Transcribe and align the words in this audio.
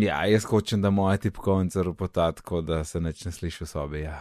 Ja, 0.00 0.26
jaz 0.26 0.44
hočem, 0.44 0.82
da 0.82 0.90
moja 0.90 1.16
tipkovnica 1.16 1.82
ropota 1.82 2.32
tako, 2.32 2.60
da 2.60 2.84
se 2.84 3.00
neč 3.00 3.24
ne 3.24 3.32
sliši 3.32 3.64
v 3.64 3.66
sobi. 3.66 4.00
Ja. 4.00 4.20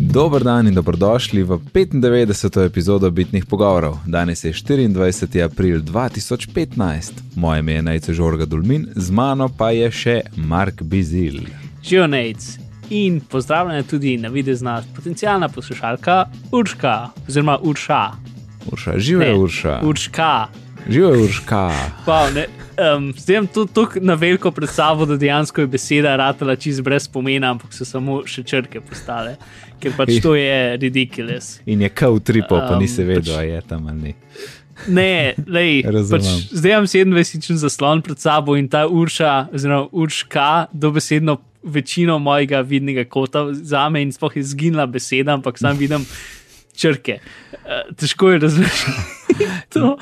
Dober 0.00 0.44
dan 0.44 0.68
in 0.68 0.74
dobrodošli 0.74 1.42
v 1.42 1.58
95. 1.74 2.64
epizodo 2.64 3.10
Bitnih 3.10 3.44
pogovorov. 3.46 3.98
Danes 4.06 4.44
je 4.44 4.52
24. 4.52 5.44
april 5.44 5.80
2015. 5.80 7.12
Moje 7.34 7.60
ime 7.60 7.72
je 7.72 7.82
Najce 7.82 8.12
Žorga 8.12 8.44
Dulmin, 8.44 8.86
z 8.94 9.10
mano 9.10 9.48
pa 9.48 9.70
je 9.70 9.90
še 9.90 10.20
Mark 10.36 10.82
Bizil. 10.82 11.44
Živijo 11.84 12.06
Nec 12.06 12.58
in 12.90 13.20
pozdravljena 13.20 13.82
tudi 13.82 14.16
na 14.16 14.28
videzna 14.28 14.82
potencijalna 14.96 15.48
poslušalka 15.48 16.24
Urška, 16.52 17.08
oziroma 17.28 17.58
Urša. 17.62 18.04
Urša, 18.72 18.98
živijo 18.98 19.42
Urša. 19.42 19.80
Urška. 19.84 20.65
Živijo 20.88 21.22
Urška. 21.24 21.70
Pa, 22.06 22.30
ne, 22.30 22.46
um, 22.96 23.12
zdaj 23.18 23.36
imam 23.36 23.46
to 23.46 23.64
tako 23.66 24.00
na 24.00 24.14
veliko 24.14 24.50
pred 24.50 24.70
sabo, 24.70 25.06
da 25.06 25.16
dejansko 25.16 25.60
je 25.60 25.66
beseda 25.66 26.16
ratala 26.16 26.56
čist 26.56 26.82
brez 26.82 27.08
pomena, 27.08 27.50
ampak 27.50 27.74
so 27.74 27.84
samo 27.84 28.20
še 28.26 28.44
črke 28.46 28.80
postale, 28.80 29.36
ker 29.82 29.96
pač 29.96 30.20
to 30.22 30.36
je 30.38 30.76
ridiculous. 30.76 31.56
In 31.66 31.82
je 31.82 31.88
kao 31.88 32.18
tripo, 32.18 32.54
pa 32.60 32.76
Um, 32.76 32.82
nisi 32.82 33.04
vedel, 33.04 33.34
pač- 33.34 33.40
a 33.40 33.42
je 33.42 33.60
tam 33.66 33.88
ali 33.88 33.98
ni. 34.02 34.14
Ne, 34.92 35.34
lej, 35.48 35.82
pač, 36.12 36.30
zdaj 36.52 36.72
imam 36.76 36.86
27 36.86 37.58
zaslon 37.64 38.02
pred 38.02 38.20
sabo 38.22 38.54
in 38.56 38.68
ta 38.68 38.86
Urša, 38.86 39.48
oziroma 39.54 39.88
Urška, 39.92 40.66
dobesedno 40.72 41.38
večino 41.66 42.18
mojega 42.22 42.60
vidnega 42.62 43.04
kota 43.10 43.48
za 43.50 43.88
me 43.88 44.02
in 44.02 44.12
sploh 44.14 44.36
je 44.36 44.42
zginila 44.46 44.86
beseda, 44.86 45.34
ampak 45.34 45.58
sam 45.58 45.74
vidim 45.76 46.06
črke. 46.76 47.18
Uh, 47.64 47.88
težko 47.96 48.30
je 48.30 48.38
razumeti 48.38 49.25
to, 49.72 49.96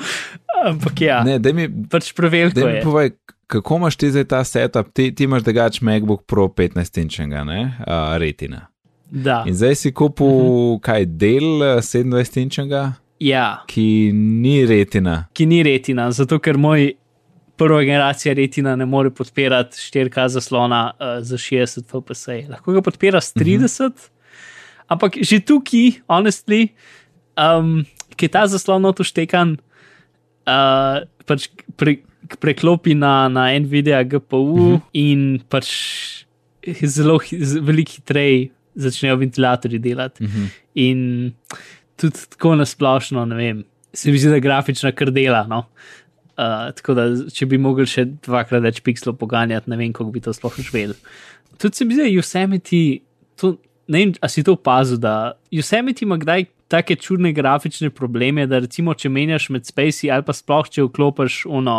ampak 0.65 1.01
ja, 1.01 1.23
Ne, 1.23 1.39
daj 1.39 1.53
mi, 1.53 1.69
pač 1.91 2.13
preveliko 2.13 2.59
daj 2.59 2.73
mi 2.73 2.83
povej, 2.83 3.11
kako 3.47 3.75
imaš 3.75 3.95
ti 3.95 4.11
zdaj 4.11 4.27
ta 4.31 4.43
setup? 4.43 4.93
Ti, 4.93 5.11
ti 5.15 5.23
imaš 5.23 5.43
drugač 5.43 5.81
MacBook 5.81 6.25
Pro 6.25 6.47
15-inčnega, 6.47 7.43
ne, 7.45 7.61
uh, 7.87 8.17
retina. 8.21 8.67
Da, 9.05 9.43
In 9.47 9.53
zdaj 9.55 9.75
si 9.75 9.91
kupil 9.93 10.27
uh 10.27 10.33
-huh. 10.33 10.81
kaj 10.81 11.05
del 11.05 11.61
eh, 11.63 11.81
27-inčnega, 11.81 12.91
ja, 13.19 13.63
ki 13.67 14.11
ni 14.13 14.65
retina. 14.65 15.25
ki 15.33 15.45
ni 15.45 15.63
retina, 15.63 16.11
zato 16.11 16.39
ker 16.39 16.57
moj 16.57 16.93
prva 17.57 17.83
generacija 17.83 18.33
retina 18.33 18.75
ne 18.75 18.85
more 18.85 19.09
podpirati 19.09 19.77
4K 19.77 20.27
zaslona 20.27 20.91
uh, 20.99 21.23
za 21.23 21.37
60 21.37 21.83
fps. 21.87 22.27
Lahko 22.49 22.71
ga 22.71 22.81
podpira 22.81 23.21
s 23.21 23.33
30, 23.35 23.85
uh 23.85 23.91
-huh. 23.91 24.09
ampak 24.87 25.13
že 25.21 25.39
tukaj, 25.39 25.91
honestly, 26.07 26.67
um, 27.37 27.85
ki 28.15 28.27
je 28.27 28.33
ta 28.33 28.45
zaslon 28.47 28.83
notoštekan, 28.85 29.55
uh, 30.47 31.03
pač 31.25 31.49
pre, 31.79 31.99
preklopi 32.41 32.95
na, 32.97 33.27
na 33.29 33.47
NVIDIA 33.59 34.03
GPU 34.03 34.41
uh 34.41 34.59
-huh. 34.59 34.81
in 34.93 35.39
pač 35.49 35.69
zelo 36.95 37.19
veliko 37.61 37.91
hitreje 37.99 38.49
začnejo 38.75 39.15
ventilatorji 39.15 39.79
delati. 39.79 40.23
Uh 40.23 40.29
-huh. 40.29 40.47
In 40.75 41.33
tudi 41.95 42.19
tako 42.29 42.55
nasplošno, 42.55 43.25
ne 43.25 43.35
vem, 43.35 43.63
se 43.93 44.11
mi 44.11 44.17
zdi, 44.17 44.29
da 44.29 44.39
grafična 44.39 44.91
kar 44.91 45.11
dela. 45.11 45.47
No? 45.47 45.65
Uh, 46.37 46.73
tako 46.75 46.93
da, 46.93 47.29
če 47.31 47.45
bi 47.45 47.57
mogli 47.57 47.85
še 47.87 48.05
dvakrat 48.05 48.63
več 48.63 48.81
pikslov 48.83 49.15
poganjati, 49.15 49.69
ne 49.69 49.77
vem, 49.77 49.93
kako 49.93 50.11
bi 50.11 50.19
to 50.19 50.33
sploh 50.33 50.55
živel. 50.59 50.93
Tudi 51.57 51.75
se 51.75 51.85
mi 51.85 51.93
zdi, 51.93 52.03
da 52.03 52.09
Yosemite, 52.09 53.01
to, 53.39 53.57
ne 53.87 53.97
vem, 53.97 54.13
a 54.21 54.27
si 54.27 54.43
to 54.43 54.51
opazil, 54.51 54.97
da 54.97 55.33
Yosemite 55.51 56.03
ima 56.03 56.17
kdaj 56.17 56.45
take 56.67 56.95
čudne 56.95 57.31
grafične 57.33 57.89
probleme, 57.89 58.47
da 58.47 58.59
recimo, 58.59 58.93
če 58.93 59.09
menjaš 59.09 59.49
med 59.53 59.67
spacey 59.67 60.09
ali 60.13 60.25
pa 60.25 60.33
sploh, 60.33 60.69
če 60.69 60.87
vklopiš 60.87 61.43
ono, 61.45 61.77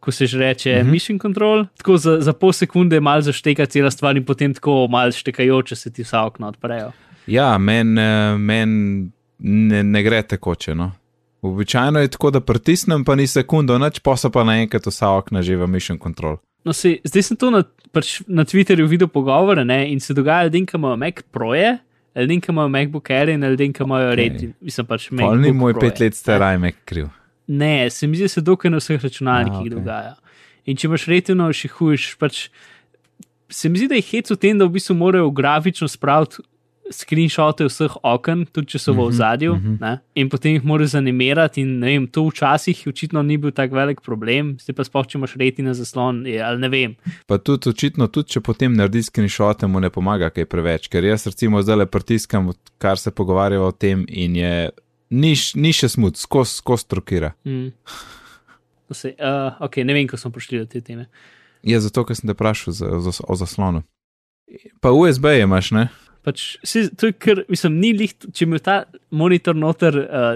ko 0.00 0.12
se 0.12 0.26
že 0.26 0.38
reče 0.38 0.70
mm 0.74 0.86
-hmm. 0.86 0.90
mission 0.90 1.18
control, 1.18 1.66
tako 1.76 1.96
za, 1.96 2.20
za 2.20 2.32
pol 2.32 2.52
sekunde 2.52 3.00
mal 3.00 3.20
zašteka 3.20 3.66
cela 3.66 3.90
stvar 3.90 4.16
in 4.16 4.24
potem 4.24 4.54
tako 4.54 4.86
mal 4.90 5.12
štekajoče 5.12 5.76
se 5.76 5.92
ti 5.92 6.02
vsa 6.02 6.24
okna 6.24 6.48
odprejo. 6.48 6.92
Ja, 7.26 7.58
meni 7.58 8.00
eh, 8.00 8.38
men 8.38 8.70
ne, 9.38 9.82
ne 9.82 10.02
gre 10.02 10.22
tekoče. 10.22 10.74
No. 10.74 10.92
Običajno 11.42 12.00
je 12.00 12.08
tako, 12.08 12.30
da 12.30 12.40
pritisnem, 12.40 13.04
pa 13.04 13.14
ni 13.14 13.26
sekundo, 13.26 13.78
noč 13.78 13.98
pa 13.98 14.16
so 14.16 14.30
pa 14.30 14.44
naenkrat 14.44 14.86
vsa 14.86 15.10
okna 15.10 15.42
že 15.42 15.56
v 15.56 15.66
mission 15.66 15.98
control. 15.98 16.36
No, 16.64 16.72
se, 16.72 16.96
zdaj 17.04 17.22
sem 17.22 17.36
to 17.36 17.50
na, 17.50 17.62
pač 17.94 18.20
na 18.26 18.44
Twitterju 18.44 18.88
videl 18.90 19.08
pogovore 19.08 19.64
ne, 19.64 19.84
in 19.92 20.00
se 20.00 20.14
dogaja, 20.14 20.48
ljudem, 20.48 20.66
ki 20.66 20.76
imajo 20.76 20.96
Mac 20.96 21.22
Proje, 21.30 21.76
ljudem, 22.22 22.40
ki 22.40 22.52
imajo 22.52 22.68
MacBook 22.68 23.10
Air 23.10 23.28
in 23.28 23.44
ljudem, 23.44 23.72
ki 23.72 23.82
imajo 23.82 24.12
Okej. 24.12 24.16
Retina. 24.16 24.52
Mislim 24.60 24.86
pač 24.86 25.10
MacBook 25.10 25.54
moj 25.54 25.72
Proje. 25.72 25.90
pet 25.90 26.00
let 26.00 26.14
star 26.14 26.54
iMac 26.54 26.74
kriv. 26.84 27.08
Ne, 27.46 27.90
se 27.90 28.06
mi 28.06 28.16
zdi, 28.16 28.24
da 28.24 28.28
se 28.28 28.40
dokaj 28.40 28.70
na 28.70 28.76
vseh 28.76 29.02
računalnikih 29.02 29.52
Ja, 29.54 29.60
okej. 29.60 29.70
okay. 29.70 29.74
dogaja. 29.78 30.14
In 30.66 30.76
če 30.76 30.86
imaš 30.88 31.04
retino, 31.06 31.52
še 31.52 31.68
hujš, 31.68 32.16
pač 32.18 32.48
se 33.48 33.68
mi 33.68 33.78
zdi, 33.78 33.88
da 33.88 33.94
je 33.94 34.02
hec 34.02 34.30
v 34.30 34.36
tem, 34.36 34.58
da 34.58 34.66
v 34.66 34.74
bistvu 34.74 34.96
morajo 34.98 35.30
grafično 35.30 35.86
spraviti 35.88 36.42
screenshote 36.92 37.66
vseh 37.66 37.94
oken, 38.06 38.44
tudi 38.52 38.74
če 38.74 38.80
so 38.80 38.94
v 38.94 39.06
ozadju, 39.08 39.52
uh 39.52 39.58
-huh. 39.58 39.98
in 40.14 40.28
potem 40.28 40.52
jih 40.52 40.64
morajo 40.64 40.86
zanimirati. 40.86 41.60
In 41.60 41.78
ne 41.78 41.86
vem, 41.86 42.06
to 42.06 42.26
včasih 42.28 42.82
očitno 42.86 43.22
ni 43.22 43.36
bil 43.36 43.50
tak 43.50 43.72
velik 43.72 44.00
problem, 44.00 44.56
zdaj 44.60 44.74
pa 44.74 44.84
sploh, 44.84 45.06
če 45.06 45.18
imaš 45.18 45.34
retina 45.34 45.74
zaslon, 45.74 46.26
je, 46.26 46.42
ali 46.42 46.60
ne 46.60 46.68
vem. 46.68 46.96
Pa 47.26 47.38
tudi 47.38 47.68
očitno, 47.68 48.06
tudi 48.06 48.28
če 48.28 48.40
potem 48.40 48.72
narediš 48.72 49.06
screenshote, 49.06 49.66
mu 49.66 49.80
ne 49.80 49.90
pomaga 49.90 50.30
kaj 50.30 50.44
preveč, 50.44 50.88
ker 50.88 51.04
jaz 51.04 51.26
recimo 51.26 51.62
zdaj 51.62 51.76
le 51.76 51.86
pritiskam, 51.86 52.52
kar 52.78 52.98
se 52.98 53.10
pogovarjava 53.10 53.66
o 53.66 53.72
tem 53.72 54.04
in 54.08 54.36
je. 54.36 54.70
Ni, 55.10 55.34
ni 55.54 55.72
še 55.72 55.88
smut, 55.88 56.16
skozi 56.16 56.50
skos 56.50 56.84
trokira. 56.84 57.32
Mm. 57.44 57.68
To 58.88 58.94
Se, 58.94 59.14
uh, 59.18 59.54
ok, 59.60 59.76
ne 59.76 59.94
vem, 59.94 60.06
ko 60.06 60.16
smo 60.16 60.30
prišli 60.30 60.58
do 60.58 60.66
te 60.66 60.80
teme. 60.80 61.06
Je 61.62 61.80
zato, 61.80 62.04
ker 62.04 62.16
sem 62.16 62.26
te 62.26 62.34
vprašal 62.34 62.74
za, 62.74 63.00
za, 63.00 63.12
o 63.26 63.34
zaslonu. 63.34 63.82
Pa 64.80 64.92
USB 64.94 65.24
imaš, 65.42 65.70
ne? 65.70 65.88
Pač, 66.26 66.56
si, 66.66 66.88
to 66.98 67.06
je 67.06 67.14
kar, 67.14 67.44
mislim, 67.48 67.76
ni 67.78 67.92
lih, 67.94 68.10
če 68.34 68.44
ima 68.48 68.58
ta 68.58 68.80
monitor 69.14 69.54
noter 69.54 69.94
uh, 69.94 70.32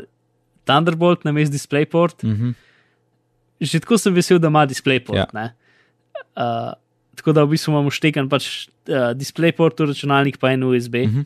Thunderbolt 0.68 1.24
na 1.26 1.32
mestu 1.34 1.56
DisplayPort, 1.56 2.22
Uh 2.24 2.30
-huh. 2.30 2.54
že 3.60 3.80
tako 3.80 3.98
sem 3.98 4.14
vesel, 4.14 4.38
da 4.38 4.48
ima 4.48 4.66
DisplayPort. 4.66 5.16
Ja. 5.18 5.26
Ja. 5.34 5.50
Uh, 6.36 6.72
tako 7.16 7.32
da 7.32 7.44
v 7.44 7.50
bistvu 7.50 7.72
imamo 7.74 7.90
štekan 7.90 8.28
pač 8.28 8.68
uh, 8.88 9.12
DisplayPort 9.18 9.80
v 9.80 9.86
računalnik, 9.90 10.38
pa 10.38 10.52
en 10.52 10.62
USB. 10.64 10.94
Mhm. 10.94 11.18
-huh. 11.18 11.24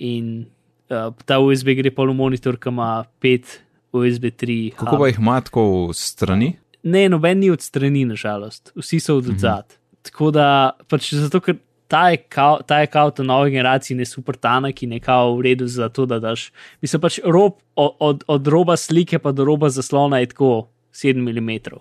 In 0.00 0.46
uh, 0.90 1.12
ta 1.26 1.38
USB 1.38 1.66
gre 1.76 1.90
pa 1.90 2.02
v 2.02 2.14
monitor, 2.14 2.56
ki 2.56 2.68
ima 2.68 3.04
pet 3.20 3.60
USB 3.92 4.24
3. 4.24 4.74
Kako 4.76 4.98
pa 4.98 5.06
jih 5.06 5.18
ima 5.18 5.40
tako 5.40 5.88
v 5.88 5.94
strani? 5.94 6.56
Ne, 6.82 7.08
noben 7.08 7.38
ni 7.38 7.50
od 7.50 7.60
strani, 7.60 8.04
nažalost, 8.04 8.72
vsi 8.76 9.00
so 9.00 9.16
od 9.16 9.26
Mhm. 9.28 9.38
zadaj. 9.38 9.62
Mm 9.62 9.64
-hmm. 9.68 10.02
Tako 10.02 10.30
da, 10.30 10.70
pač 10.88 11.14
zato, 11.14 11.40
ker 11.40 11.56
ta 11.88 12.08
je 12.10 12.16
kao, 12.16 12.60
ta 12.66 12.80
je 12.80 12.86
kao 12.86 13.10
ta 13.10 13.22
nove 13.22 13.50
generacije, 13.50 13.96
ne 13.96 14.04
super 14.04 14.36
tanek 14.36 14.82
in 14.82 14.92
je 14.92 15.00
kao 15.00 15.36
v 15.36 15.42
redu 15.42 15.66
za 15.66 15.88
to, 15.88 16.06
da 16.06 16.18
daš. 16.18 16.50
Mislim 16.80 17.00
pač 17.00 17.18
rob, 17.24 17.52
od, 17.76 18.24
od, 18.26 18.46
roba 18.46 18.76
slike 18.76 19.18
pa 19.18 19.32
do 19.32 19.44
roba 19.44 19.68
zaslona 19.68 20.18
je 20.18 20.26
tako 20.26 20.68
7 20.92 21.16
mm, 21.16 21.78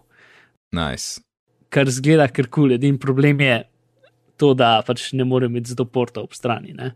Nice. 0.72 1.22
kar 1.70 1.90
zgleda 1.90 2.28
kar 2.28 2.48
kul. 2.48 2.64
Cool. 2.64 2.74
Edini 2.74 3.00
problem 3.00 3.42
je 3.42 3.64
to, 4.38 4.54
da 4.54 4.82
pač 4.88 5.12
ne 5.14 5.24
morem 5.24 5.52
imeti 5.52 5.74
zato 5.74 5.86
porta 5.86 6.22
ob 6.22 6.34
strani. 6.34 6.74
Ne? 6.74 6.92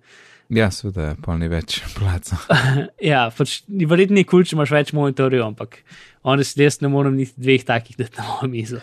Ja, 0.51 0.67
seveda, 0.71 1.15
pa 1.23 1.37
ni 1.39 1.47
več 1.51 1.81
placa. 1.97 2.39
Ja, 3.11 3.29
pač 3.35 3.61
ni 3.67 3.87
verjetno 3.89 4.19
je 4.21 4.27
kul, 4.27 4.45
če 4.47 4.55
imaš 4.55 4.75
več 4.75 4.93
monitorjev, 4.95 5.43
ampak 5.47 5.81
honestly, 6.27 6.67
jaz 6.67 6.81
ne 6.83 6.91
morem 6.91 7.17
niti 7.19 7.35
dveh 7.39 7.63
takih, 7.67 7.97
da 7.99 8.09
na 8.17 8.27
mojo 8.27 8.51
mizo. 8.51 8.81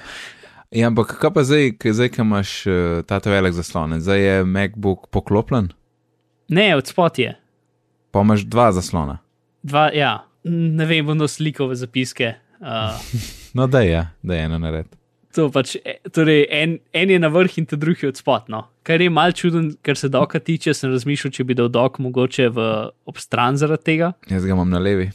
Ja, 0.74 0.90
ampak 0.90 1.14
kaj 1.16 1.32
pa 1.32 1.42
zdaj, 1.48 1.70
zdaj, 1.80 2.08
ki 2.12 2.20
imaš 2.20 2.50
uh, 2.68 3.00
ta 3.08 3.20
velik 3.24 3.54
zaslon, 3.56 3.96
zdaj 4.04 4.20
je 4.20 4.44
MacBook 4.44 5.08
poklopljen, 5.10 5.70
Ne, 6.48 6.76
od 6.76 6.86
spot 6.86 7.18
je. 7.18 7.34
pa 8.10 8.20
imaš 8.20 8.40
dva 8.48 8.72
zaslona. 8.72 9.18
Dva, 9.62 9.90
ja, 9.92 10.24
ne 10.44 10.84
vem, 10.86 11.06
bodo 11.06 11.28
slikove 11.28 11.76
zapiske. 11.76 12.34
Uh, 12.60 12.96
No, 13.56 13.66
da 13.66 13.80
je, 13.80 14.00
da 14.22 14.34
je 14.34 14.44
eno 14.44 14.58
nared. 14.58 14.86
to 15.34 15.48
pač, 15.50 15.76
e, 15.84 15.98
torej 16.12 16.46
en, 16.50 16.78
en 16.92 17.10
je 17.10 17.18
na 17.18 17.28
vrh 17.28 17.58
in 17.58 17.66
ta 17.66 17.76
drugi 17.76 18.04
je 18.06 18.08
od 18.08 18.16
spot. 18.16 18.48
No. 18.48 18.66
Kar 18.82 19.00
je 19.00 19.10
mal 19.10 19.32
čuden, 19.32 19.72
kar 19.82 19.96
se 19.96 20.08
doka 20.08 20.38
tiče, 20.40 20.74
sem 20.74 20.90
razmišljal, 20.92 21.32
če 21.32 21.44
bi 21.44 21.54
dal 21.54 21.68
dok 21.68 21.98
mogoče 21.98 22.48
v 22.48 22.66
obstran 23.08 23.56
zaradi 23.56 23.84
tega. 23.84 24.12
Jaz 24.30 24.44
ga 24.44 24.52
imam 24.52 24.68
na 24.70 24.78
levi. 24.78 25.10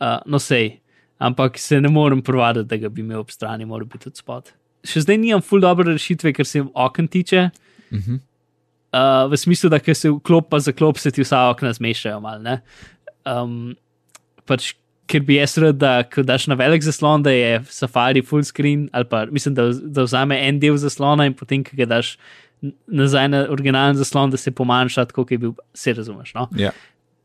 Uh, 0.00 0.18
no, 0.26 0.38
sej, 0.38 0.78
ampak 1.18 1.58
se 1.58 1.80
ne 1.80 1.88
morem 1.88 2.22
provaditi, 2.22 2.68
da 2.68 2.76
ga 2.76 2.88
bi 2.88 3.02
imel 3.02 3.20
ob 3.20 3.30
strani, 3.30 3.66
mora 3.66 3.84
biti 3.84 4.08
od 4.08 4.16
spot. 4.16 4.52
Še 4.86 5.02
zdaj 5.04 5.18
nimam 5.18 5.42
full 5.42 5.62
dobre 5.62 5.90
rešitve, 5.92 6.32
kar 6.36 6.46
se 6.46 6.62
okn 6.62 7.08
tiče. 7.10 7.50
Uh 7.90 7.98
-huh. 7.98 8.20
Uh, 8.88 9.30
v 9.30 9.36
smislu, 9.36 9.68
da 9.68 9.94
se 9.94 10.08
vklop 10.10 10.48
pa 10.48 10.58
zaklop, 10.58 10.98
se 10.98 11.10
ti 11.10 11.22
vsa 11.22 11.50
okna 11.50 11.72
zmešajo 11.72 12.20
mal. 12.20 12.42
ne. 12.42 12.60
Um, 13.26 13.76
pač, 14.46 14.74
ker 15.06 15.20
bi 15.20 15.36
jaz 15.36 15.58
rad, 15.58 15.76
da 15.76 16.02
ko 16.04 16.22
daš 16.22 16.46
na 16.46 16.54
velik 16.54 16.82
zaslon, 16.82 17.22
da 17.22 17.30
je 17.30 17.64
safari 17.68 18.22
full 18.22 18.44
screen, 18.44 18.88
ali 18.92 19.04
pa 19.04 19.26
mislim, 19.26 19.54
da, 19.54 19.72
da 19.72 20.02
vzame 20.02 20.38
en 20.48 20.60
del 20.60 20.76
zaslona 20.76 21.26
in 21.26 21.34
potem, 21.34 21.64
ki 21.64 21.76
ga 21.76 21.84
daš 21.84 22.16
nazaj 22.86 23.28
na 23.28 23.46
originalen 23.50 23.96
zaslon, 23.96 24.30
da 24.30 24.36
se 24.36 24.50
pomanjša, 24.50 25.04
tako 25.04 25.24
kot 25.24 25.32
je 25.32 25.38
bil, 25.38 25.52
se 25.74 25.92
razumeš. 25.92 26.34
No? 26.34 26.48
Ja. 26.56 26.72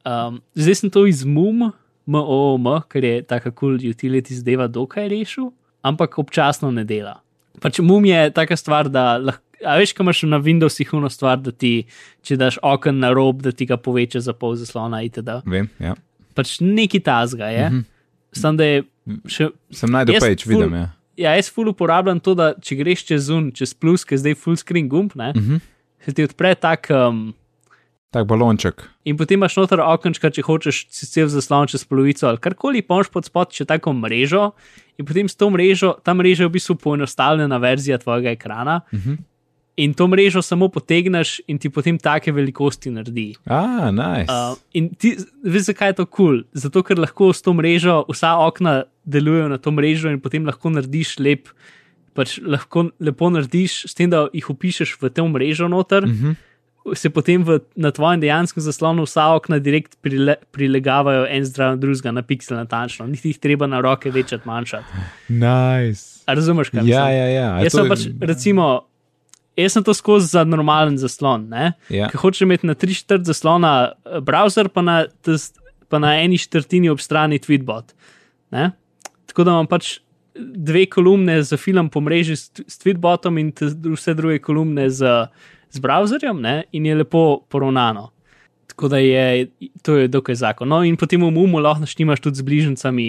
Um, 0.06 0.42
zdaj 0.56 0.76
sem 0.76 0.90
to 0.90 1.06
iz 1.08 1.24
MUM 1.24 1.72
MOOM, 2.06 2.68
ker 2.90 3.04
je 3.04 3.22
taka 3.24 3.52
cool 3.52 3.78
utility 3.80 4.36
zadeva 4.36 4.68
dokaj 4.68 5.08
rešil, 5.10 5.52
ampak 5.82 6.18
občasno 6.20 6.72
ne 6.72 6.84
dela. 6.84 7.22
Pač 7.62 7.80
mum 7.80 8.06
je 8.06 8.30
taka 8.34 8.58
stvar, 8.60 8.90
da 8.90 9.18
lahko. 9.18 9.42
A 9.64 9.78
veš, 9.80 9.94
kaj 9.96 10.04
imaš 10.04 10.22
na 10.28 10.42
Windowsih 10.44 10.90
uno 10.92 11.08
stvar, 11.08 11.38
da 11.40 11.54
ti, 11.56 11.86
če 12.20 12.36
daš 12.36 12.58
okno 12.60 12.92
na 12.92 13.14
rob, 13.16 13.40
da 13.46 13.54
ti 13.56 13.64
ga 13.64 13.78
poveča 13.80 14.20
za 14.20 14.34
pol 14.36 14.58
zaslona 14.60 15.00
itd. 15.08 15.38
Vem, 15.48 15.70
ja. 15.80 15.94
Pač 16.36 16.58
neki 16.60 17.00
tazga 17.00 17.48
je. 17.48 17.70
Mm 17.70 17.78
-hmm. 17.78 17.86
Sam 18.34 18.58
da 18.58 18.66
je 18.68 18.84
še. 19.26 19.48
Sem 19.72 19.92
najdel 19.92 20.20
page, 20.20 20.44
ful- 20.44 20.58
vidim, 20.58 20.74
ja. 20.74 20.90
Ja, 21.18 21.36
jaz 21.38 21.52
ful 21.54 21.70
uporabljam 21.70 22.20
to, 22.20 22.34
da 22.36 22.54
če 22.60 22.76
greš 22.76 23.06
čez 23.06 23.30
un, 23.30 23.52
čez 23.52 23.74
plus, 23.74 24.04
ki 24.04 24.16
je 24.16 24.18
zdaj 24.18 24.36
full 24.36 24.58
screen 24.58 24.90
gumb, 24.90 25.12
ne, 25.16 25.32
mm. 25.36 25.40
-hmm. 25.40 25.60
se 26.06 26.14
ti 26.14 26.24
odpre 26.24 26.56
tak. 26.56 26.88
Um, 26.90 27.34
Tak 28.14 28.28
balonček. 28.30 28.84
In 29.10 29.18
potem 29.18 29.42
imaš 29.42 29.56
noter 29.58 29.82
okenčka, 29.82 30.30
če 30.30 30.46
hočeš 30.46 30.86
cel 30.94 31.30
zaslon 31.34 31.70
čez 31.72 31.82
polovico 31.90 32.28
ali 32.30 32.38
karkoli, 32.38 32.86
pomš 32.86 33.10
pod 33.10 33.26
spod 33.26 33.56
še 33.58 33.66
tako 33.66 33.96
mrežo. 33.98 34.52
In 35.02 35.08
potem 35.10 35.30
s 35.30 35.34
to 35.34 35.50
mrežo, 35.50 35.96
ta 36.06 36.14
mreža 36.14 36.46
je 36.46 36.52
v 36.52 36.54
bistvu 36.54 36.78
poenostavljena 36.78 37.58
verzija 37.58 37.98
tvojega 37.98 38.36
ekrana. 38.38 38.82
Uh 38.94 39.00
-huh. 39.00 39.18
In 39.76 39.94
to 39.98 40.06
mrežo 40.08 40.42
samo 40.42 40.68
potegneš 40.70 41.42
in 41.48 41.58
ti 41.58 41.70
potem 41.70 41.98
take 41.98 42.32
velikosti 42.32 42.92
naredi. 42.94 43.34
A, 43.46 43.90
nice. 43.92 44.30
Uh, 44.30 44.58
in 44.74 44.94
ti, 44.94 45.18
veš, 45.44 45.64
zakaj 45.74 45.90
je 45.90 45.94
to 45.94 46.06
kul? 46.06 46.26
Cool? 46.26 46.44
Zato, 46.54 46.84
ker 46.84 47.00
lahko 47.00 47.34
s 47.34 47.42
to 47.42 47.54
mrežo 47.54 48.06
vsa 48.10 48.38
okna 48.38 48.84
delujejo 49.06 49.50
na 49.50 49.58
to 49.58 49.72
mrežo 49.72 50.10
in 50.14 50.20
potem 50.22 50.46
lahko 50.46 50.70
narediš 50.70 51.18
lep. 51.20 51.50
Pač 52.14 52.38
lahko 52.46 52.92
lepo 53.00 53.30
narediš, 53.30 53.86
s 53.90 53.98
tem, 53.98 54.10
da 54.10 54.28
jih 54.34 54.50
upišeš 54.50 55.02
v 55.02 55.10
to 55.10 55.28
mrežo 55.28 55.68
noter, 55.68 56.04
uh 56.04 56.10
-huh. 56.10 56.36
Se 56.94 57.10
potem 57.10 57.44
v, 57.44 57.60
na 57.76 57.92
tvojem 57.92 58.20
dejanskem 58.20 58.60
zaslonu 58.60 59.04
vsa 59.04 59.30
okna 59.32 59.60
direkt 59.60 59.96
prile, 60.02 60.36
prilegavajo 60.52 61.26
en 61.26 61.46
zdrav 61.46 61.78
drugega 61.78 62.12
na 62.12 62.22
piksel 62.22 62.58
natančno, 62.58 63.08
niti 63.08 63.30
jih 63.30 63.40
treba 63.40 63.68
na 63.68 63.80
roke 63.80 64.12
večati, 64.12 64.44
manjšati. 64.46 64.86
nice. 65.30 66.24
A 66.26 66.34
razumeš, 66.34 66.70
kaj 66.70 66.80
Ja, 66.80 66.84
mislim? 66.84 66.98
ja, 67.10 67.28
ja. 67.30 67.48
A 67.52 67.60
Jaz 67.60 67.72
sem 67.72 67.86
je- 67.86 67.90
pač, 67.90 68.00
recimo, 68.22 68.82
jaz 69.58 69.72
sem 69.72 69.84
to 69.84 69.94
skozi 69.94 70.28
za 70.28 70.44
normalen 70.44 70.98
zaslon. 70.98 71.48
Ne? 71.50 71.74
Ja. 71.90 72.08
Ker 72.08 72.20
hočeš 72.20 72.42
imeti 72.42 72.68
na 72.68 72.76
3 72.76 72.98
četrt 72.98 73.24
zaslona 73.24 73.74
eh, 74.06 74.20
browser, 74.20 74.68
pa 74.68 74.82
na, 74.82 75.06
tes, 75.22 75.54
pa 75.90 76.00
na 76.00 76.16
eni 76.16 76.38
četrtini 76.38 76.90
ob 76.90 77.00
strani 77.00 77.40
tweetbot. 77.40 77.94
Ne? 78.52 78.72
Tako 79.26 79.44
da 79.44 79.52
imam 79.52 79.68
pač 79.68 80.00
dve 80.36 80.86
kolumne 80.86 81.44
za 81.44 81.58
film 81.58 81.90
po 81.90 82.02
mreži 82.02 82.36
s, 82.36 82.52
s 82.68 82.80
tweetbotom 82.80 83.38
in 83.40 83.52
vse 83.88 84.14
druge 84.14 84.40
kolumne 84.40 84.90
z, 84.90 85.28
z 85.74 85.82
browserjem 85.82 86.42
ne? 86.42 86.64
in 86.72 86.86
je 86.86 86.96
lepo 86.96 87.42
poravnano. 87.50 88.10
Tako 88.68 88.88
da 88.88 88.98
je 88.98 89.48
to 89.82 89.98
je 89.98 90.08
dokaj 90.08 90.36
zakon. 90.36 90.70
No, 90.70 90.84
in 90.84 90.98
potem 90.98 91.22
v 91.22 91.30
umu 91.30 91.60
lahko 91.60 91.84
naštimaš 91.84 92.22
tudi 92.22 92.42
z 92.42 92.46
bližnjicami, 92.48 93.08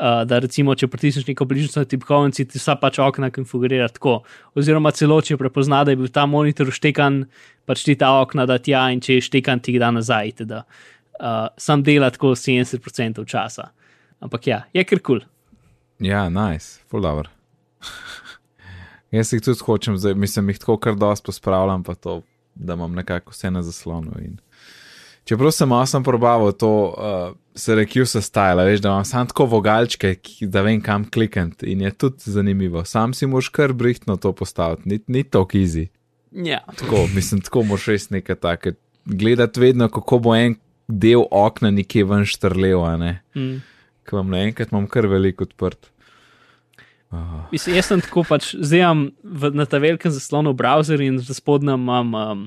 uh, 0.00 0.22
da 0.28 0.38
recimo, 0.40 0.74
če 0.74 0.88
pritisneš 0.88 1.26
neko 1.28 1.44
bližnjico 1.44 1.82
na 1.82 1.88
tipkovnici, 1.88 2.46
ti 2.48 2.60
vsa 2.60 2.76
pač 2.80 2.98
okna 3.02 3.30
konfigurira 3.34 3.88
tako. 3.92 4.22
Oziroma 4.56 4.94
celo, 4.96 5.20
če 5.20 5.36
prepozna, 5.40 5.82
da 5.84 5.92
je 5.92 6.00
bil 6.00 6.08
ta 6.12 6.24
monitor 6.30 6.72
štekan, 6.72 7.24
pač 7.68 7.84
ti 7.84 7.98
ta 8.00 8.14
okna 8.22 8.46
da 8.48 8.58
tja 8.58 8.86
in 8.94 9.04
če 9.04 9.18
je 9.18 9.28
štekan, 9.28 9.60
ti 9.60 9.74
jih 9.74 9.82
da 9.82 9.92
nazaj. 9.92 10.36
Teda. 10.44 10.64
Uh, 11.20 11.46
sam 11.60 11.84
dela 11.84 12.10
tako 12.14 12.32
70% 12.38 13.24
časa. 13.28 13.70
Ampak 14.24 14.48
ja, 14.48 14.64
je 14.72 14.84
kar 14.88 15.00
kul. 15.04 15.20
Cool. 15.20 15.30
Ja, 16.04 16.28
nice, 16.32 16.80
full 16.88 17.04
dobro. 17.04 17.28
Jaz 19.14 19.32
jih 19.32 19.42
tudi 19.44 19.62
hočem, 19.62 19.98
zdaj, 19.98 20.16
mislim, 20.18 20.48
jih 20.50 20.58
tako 20.58 20.76
kar 20.82 20.96
dosti 20.98 21.28
pospravljam, 21.28 21.84
pa 21.86 21.94
to, 21.94 22.22
da 22.54 22.74
imam 22.74 22.94
nekako 22.94 23.30
vse 23.30 23.50
na 23.50 23.62
zaslonu. 23.62 24.16
In... 24.24 24.38
Čeprav 25.24 25.54
sem 25.54 25.72
osem 25.72 26.04
probaval 26.04 26.52
to, 26.52 26.72
uh, 26.98 27.36
se 27.54 27.74
rekel 27.74 28.06
se 28.06 28.20
style, 28.20 28.64
veš, 28.66 28.80
da 28.80 28.88
imam 28.88 29.04
samo 29.04 29.30
tako 29.30 29.46
vogalčke, 29.52 30.14
ki, 30.14 30.48
da 30.50 30.64
vem 30.66 30.82
kam 30.82 31.06
klikati 31.10 31.70
in 31.72 31.80
je 31.80 31.92
tudi 31.94 32.34
zanimivo. 32.34 32.84
Sam 32.84 33.14
si 33.14 33.26
moraš 33.26 33.48
kar 33.48 33.72
brihtno 33.72 34.16
to 34.16 34.32
postaviti, 34.32 34.88
ni, 34.88 35.00
ni 35.06 35.24
to 35.24 35.46
kizi. 35.48 35.86
Ja. 36.32 36.60
Tako, 36.78 37.06
mislim, 37.14 37.40
tako 37.40 37.62
moraš 37.62 37.86
res 37.86 38.10
nekaj 38.10 38.36
take. 38.36 38.74
Gledati 39.04 39.60
vedno, 39.60 39.88
kako 39.88 40.18
bo 40.18 40.34
en 40.34 40.58
del 40.88 41.24
okna 41.30 41.70
nekje 41.70 42.04
ven 42.04 42.26
štrlel, 42.28 42.82
ne. 42.98 43.20
Mm. 43.36 43.62
Ker 44.04 44.18
vam 44.18 44.34
naenkrat 44.34 44.72
imam 44.72 44.86
kar 44.90 45.06
veliko 45.06 45.46
odprt. 45.46 45.93
Mislim, 47.52 47.76
jaz 47.76 47.90
sem 47.90 48.02
tako 48.02 48.24
pač, 48.28 48.52
zdaj 48.58 48.80
imam 48.80 49.02
v, 49.22 49.50
na 49.54 49.66
ta 49.66 49.78
velikem 49.82 50.12
zaslonu 50.14 50.54
browser 50.56 51.02
in 51.04 51.20
v 51.22 51.36
spodnjem 51.36 51.80
imam 51.80 52.14
um, 52.14 52.46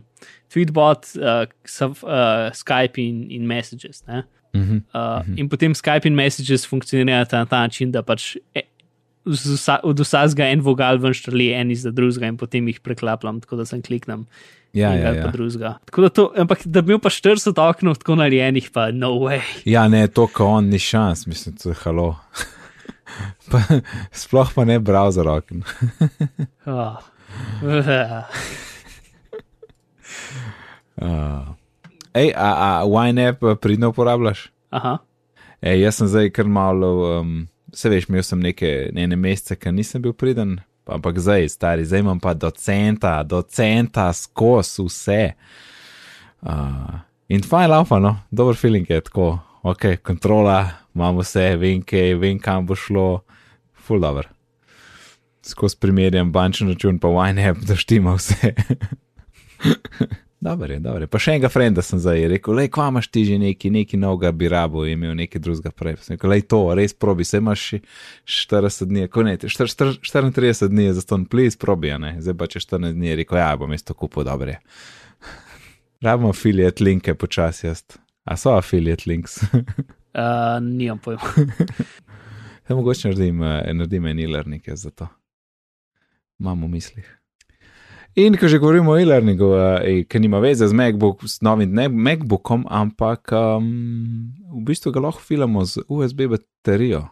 Tweetbot, 0.54 1.12
uh, 1.19 1.46
sav, 1.68 2.00
uh, 2.04 2.50
Skype 2.56 3.02
in, 3.04 3.28
in 3.31 3.48
Messages. 3.48 4.04
Ne? 4.08 4.24
Uh 4.54 4.62
-huh. 4.62 4.81
Uh, 4.94 5.38
in 5.38 5.50
potem 5.50 5.75
Skype 5.75 6.08
in 6.08 6.16
Messages 6.16 6.66
funkcionirajo 6.66 7.25
na 7.31 7.46
ta 7.46 7.60
način, 7.60 7.92
da 7.92 8.04
pač 8.04 8.36
e, 8.56 8.62
vsa, 9.25 9.80
od 9.84 10.00
vsakega 10.00 10.48
en 10.50 10.62
vogal 10.62 10.98
ven 10.98 11.13
štrli 11.13 11.52
en 11.54 11.72
iz 11.72 11.84
drugega 11.84 12.28
in 12.28 12.38
potem 12.38 12.68
jih 12.68 12.80
preklapljam, 12.80 13.42
tako 13.42 13.56
da 13.56 13.66
sem 13.66 13.81
kliknem. 13.81 14.25
Ja, 14.74 14.94
ja, 14.94 15.13
ja. 15.13 15.28
drugega. 15.31 15.78
Tako 15.86 16.02
da 16.02 16.10
to, 16.10 16.34
ampak 16.38 16.66
da 16.66 16.81
bi 16.81 16.92
imel 16.92 17.00
pa 17.00 17.10
40 17.10 17.70
oknov 17.70 17.96
tako 17.96 18.16
narejenih, 18.16 18.70
pa 18.74 18.92
no 18.92 19.08
way. 19.08 19.42
ja, 19.66 19.88
ne, 19.88 20.08
to, 20.08 20.28
ko 20.28 20.46
on 20.46 20.70
ni 20.70 20.80
šans, 20.80 21.25
mislim, 21.28 21.56
to 21.56 21.70
je 21.70 21.75
halo. 21.84 22.16
pa, 23.51 23.62
sploh 24.12 24.54
pa 24.56 24.65
ne 24.68 24.80
browser 24.80 25.30
okn. 25.31 25.63
Oh. 26.68 26.98
Uh. 30.98 31.54
Ej, 32.18 32.33
a, 32.36 32.81
a 32.81 32.86
YNAB 33.07 33.44
pridno 33.62 33.89
uporabljaš? 33.94 34.48
Aha. 34.69 34.98
Ej, 35.62 35.81
jaz 35.81 36.00
sem 36.00 36.07
zdaj 36.07 36.31
kar 36.33 36.48
malo, 36.50 36.89
um, 37.19 37.48
se 37.74 37.89
veš, 37.89 38.07
imel 38.09 38.24
sem 38.25 38.42
neke 38.42 38.71
ene 38.95 39.18
mesece, 39.18 39.57
ki 39.57 39.74
nisem 39.74 40.01
bil 40.01 40.13
priden, 40.18 40.57
ampak 40.89 41.19
zdaj, 41.21 41.50
stari, 41.53 41.86
zdaj 41.86 42.06
imam 42.06 42.19
pa 42.21 42.33
docenta, 42.33 43.19
docenta 43.24 44.10
skozi 44.13 44.86
vse. 44.86 45.21
Uh, 46.42 46.98
in 47.30 47.45
fajn 47.45 47.69
laufa, 47.74 48.00
no, 48.01 48.15
dober 48.31 48.57
feeling 48.57 48.89
je 48.89 49.01
tako, 49.10 49.31
ok, 49.62 49.98
kontrola, 50.06 50.60
imamo 50.98 51.22
vse, 51.22 51.52
vem, 51.62 51.82
kaj, 51.86 52.16
vem, 52.22 52.40
kam 52.42 52.66
bo 52.66 52.76
šlo, 52.76 53.08
full 53.86 54.02
dobro. 54.02 54.30
Skozi 55.46 55.78
primerjam 55.80 56.32
bančni 56.34 56.74
račun, 56.74 56.98
pa 57.00 57.12
YNAB, 57.30 57.62
da 57.70 57.78
štima 57.78 58.18
vse. 58.18 58.56
Dobro 60.40 60.74
je, 60.74 60.80
dobro 60.80 61.02
je. 61.02 61.08
Pa 61.10 61.20
še 61.20 61.34
enega 61.34 61.50
frenda 61.50 61.82
sem 61.82 61.98
zdaj 62.00 62.28
rekel, 62.30 62.54
le, 62.60 62.68
kva 62.70 62.92
imaš 62.92 63.08
ti 63.10 63.24
že 63.26 63.40
neki, 63.42 63.72
neki 63.74 63.98
novega 63.98 64.30
bi 64.32 64.50
rabo, 64.54 64.84
imel 64.86 65.16
nekaj 65.18 65.42
drugega 65.42 65.72
prej. 65.74 65.98
Sem 66.06 66.14
rekel, 66.14 66.30
le, 66.30 66.44
to, 66.46 66.60
res 66.78 66.94
probi, 66.94 67.26
se 67.26 67.42
imaš 67.42 67.64
še 67.72 67.80
40 68.54 68.92
dni, 68.92 69.08
ko 69.10 69.26
ne, 69.26 69.34
34 69.42 70.70
dni 70.70 70.88
je 70.92 70.94
za 71.00 71.06
to, 71.10 71.20
plis, 71.32 71.58
probi, 71.58 71.89
ne, 71.98 72.13
zdaj 72.22 72.38
pa 72.38 72.50
če 72.54 72.62
14 72.68 73.00
dni 73.00 73.10
je 73.10 73.20
rekel, 73.24 73.42
ja, 73.42 73.50
bom 73.58 73.74
jaz 73.74 73.88
to 73.88 73.98
kupil, 73.98 74.27
dobro 74.30 74.54
je. 74.54 74.62
Rabimo 76.06 76.36
affiliate 76.36 76.86
linke 76.86 77.18
počasi 77.18 77.72
jaz. 77.72 77.88
A 78.30 78.38
so 78.38 78.54
affiliate 78.54 79.10
links? 79.10 79.42
Uh, 80.14 80.58
nimam 80.62 80.98
pojma. 80.98 81.22
Zdaj 82.66 82.76
mogoče 82.80 83.08
naredim, 83.08 83.44
eh, 83.44 83.74
naredim 83.74 84.06
en 84.06 84.20
e-learning 84.20 84.68
jaz 84.68 84.88
za 84.88 84.92
to. 84.92 85.08
Imam 86.40 86.64
v 86.64 86.68
mislih. 86.68 87.18
In 88.18 88.34
ko 88.38 88.48
že 88.50 88.58
govorimo 88.58 88.92
o 88.92 88.98
e-learningu, 88.98 89.52
eh, 89.56 90.04
ki 90.10 90.20
nima 90.20 90.40
veze 90.42 90.68
z 90.68 90.74
MacBook, 90.74 91.22
s 91.30 91.42
novim 91.42 91.74
ne, 91.74 91.86
MacBookom, 91.86 92.66
ampak 92.66 93.30
um, 93.32 94.34
v 94.58 94.64
bistvu 94.66 94.92
ga 94.92 95.04
lahko 95.06 95.22
filamo 95.22 95.66
z 95.66 95.86
USB 95.86 96.26
baterijo. 96.26 97.04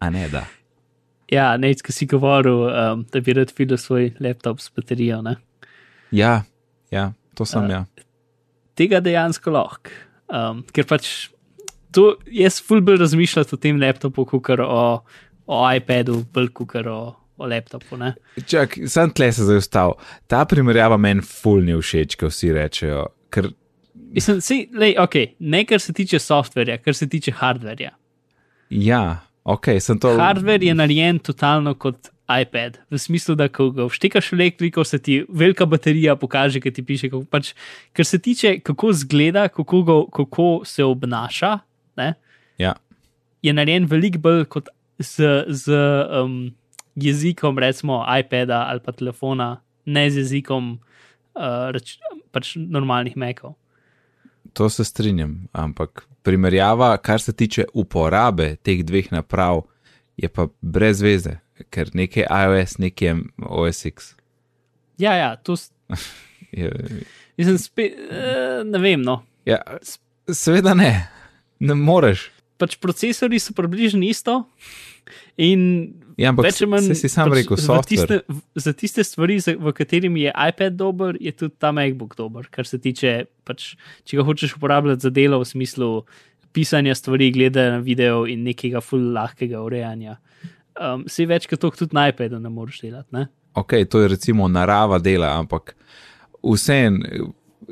A 0.00 0.10
ne 0.10 0.28
da. 0.28 0.44
Ja, 1.32 1.54
neč, 1.56 1.80
ki 1.80 1.94
si 1.94 2.08
govoril, 2.10 2.66
um, 2.68 3.06
da 3.08 3.24
bi 3.24 3.32
rad 3.32 3.52
videl 3.56 3.80
svoj 3.80 4.10
laptop 4.20 4.60
s 4.60 4.68
baterijo. 4.76 5.22
Ne? 5.24 5.38
Ja, 6.12 6.42
ja, 6.92 7.12
to 7.38 7.46
sem 7.48 7.64
A, 7.64 7.72
ja. 7.72 7.82
Tega 8.76 9.00
dejansko 9.00 9.56
lahko. 9.56 9.94
Um, 10.28 10.60
ker 10.68 10.84
pač 10.84 11.30
to 11.94 12.14
jaz 12.32 12.60
ful 12.62 12.82
bolj 12.84 13.00
razmišljam 13.04 13.52
o 13.52 13.60
tem 13.60 13.80
laptopu, 13.80 14.26
kot 14.28 14.62
o, 14.64 14.82
o 15.46 15.62
iPadu, 15.76 16.20
bolj 16.34 16.50
kot 16.56 16.76
o, 16.86 16.98
o 17.36 17.48
laptopu. 17.48 17.98
Ne? 18.00 18.14
Čak, 18.46 18.78
sem 18.90 19.14
tle 19.16 19.30
se 19.32 19.46
zdaj 19.48 19.62
ustal. 19.64 19.96
Ta 20.30 20.44
primerjava 20.48 20.98
meni 21.00 21.24
ful 21.26 21.64
ni 21.66 21.76
všeč, 21.78 22.18
ko 22.20 22.30
vsi 22.32 22.54
rečejo, 22.56 23.08
ker 23.32 23.52
Mislim, 24.10 24.40
si, 24.42 24.64
lej, 24.74 24.96
okay, 24.98 25.36
ne 25.38 25.62
kar 25.64 25.78
se 25.78 25.92
tiče 25.94 26.18
softverja, 26.18 26.80
kar 26.82 26.94
se 26.98 27.06
tiče 27.08 27.30
hardverja. 27.38 27.92
ja, 28.70 29.20
ok, 29.44 29.66
sem 29.80 29.98
to. 30.02 30.16
Hardver 30.18 30.62
je 30.62 30.74
narejen 30.74 31.18
totalno 31.18 31.74
kot 31.78 32.10
iPad, 32.42 32.78
v 32.90 32.98
smislu, 32.98 33.34
da 33.34 33.48
ko 33.48 33.70
ga 33.74 33.86
vštekaš 33.90 34.32
v 34.32 34.38
elektriko, 34.38 34.84
se 34.84 34.98
ti 34.98 35.20
velika 35.28 35.66
baterija 35.66 36.16
pokaže, 36.16 36.60
ki 36.60 36.72
ti 36.72 36.84
piše. 36.86 37.10
Kako, 37.10 37.24
pač, 37.30 37.52
kar 37.92 38.06
se 38.06 38.18
tiče, 38.18 38.58
kako 38.66 38.92
zgleda, 38.92 39.48
kako, 39.48 39.82
go, 39.82 39.98
kako 40.10 40.48
se 40.64 40.84
obnaša, 40.84 41.58
ne, 42.00 42.10
Ja, 42.58 42.74
je 43.42 43.52
narejen 43.52 43.86
veliko 43.86 44.20
bolj 44.20 44.42
kot 44.52 44.68
z, 44.98 45.24
z 45.48 45.76
um, 46.12 46.50
jezikom, 46.94 47.56
recimo 47.58 48.02
iPada 48.10 48.66
ali 48.66 48.80
pa 48.80 48.92
telefona, 48.92 49.46
ne 49.86 50.02
z 50.06 50.18
jezikom 50.18 50.74
uh, 50.74 51.70
reč, 51.72 51.94
pač 52.30 52.50
normalnih 52.58 53.16
mekov. 53.16 53.54
To 54.52 54.68
se 54.68 54.84
strinjam, 54.84 55.46
ampak 55.54 56.04
primerjava, 56.22 56.90
kar 56.98 57.20
se 57.20 57.32
tiče 57.32 57.64
uporabe 57.72 58.56
teh 58.58 58.82
dveh 58.82 59.08
naprav, 59.10 59.62
je 60.16 60.28
pa 60.28 60.48
brez 60.60 61.00
veze, 61.00 61.38
ker 61.70 61.88
nekaj 61.94 62.26
iOS, 62.26 62.76
nekaj 62.78 63.14
OSX. 63.40 64.12
Ja, 64.98 65.14
ja, 65.14 65.32
to 65.36 65.56
s- 65.56 65.70
Je, 66.52 66.66
mislim, 67.38 67.56
spet, 67.58 67.94
uh, 68.10 68.60
ne 68.66 68.78
vem. 68.78 69.00
No. 69.02 69.20
ja, 69.46 69.62
seveda 70.26 70.74
ne, 70.74 70.90
ne 71.60 71.76
moreš. 71.76 72.28
Pač 72.60 72.76
procesori 72.80 73.40
so 73.40 73.54
približno 73.56 74.04
isto. 74.04 74.42
In 75.40 75.94
Ja, 76.20 76.34
ampak 76.34 76.50
več 76.50 76.60
manj 76.68 76.92
si 76.98 77.08
sam 77.08 77.30
rekel, 77.32 77.56
za 77.56 77.78
software. 77.78 77.86
tiste, 77.88 78.40
za 78.60 78.72
tiste 78.76 79.04
stvari, 79.06 79.38
za, 79.40 79.54
v 79.56 79.72
katerimi 79.72 80.26
je 80.26 80.32
iPad 80.34 80.76
dober, 80.76 81.16
je 81.16 81.32
tudi 81.32 81.54
ta 81.56 81.70
MacBook 81.72 82.12
dober. 82.18 82.48
Kar 82.52 82.68
se 82.68 82.76
tiče, 82.82 83.24
pač, 83.48 83.72
če 84.04 84.18
ga 84.18 84.26
hočeš 84.28 84.58
uporabljati 84.58 85.06
za 85.06 85.12
delo 85.16 85.40
v 85.40 85.48
smislu 85.48 85.90
pisanja 86.52 86.94
stvari, 86.98 87.30
gledanja 87.32 87.80
video 87.80 88.26
in 88.28 88.44
nekega 88.44 88.82
full 88.84 89.14
lahkega 89.16 89.62
urejanja. 89.64 90.18
Um, 90.76 91.06
Vse 91.08 91.24
več 91.30 91.48
kot 91.48 91.62
to 91.62 91.72
tudi 91.84 91.96
na 91.96 92.10
iPadu 92.12 92.40
ne 92.42 92.52
moreš 92.52 92.82
delati. 92.84 93.08
Ne? 93.16 93.28
Ok, 93.56 93.78
to 93.88 94.04
je 94.04 94.12
recimo 94.12 94.48
narava 94.48 95.00
dela, 95.00 95.32
ampak 95.40 95.72
vseen, 96.44 97.00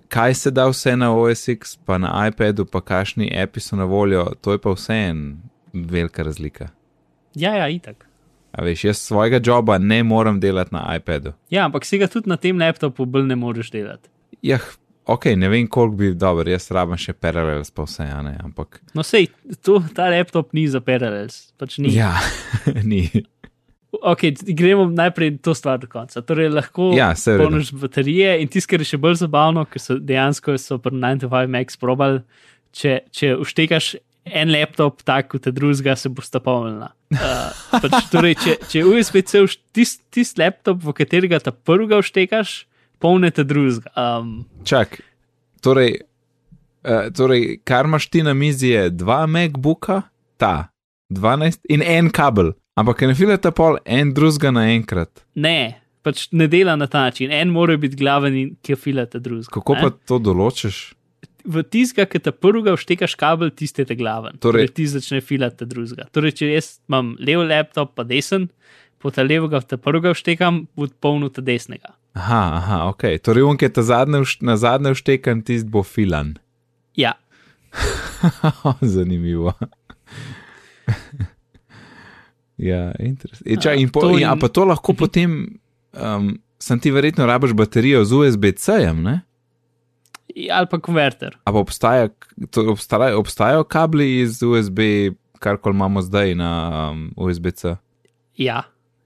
kaj 0.08 0.34
se 0.34 0.50
da 0.50 0.66
vse 0.68 0.96
na 0.96 1.12
OSX, 1.16 1.78
pa 1.84 1.98
na 1.98 2.12
iPadu, 2.28 2.64
pa 2.64 2.80
kakšni 2.80 3.30
api 3.42 3.60
so 3.60 3.76
na 3.76 3.84
voljo, 3.84 4.24
to 4.40 4.52
je 4.52 4.58
pa 4.58 4.70
vseen 4.70 5.40
velika 5.72 6.22
razlika. 6.22 6.68
Ja, 7.34 7.54
ja, 7.54 7.68
itak. 7.68 8.08
A 8.52 8.64
veš, 8.64 8.84
jaz 8.84 8.98
svojega 8.98 9.40
joba 9.44 9.78
ne 9.78 10.02
morem 10.02 10.40
delati 10.40 10.74
na 10.74 10.96
iPadu. 10.96 11.32
Ja, 11.50 11.64
ampak 11.64 11.84
si 11.84 11.98
ga 11.98 12.08
tudi 12.08 12.30
na 12.30 12.36
tem 12.36 12.58
laptopu 12.58 13.06
bolj 13.06 13.26
ne 13.28 13.36
moreš 13.36 13.70
delati. 13.70 14.08
Jah, 14.42 14.64
ok, 15.06 15.26
ne 15.36 15.48
vem, 15.48 15.68
koliko 15.68 15.96
bi 15.96 16.12
dober, 16.14 16.48
jaz 16.48 16.70
rabim 16.74 16.98
še 17.00 17.12
Parallels, 17.12 17.70
pa 17.74 17.84
vse, 17.84 18.08
a 18.08 18.22
ne, 18.24 18.36
ampak. 18.44 18.80
No, 18.96 19.04
sej, 19.06 19.28
to, 19.64 19.80
ta 19.94 20.08
laptop 20.12 20.54
ni 20.56 20.66
za 20.70 20.80
Parallels, 20.84 21.50
pač 21.60 21.78
ni. 21.82 21.92
Ja, 21.96 22.14
ni. 22.90 23.04
Ok, 23.88 24.20
gremo 24.52 24.84
najprej 24.92 25.38
to 25.40 25.54
stvar 25.56 25.78
do 25.80 25.88
konca. 25.88 26.20
Torej, 26.20 26.50
lahko 26.52 26.90
Ja, 26.92 27.14
polniš 27.16 27.72
baterije 27.72 28.34
in 28.42 28.50
tisto, 28.52 28.74
kar 28.74 28.84
je 28.84 28.90
še 28.90 29.00
bolj 29.00 29.22
zabavno, 29.22 29.64
ker 29.64 29.80
so 29.80 29.96
dejansko 29.96 30.58
so 30.60 30.76
pri 30.82 30.92
95 30.92 31.48
Max 31.54 31.80
probali, 31.80 32.20
če, 32.76 32.98
če 33.08 33.32
uštekaš 33.40 33.94
en 34.28 34.52
laptop, 34.52 35.00
tak 35.08 35.30
kot 35.32 35.48
drugega, 35.56 35.96
se 35.96 36.12
bo 36.12 36.24
sta 36.24 36.40
polnila. 36.44 36.90
Uh, 37.14 37.48
pač, 37.80 37.96
torej, 38.12 38.36
če, 38.42 38.56
če 38.68 38.84
USB-C, 38.84 39.44
tisti 39.72 40.04
tist 40.12 40.40
laptop, 40.40 40.82
v 40.84 40.94
katerega 40.96 41.40
ta 41.40 41.52
prvega 41.52 42.02
uštekaš, 42.02 42.58
polnite 43.00 43.46
drugega. 43.48 43.88
Um, 43.96 44.42
Čak, 44.68 45.00
torej, 45.64 46.02
uh, 46.84 47.08
torej, 47.16 47.62
kar 47.68 47.88
imaš 47.88 48.10
ti 48.12 48.24
na 48.26 48.36
mizi 48.36 48.74
je 48.74 48.88
dva 48.92 49.24
MacBooka, 49.24 50.02
ta 50.36 50.68
12 51.08 51.64
in 51.72 51.82
en 51.82 52.12
kabel, 52.12 52.52
ampak 52.78 53.02
ne 53.02 53.14
filete 53.14 53.50
pol 53.52 53.78
en 53.84 54.12
drugega 54.12 54.50
naenkrat. 54.52 55.24
ne, 55.34 55.78
pač 56.02 56.28
ne 56.32 56.46
dela 56.46 56.76
na 56.76 56.86
ta 56.86 57.02
način. 57.02 57.30
En 57.30 57.50
mora 57.50 57.76
biti 57.76 57.96
glaven 57.96 58.34
in 58.34 58.54
ki 58.58 58.76
filate 58.76 59.18
drugega. 59.18 59.50
Kako 59.52 59.74
pa 59.76 59.90
to 59.90 60.18
določiš? 60.20 60.94
v 61.48 61.62
tistega, 61.64 62.04
ki 62.04 62.18
te 62.20 62.28
prvega 62.30 62.74
vštekaš 62.74 63.14
kabel, 63.16 63.48
tiste 63.50 63.80
te 63.82 63.94
glaven. 63.94 64.34
Torej- 64.36 64.66
Torej, 64.66 64.68
ti 64.70 64.84
začne 64.86 65.20
filati 65.20 65.64
drugega. 65.64 66.04
Torej, 66.12 66.34
če 66.34 66.48
jaz 66.50 66.66
imam 66.84 67.14
lev 67.18 67.40
laptop, 67.40 67.94
pa 67.94 68.04
desen, 68.04 68.50
po 68.98 69.08
ta 69.10 69.22
levega 69.22 69.60
te 69.62 69.78
prvega 69.78 70.12
vštekam, 70.12 70.66
bo 70.76 70.88
polno 71.00 71.30
te 71.30 71.40
desnega. 71.40 71.94
Aha, 72.12 72.42
aha, 72.54 72.78
ok. 72.88 73.06
Torej, 73.18 73.42
on, 73.42 73.56
ki 73.56 73.64
je 73.64 73.72
ta 73.72 73.82
zadnje, 73.82 74.20
vš- 74.20 74.42
na 74.42 74.56
zadnje 74.56 74.92
vštekan, 74.92 75.40
tist 75.40 75.66
bo 75.66 75.80
filan. 75.82 76.36
Ja, 76.94 77.14
Zanimivo. 78.84 79.54
Ja, 82.58 82.92
interesantno. 82.98 83.62
Čak, 83.62 83.78
in, 83.78 83.90
po, 83.94 84.10
in, 84.18 84.26
a 84.26 84.36
pa 84.36 84.50
to 84.50 84.66
lahko 84.66 84.94
potem, 84.98 85.58
um, 85.94 86.34
sem 86.58 86.80
ti 86.82 86.90
verjetno 86.90 87.26
rabiš 87.26 87.54
baterijo 87.58 88.04
z 88.04 88.22
USB-C-jem, 88.22 89.02
ne? 89.02 89.20
ali 90.52 90.66
pa 90.70 90.78
konverter. 90.78 91.34
A 91.44 91.52
pa 91.52 91.58
obstaja, 91.58 92.08
to, 92.50 92.70
obstajajo, 92.70 93.18
obstajajo 93.18 93.64
kabli 93.64 94.20
iz 94.20 94.42
USB, 94.42 94.78
karkoli 95.38 95.74
imamo 95.74 96.02
zdaj 96.02 96.34
na 96.34 96.50
um, 96.92 97.12
USB-C. 97.16 97.76
Ja, 98.36 98.62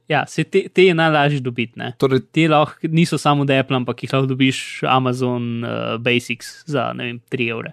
ja 0.09 0.27
se 0.27 0.45
te, 0.45 0.67
te 0.69 0.85
je 0.85 0.95
najlažje 0.95 1.41
dobiti. 1.41 1.79
Ne? 1.81 1.93
Torej, 1.99 2.21
Te 2.33 2.49
lahko 2.49 2.89
niso 2.89 3.19
samo 3.19 3.43
od 3.43 3.51
Apple, 3.51 3.77
ampak 3.77 4.03
jih 4.03 4.13
lahko 4.13 4.27
dobiš 4.27 4.83
Amazon 4.89 5.65
uh, 5.65 5.97
Basics 6.01 6.65
za 6.67 6.93
ne 6.93 7.05
vem, 7.05 7.21
3 7.33 7.51
evre. 7.51 7.73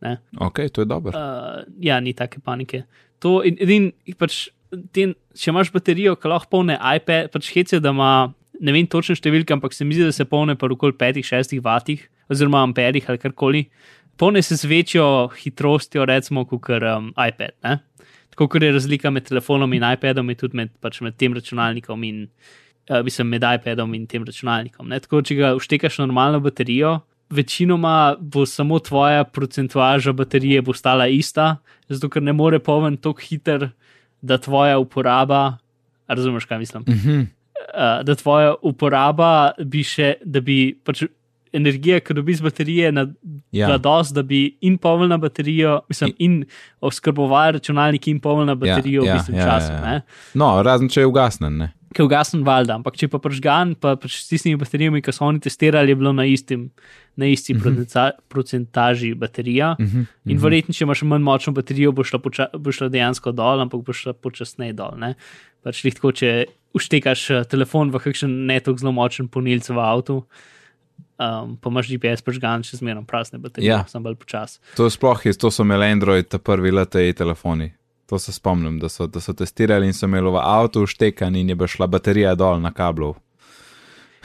Ne? 0.00 0.18
ok, 0.40 0.58
to 0.72 0.82
je 0.82 0.84
dobro. 0.84 1.12
Uh, 1.16 1.64
ja, 1.80 2.00
ni 2.00 2.12
take 2.12 2.40
panike. 2.44 2.82
To, 3.18 3.40
in, 3.44 3.56
in, 3.60 3.92
pač, 4.18 4.48
ten, 4.94 5.14
če 5.38 5.50
imaš 5.52 5.70
baterijo, 5.74 6.16
ki 6.20 6.30
lahko 6.30 6.50
polne 6.56 6.76
iPad, 6.78 7.30
pač 7.34 7.50
hece, 7.54 7.80
da 7.82 7.92
ima 7.94 8.32
ne 8.60 8.74
vem 8.74 8.86
točne 8.90 9.16
številke, 9.18 9.54
ampak 9.56 9.74
se 9.74 9.86
mi 9.86 9.96
zdi, 9.96 10.08
da 10.08 10.14
se 10.14 10.26
polne 10.28 10.56
pa 10.58 10.68
okoli 10.70 10.96
5-6 11.00 11.58
vatih, 11.64 12.04
oziroma 12.30 12.62
amperih 12.64 13.08
ali 13.10 13.20
karkoli. 13.20 13.64
Polne 14.20 14.42
se 14.46 14.56
z 14.56 14.68
večjo 14.70 15.30
hitrostjo, 15.40 16.06
recimo, 16.06 16.44
kot 16.46 16.70
um, 16.70 17.10
iPad. 17.18 17.56
Ne? 17.66 17.80
Tako 18.34 18.48
kot 18.50 18.62
je 18.62 18.70
razlika 18.74 19.10
med 19.10 19.26
telefonom 19.26 19.72
in 19.74 19.86
iPadom, 19.86 20.30
je 20.30 20.38
tudi 20.38 20.58
med, 20.58 20.70
pač 20.82 21.00
med 21.02 21.16
tem 21.18 21.34
računalnikom 21.34 22.06
in 22.06 22.20
uh, 22.90 23.02
mislim, 23.02 23.32
med 23.34 23.42
iPadom 23.42 23.94
in 23.98 24.06
tem 24.10 24.24
računalnikom. 24.26 24.86
Ne? 24.90 25.02
Tako, 25.02 25.22
če 25.26 25.38
ga 25.38 25.52
vštekaš 25.58 25.98
normalno 26.04 26.40
baterijo, 26.44 27.00
večinoma 27.34 28.14
bo 28.20 28.46
samo 28.46 28.78
tvoja 28.78 29.24
procentuaža 29.24 30.12
baterije 30.12 30.62
bo 30.62 30.74
stala 30.74 31.08
ista, 31.10 31.56
zato 31.88 32.08
ker 32.08 32.22
ne 32.22 32.32
more 32.32 32.58
poln 32.58 32.96
tako 32.96 33.22
hiter, 33.22 33.70
da 34.24 34.38
tvoja 34.40 34.78
uporaba, 34.80 35.58
razumeš, 36.08 36.44
kaj 36.48 36.58
mislim, 36.58 36.84
Uh 36.86 36.94
-huh. 36.94 37.20
uh, 37.20 38.04
da 38.04 38.14
tvoja 38.14 38.54
uporaba 38.62 39.52
bi 39.58 39.82
še, 39.84 40.14
da 40.24 40.40
bi 40.40 40.78
pač 40.84 41.04
energija, 41.54 42.00
ki 42.00 42.16
dobi 42.18 42.34
z 42.34 42.44
baterije, 42.44 42.92
na 42.92 43.06
Ja. 43.54 43.68
ja. 43.68 43.78
dost, 43.78 44.14
da 44.14 44.22
bi 44.22 44.56
in 44.60 44.78
polnila 44.78 45.16
baterijo, 45.18 45.80
mislim, 45.88 46.12
in 46.18 46.44
oskrbovala 46.80 47.50
računalnik 47.58 48.08
in 48.08 48.20
polnila 48.20 48.54
baterijo 48.54 49.04
ja, 49.04 49.14
v 49.14 49.20
istem 49.20 49.34
ja, 49.38 49.46
času. 49.46 49.72
ja, 49.72 49.80
ne. 49.80 49.94
ja. 49.94 50.00
No, 50.34 50.50
razen 50.62 50.90
če 50.90 51.04
je 51.04 51.06
ugasnen, 51.06 51.58
ne? 51.58 51.72
ki 51.94 52.02
je 52.02 52.08
ugasen 52.08 52.42
valjda, 52.42 52.74
ampak 52.80 52.96
če 52.98 53.06
pa 53.06 53.20
pržgan, 53.22 53.76
pa 53.78 53.94
pač 54.00 54.16
s 54.18 54.26
tistimi 54.26 54.58
baterijami, 54.58 55.02
ki 55.04 55.12
so 55.14 55.28
oni 55.28 55.38
testirali, 55.42 55.92
je 55.94 55.98
bilo 56.00 56.10
na, 56.16 56.24
istim, 56.26 56.64
na 57.14 57.28
isti 57.30 57.54
uh 57.54 57.62
-huh. 57.62 58.10
procentaži 58.28 59.14
baterija. 59.14 59.76
Uh 59.78 59.86
-huh. 59.86 60.06
In 60.26 60.38
verjetno, 60.38 60.74
če 60.74 60.84
imaš 60.84 61.02
manj 61.02 61.22
močno 61.22 61.52
baterijo, 61.52 61.92
bo 61.92 62.04
šla, 62.04 62.18
poča, 62.18 62.46
bo 62.58 62.72
šla 62.72 62.88
dejansko 62.88 63.32
dol, 63.32 63.60
ampak 63.60 63.84
bo 63.86 63.92
šla 63.92 64.12
počasneje 64.12 64.72
dol. 64.72 64.98
Ne? 64.98 65.14
Pač 65.62 65.84
lih 65.84 65.94
tako, 65.94 66.12
če 66.12 66.46
uštekaš 66.74 67.30
eh, 67.30 67.44
telefon 67.44 67.90
v 67.90 67.98
kakšen 67.98 68.46
ne 68.46 68.60
tako 68.60 68.78
zelo 68.78 68.92
močen 68.92 69.28
ponilc 69.28 69.70
v 69.70 69.78
avtu. 69.78 70.24
Um, 71.14 71.56
pa 71.56 71.70
imaš 71.70 71.88
GPS 71.88 72.24
pržgan, 72.26 72.64
še 72.66 72.80
zmeraj 72.80 73.04
prazne 73.06 73.38
baterije, 73.38 73.70
Ja. 73.70 73.84
sem 73.86 74.02
bolj 74.02 74.16
počas. 74.16 74.58
To 74.74 74.88
sploh 74.90 75.20
je, 75.26 75.32
to 75.38 75.50
so 75.50 75.62
imeli 75.62 75.86
Android, 75.86 76.26
ta 76.26 76.38
prvi 76.38 76.72
LTE 76.74 77.12
telefoni. 77.14 77.72
To 78.06 78.18
se 78.18 78.32
spomnim, 78.32 78.80
da 78.82 78.88
so, 78.88 79.06
da 79.06 79.20
so 79.20 79.32
testirali 79.32 79.86
in 79.86 79.94
so 79.94 80.06
imeli 80.06 80.30
v 80.30 80.42
avtu 80.42 80.82
vštekan 80.84 81.36
in 81.36 81.48
je 81.48 81.54
bila 81.54 81.68
šla 81.68 81.86
baterija 81.86 82.34
dol 82.34 82.58
na 82.60 82.72
kablu. 82.72 83.14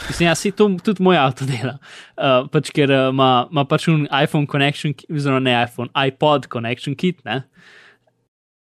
Mislim, 0.07 0.27
ja, 0.27 0.35
si 0.35 0.51
to 0.51 0.69
tudi 0.83 1.03
moj 1.03 1.17
avto 1.17 1.45
dela. 1.45 1.77
Uh, 2.17 2.47
pač, 2.51 2.71
ker 2.71 2.89
uh, 2.89 3.09
ima 3.13 3.47
ima 3.51 3.65
pač 3.65 3.87
un 3.87 4.07
iPhone 4.09 4.47
connection, 4.47 4.93
oziroma 5.11 5.39
ne 5.43 5.53
iPhone, 5.63 5.89
iPod 5.93 6.47
connection 6.49 6.95
kit, 6.95 7.21
ne? 7.25 7.43
Uh 7.45 7.79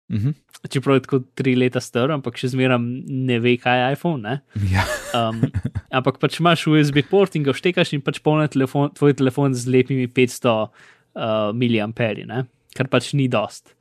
-huh. 0.10 0.34
čeprav 0.70 0.96
je 0.96 1.02
tako 1.02 1.20
tri 1.36 1.56
leta 1.56 1.82
star, 1.82 2.12
ampak 2.12 2.38
še 2.38 2.52
zmeraj 2.54 2.80
ne 2.82 3.40
ve, 3.40 3.58
kaj 3.58 3.80
je 3.80 3.94
iPhone. 3.94 4.22
Ne? 4.24 4.42
ja. 4.72 4.84
Um, 5.14 5.42
ampak 5.98 6.20
pač 6.20 6.40
imaš 6.40 6.68
USB 6.68 7.04
port 7.10 7.36
in 7.36 7.44
ga 7.44 7.52
vštekaš 7.52 7.94
in 7.94 8.02
pač 8.02 8.20
polni 8.20 8.48
telefon, 8.48 8.92
tvoj 8.96 9.14
telefon 9.14 9.54
z 9.54 9.68
lepimi 9.68 10.08
500 10.08 10.54
uh, 10.54 10.70
miliamperi, 11.54 12.26
ne? 12.26 12.46
kar 12.76 12.88
pač 12.88 13.14
ni 13.14 13.28
dost. 13.28 13.74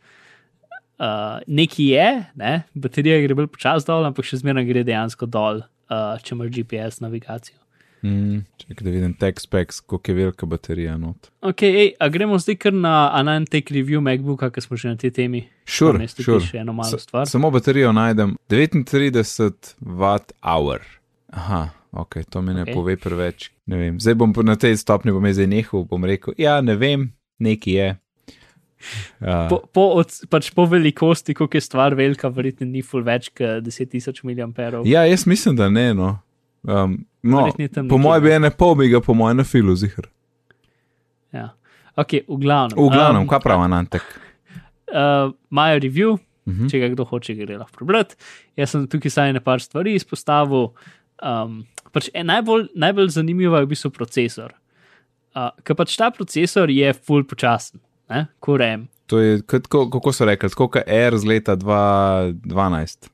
Uh, 0.97 1.45
Nekaj 1.47 1.87
je, 1.93 2.09
ne? 2.41 2.65
baterija 2.75 3.21
gre 3.21 3.35
bolj 3.37 3.53
počasi 3.53 3.87
dol, 3.87 4.07
ampak 4.09 4.25
še 4.25 4.41
zmeraj 4.41 4.65
gre 4.65 4.85
dejansko 4.87 5.29
dol, 5.29 5.61
uh, 5.93 6.17
če 6.25 6.35
imaš 6.35 6.51
GPS 6.55 7.03
navigacijo. 7.05 7.66
Mm, 8.07 8.45
čekaj, 8.57 8.85
da 8.85 8.91
vidim 8.91 9.15
tech 9.15 9.41
specs, 9.41 9.81
koliko 9.81 10.11
je 10.11 10.15
velika 10.15 10.47
baterija 10.47 10.97
not. 10.97 11.31
Ok, 11.41 11.63
ej, 11.63 11.93
a 12.01 12.09
gremo 12.09 12.39
zdaj 12.39 12.57
kar 12.57 12.73
na 12.73 13.11
Anantek 13.13 13.71
review 13.71 14.01
MacBooka, 14.01 14.51
ker 14.51 14.63
smo 14.63 14.77
že 14.77 14.89
na 14.89 14.97
tej 14.97 15.11
temi. 15.11 15.49
Sure, 15.67 15.99
Vmes 15.99 16.15
tukaj 16.15 16.25
sure. 16.25 16.47
še 16.47 16.59
eno 16.59 16.73
malo 16.73 16.99
stvar. 16.99 17.27
Samo 17.27 17.51
baterijo 17.51 17.93
najdem 17.93 18.37
39 18.49 19.75
Wh. 19.81 20.81
Aha, 21.29 21.63
ok, 21.93 22.23
to 22.31 22.43
mi 22.43 22.55
ne 22.55 22.63
okay. 22.63 22.71
Ok. 22.71 22.75
pove 22.75 22.97
preveč. 22.97 23.51
Ne 23.67 23.77
vem, 23.77 24.01
zdaj 24.01 24.15
bom 24.15 24.33
po- 24.33 24.43
na 24.43 24.57
tej 24.57 24.77
stopni 24.77 25.13
bom 25.13 25.27
zdaj 25.27 25.47
nehal, 25.47 25.85
bom 25.85 26.05
rekel, 26.05 26.35
ja, 26.39 26.61
ne 26.61 26.77
vem, 26.77 27.11
neki 27.39 27.73
je. 27.73 27.89
Uh, 29.21 29.49
Po, 29.49 29.57
po, 29.73 29.81
od, 29.97 30.13
pač 30.31 30.51
po 30.55 30.67
velikosti, 30.69 31.35
koliko 31.35 31.57
je 31.57 31.61
stvar 31.61 31.95
velika, 31.95 32.29
verjetno 32.29 32.67
ni 32.69 32.83
full 32.85 33.03
več 33.03 33.31
kot 33.33 33.65
10.000 33.65 34.47
mAh. 34.47 34.85
ja, 34.87 35.07
jaz 35.09 35.27
mislim, 35.27 35.57
da 35.57 35.69
ne. 35.69 35.95
No. 35.95 36.19
Um, 36.63 37.07
no, 37.27 37.47
je 37.59 37.69
po 37.89 37.99
mojem 37.99 38.23
ne. 38.23 38.29
bi 38.29 38.35
ene 38.35 38.51
pol 38.51 38.75
bi 38.75 38.89
ga, 38.89 39.01
po 39.01 39.15
mojem, 39.15 39.37
na 39.37 39.45
filu 39.45 39.75
zihar. 39.77 40.09
Ja. 41.33 41.51
Ok, 41.97 42.13
v 42.29 42.39
glavnem. 42.39 42.77
V 42.79 42.91
glavnem, 42.93 43.23
um, 43.23 43.29
kaj 43.29 43.41
pravi 43.41 43.65
Anantek? 43.65 44.03
uh, 44.89 45.33
imajo 45.51 45.79
review, 45.79 46.13
uh 46.13 46.21
Mhm. 46.47 46.65
-huh. 46.65 46.71
če 46.71 46.79
ga 46.79 46.89
kdo 46.89 47.05
hoče, 47.05 47.35
gre 47.35 47.57
lahko 47.59 47.77
prebrati. 47.77 48.15
Jaz 48.57 48.71
sem 48.71 48.87
tukaj 48.87 49.11
saj 49.11 49.41
par 49.41 49.61
stvari 49.61 49.95
izpostavil. 49.95 50.69
Um, 51.23 51.65
pač 51.93 52.09
en 52.15 52.27
najbolj, 52.27 52.69
najbolj 52.75 53.09
zanimivo 53.09 53.57
je 53.57 53.65
v 53.65 53.69
bistvu 53.69 53.91
procesor. 53.91 54.53
Uh, 55.35 55.49
ker 55.65 55.77
pač 55.77 55.97
ta 55.97 56.11
procesor 56.11 56.71
je 56.71 56.93
full 56.93 57.25
počasen, 57.25 57.81
kot 58.41 58.61
rem. 58.61 58.89
To 59.07 59.19
je, 59.19 59.43
kako, 59.43 59.91
kako 59.91 60.13
so 60.13 60.25
rekli, 60.25 60.51
kot 60.51 60.77
R 60.87 61.17
z 61.19 61.25
leta 61.25 61.57
2012. 61.57 63.09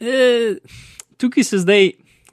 E, 0.00 0.56
tukaj 1.16 1.44
se 1.44 1.58
zdaj, 1.58 1.92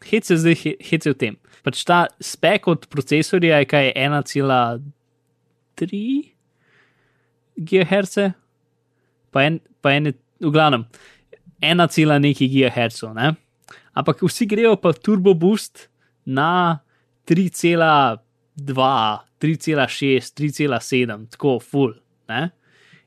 hec 0.10 0.25
se 0.27 0.38
zdaj, 0.38 0.55
he- 0.63 0.77
hec 0.79 1.05
je 1.05 1.13
v 1.13 1.17
tem. 1.17 1.36
Pač 1.63 1.83
ta 1.88 2.07
spek 2.19 2.67
od 2.67 2.88
procesorja 2.91 3.60
je 3.62 3.65
kaj 3.65 3.93
1,3 3.95 6.33
GHz, 7.57 8.33
pa 9.31 9.43
en, 9.48 9.60
pa 9.81 9.91
en, 9.95 10.13
v 10.39 10.51
glavnem, 10.51 10.86
1, 11.62 12.19
neki 12.19 12.50
GHz. 12.50 13.03
Ne? 13.15 13.36
Ampak 13.95 14.24
vsi 14.25 14.45
grejo 14.50 14.75
pa 14.81 14.93
turbo 14.93 15.33
boost 15.33 15.88
na 16.25 16.79
3,2, 17.27 18.19
3,6, 19.39 20.33
3,7, 20.36 21.27
tako 21.31 21.60
full. 21.60 21.93
Ne? 22.29 22.51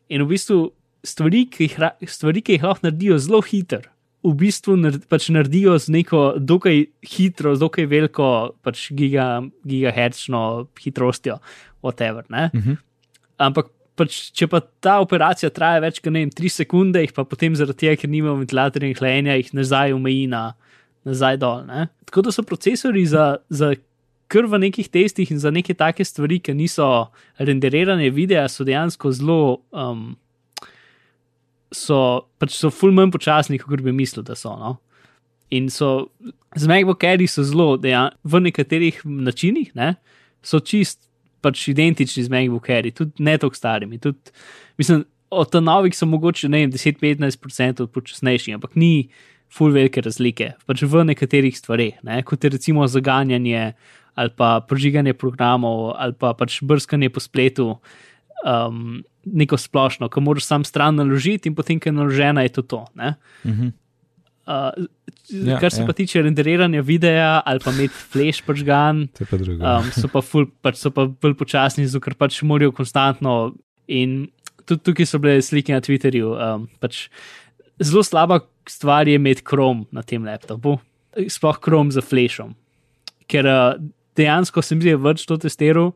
In 0.09 0.25
v 0.25 0.29
bistvu 0.33 0.73
stvari, 1.07 1.47
ki 1.51 1.69
jih, 1.69 1.77
stvari, 2.09 2.43
ki 2.43 2.57
jih 2.57 2.67
lahko 2.67 2.87
naredijo 2.87 3.19
zelo 3.23 3.41
hitro, 3.45 3.85
v 4.27 4.35
bistvu 4.41 4.75
pač 5.11 5.29
naredijo 5.31 5.77
z 5.79 5.93
neko 5.95 6.23
dokaj 6.39 6.83
hitro, 7.07 7.55
z 7.55 7.63
dokaj 7.63 7.87
veliko 7.87 8.29
pač 8.67 8.89
giga, 8.97 9.47
gigahertzno 9.67 10.67
hitrostjo, 10.83 11.39
whatever. 11.83 12.27
Ne? 12.29 12.51
Uh 12.55 12.61
-huh. 12.61 12.77
Ampak 13.39 13.71
pač, 13.97 14.31
če 14.37 14.49
pa 14.51 14.61
ta 14.61 14.99
operacija 15.01 15.51
traja 15.51 15.81
več 15.81 16.01
kot 16.01 16.13
ne 16.13 16.25
vem, 16.25 16.31
3 16.31 16.53
sekunde, 16.65 17.01
jih 17.01 17.15
pa 17.17 17.25
potem 17.25 17.55
zaradi 17.55 17.87
tega, 17.87 17.97
ker 17.97 18.11
nima 18.11 18.35
ventilatorja 18.35 18.89
in 18.89 18.99
hlajenja, 18.99 19.37
jih 19.41 19.55
nazaj 19.55 19.93
omeji 19.97 20.27
na 20.27 20.55
nazaj 21.07 21.37
dol. 21.37 21.65
Ne? 21.69 21.87
Tako 22.05 22.27
da 22.27 22.33
so 22.35 22.43
procesori 22.43 23.07
za, 23.07 23.39
za 23.49 23.75
kar 24.29 24.49
v 24.51 24.59
nekih 24.59 24.89
testih 24.91 25.31
in 25.31 25.39
za 25.39 25.53
neke 25.55 25.75
take 25.75 26.05
stvari, 26.05 26.41
ki 26.43 26.55
niso 26.55 27.09
renderirane 27.39 28.11
videa, 28.11 28.49
so 28.49 28.67
dejansko 28.67 29.13
zelo. 29.15 29.63
Um, 29.71 30.17
so 31.77 32.01
pač 32.41 32.57
so 32.57 32.73
ful 32.73 32.95
manj 32.97 33.13
počasni, 33.15 33.61
kot 33.61 33.83
bi 33.85 33.95
mislil, 33.95 34.25
da 34.27 34.37
so. 34.39 34.55
No? 34.59 34.77
In 35.55 35.69
so 35.71 36.09
z 36.57 36.71
MacBook 36.71 37.05
Airi 37.05 37.29
so 37.31 37.45
zelo, 37.47 37.75
dejan, 37.81 38.15
v 38.25 38.41
nekaterih 38.49 39.03
načinih, 39.05 39.75
ne, 39.79 39.95
so 40.43 40.59
čist 40.59 41.05
pač 41.45 41.69
identični 41.71 42.25
z 42.27 42.33
MacBook 42.33 42.71
Airi, 42.73 42.95
tudi 42.97 43.23
ne 43.23 43.37
tako 43.39 43.59
starimi. 43.59 44.01
Tudi, 44.03 44.35
mislim, 44.81 45.05
od 45.31 45.53
ta 45.53 45.61
novih 45.61 45.95
so 45.95 46.07
mogoče 46.09 46.49
ne 46.49 46.65
vem, 46.65 46.73
10-15% 46.73 47.87
počasnejši, 47.93 48.57
ampak 48.57 48.75
ni 48.79 49.09
ful 49.53 49.71
velike 49.75 50.03
razlike, 50.03 50.53
pač 50.67 50.83
v 50.83 51.05
nekaterih 51.13 51.55
stvareh, 51.55 52.01
ne, 52.07 52.23
kot 52.27 52.45
je 52.45 52.57
recimo 52.57 52.87
zaganjanje 52.91 53.73
ali 54.17 54.33
pa 54.33 54.61
prožiganje 54.65 55.13
programov 55.13 55.93
ali 56.01 56.17
pa 56.17 56.33
pač 56.33 56.63
brskanje 56.65 57.11
po 57.13 57.21
spletu. 57.21 57.77
Um, 58.45 59.03
neko 59.27 59.57
splošno, 59.59 60.11
ki 60.13 60.21
moraš 60.23 60.45
sam 60.47 60.65
stran 60.65 60.99
naložiti, 61.01 61.49
in 61.49 61.55
potem, 61.57 61.81
ki 61.81 61.89
je 61.89 61.97
naložena, 61.97 62.45
je 62.47 62.53
to 62.59 62.63
to. 62.63 62.85
ne. 62.95 63.17
Mhm. 63.45 63.73
Uh, 64.47 64.87
Ja, 65.27 65.59
kar 65.59 65.73
se 65.75 65.83
ja. 65.83 65.87
pa 65.87 65.93
tiče 65.93 66.21
renderiranja 66.23 66.81
videa 66.87 67.43
ali 67.43 67.59
pa 67.65 67.73
imeti 67.75 67.95
flash 67.95 68.45
pažgan, 68.47 69.09
To 69.19 69.25
je 69.25 69.27
pa 69.27 69.79
um, 69.79 69.89
so 69.91 70.09
pa 70.13 70.21
ful, 70.23 70.47
pač 70.63 70.79
so 70.79 70.93
pa 70.95 71.09
bolj 71.11 71.35
počasni, 71.35 71.87
zato 71.87 72.05
ker 72.05 72.15
pač 72.15 72.39
morajo 72.47 72.71
konstantno. 72.73 73.57
In 73.91 74.29
tudi 74.67 74.85
tukaj 74.87 75.07
so 75.07 75.19
bile 75.19 75.43
slike 75.43 75.75
na 75.75 75.81
Twitterju. 75.83 76.31
Um, 76.39 76.69
pač 76.79 77.09
zelo 77.83 78.05
slaba 78.07 78.41
stvar 78.71 79.09
je 79.11 79.19
imeti 79.19 79.43
Chrome 79.47 79.87
na 79.91 80.03
tem 80.07 80.23
laptopu, 80.27 80.79
sploh 81.27 81.59
Chrome 81.59 81.91
za 81.91 82.03
flashom. 82.03 82.55
Ker 83.27 83.47
uh, 83.51 83.75
dejansko 84.19 84.63
sem 84.63 84.79
zdaj 84.83 85.01
več 85.03 85.27
to 85.27 85.39
testiral, 85.43 85.91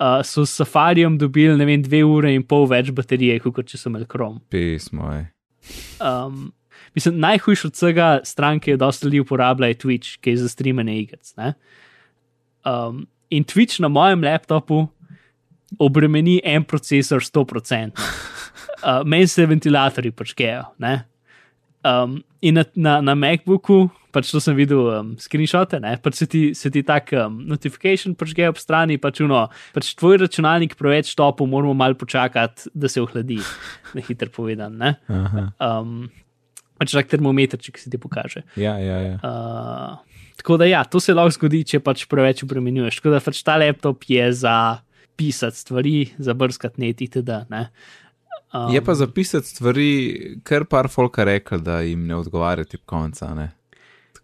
uh, 0.00 0.20
so 0.24 0.46
s 0.46 0.56
Safarijem 0.56 1.18
dobili 1.18 1.56
ne 1.58 1.64
vem, 1.64 1.82
dve 1.82 2.04
ure 2.04 2.34
in 2.34 2.42
pol 2.42 2.66
več 2.70 2.90
baterije, 2.94 3.40
kot 3.44 3.66
če 3.66 3.80
so 3.80 3.90
imeli 3.92 4.08
Chrome. 4.10 4.40
Pismo 4.52 5.10
je. 5.12 5.24
Um, 6.02 6.52
mislim, 6.94 7.18
najhujši 7.22 7.66
od 7.70 7.78
vsega 7.78 8.08
stran, 8.24 8.60
ki 8.60 8.74
jo 8.74 8.82
dosta 8.82 9.08
ljudi 9.08 9.22
uporablja, 9.24 9.72
je 9.72 9.80
Twitch, 9.84 10.18
ki 10.20 10.34
je 10.34 10.42
za 10.44 10.50
streamanje 10.52 10.98
igric. 11.00 11.34
Um, 12.64 13.06
in 13.30 13.44
Twitch 13.44 13.80
na 13.80 13.88
mojem 13.88 14.24
laptopu 14.24 14.86
obremeni 15.78 16.40
en 16.44 16.64
procesor 16.64 17.22
100%. 17.22 17.90
Uh, 18.84 19.00
Meni 19.08 19.24
se 19.26 19.46
ventilatorji 19.46 20.10
počkejo. 20.12 20.62
ne. 20.78 21.06
Um, 21.84 22.18
in 22.40 22.54
na, 22.54 22.64
na, 22.74 23.00
na 23.00 23.14
MacBooku, 23.14 23.88
pač 24.14 24.30
to 24.30 24.40
sem 24.42 24.56
videl, 24.56 24.86
um, 24.94 25.12
screenshote, 25.20 25.80
ne, 25.82 25.96
pač 26.02 26.22
se 26.22 26.28
ti, 26.30 26.42
se 26.54 26.70
ti 26.72 26.84
tak 26.86 27.10
um, 27.18 27.40
notification 27.50 28.14
počge 28.18 28.46
ob 28.48 28.60
strani, 28.62 28.98
pač 29.02 29.24
uno, 29.24 29.44
pač 29.74 29.92
tvoj 29.98 30.22
računalnik 30.22 30.76
preveč 30.78 31.12
topu, 31.18 31.48
moramo 31.50 31.74
malo 31.76 31.98
počakati, 31.98 32.70
da 32.74 32.90
se 32.90 33.02
ohladi, 33.02 33.40
na 33.96 34.04
hitro 34.06 34.30
povedan. 34.34 34.78
Ne. 34.78 34.94
Aha. 35.10 35.48
Um, 35.58 36.06
pač 36.78 36.94
tak 36.94 37.10
termometer, 37.10 37.60
če 37.60 37.74
se 37.82 37.90
ti 37.90 38.00
pokaže. 38.00 38.44
Ja, 38.60 38.76
ja, 38.82 39.00
ja. 39.02 39.16
Uh, 39.18 40.30
tako 40.40 40.58
da 40.62 40.68
ja, 40.70 40.84
to 40.86 41.02
se 41.02 41.14
lahko 41.16 41.34
zgodi, 41.36 41.64
če 41.74 41.82
pač 41.84 42.06
preveč 42.10 42.44
obremenjuješ. 42.46 43.00
Tako 43.00 43.14
da 43.16 43.22
pač 43.24 43.42
ta 43.46 43.58
laptop 43.60 44.06
je 44.10 44.30
za 44.44 44.56
pisati 45.16 45.58
stvari, 45.58 45.98
za 46.18 46.34
brskati 46.34 46.82
net 46.82 47.02
itd. 47.04 47.44
Ne? 47.50 47.68
Um, 48.54 48.70
Je 48.74 48.82
pa 48.84 48.94
zapisati 48.94 49.46
stvari, 49.46 49.90
kar 50.46 50.66
par 50.70 50.88
folka 50.90 51.24
rekel, 51.26 51.62
da 51.62 51.80
jim 51.86 52.06
ne 52.06 52.18
odgovarja 52.18 52.66
tip 52.68 52.84
konca. 52.86 53.32
Ne? 53.34 53.50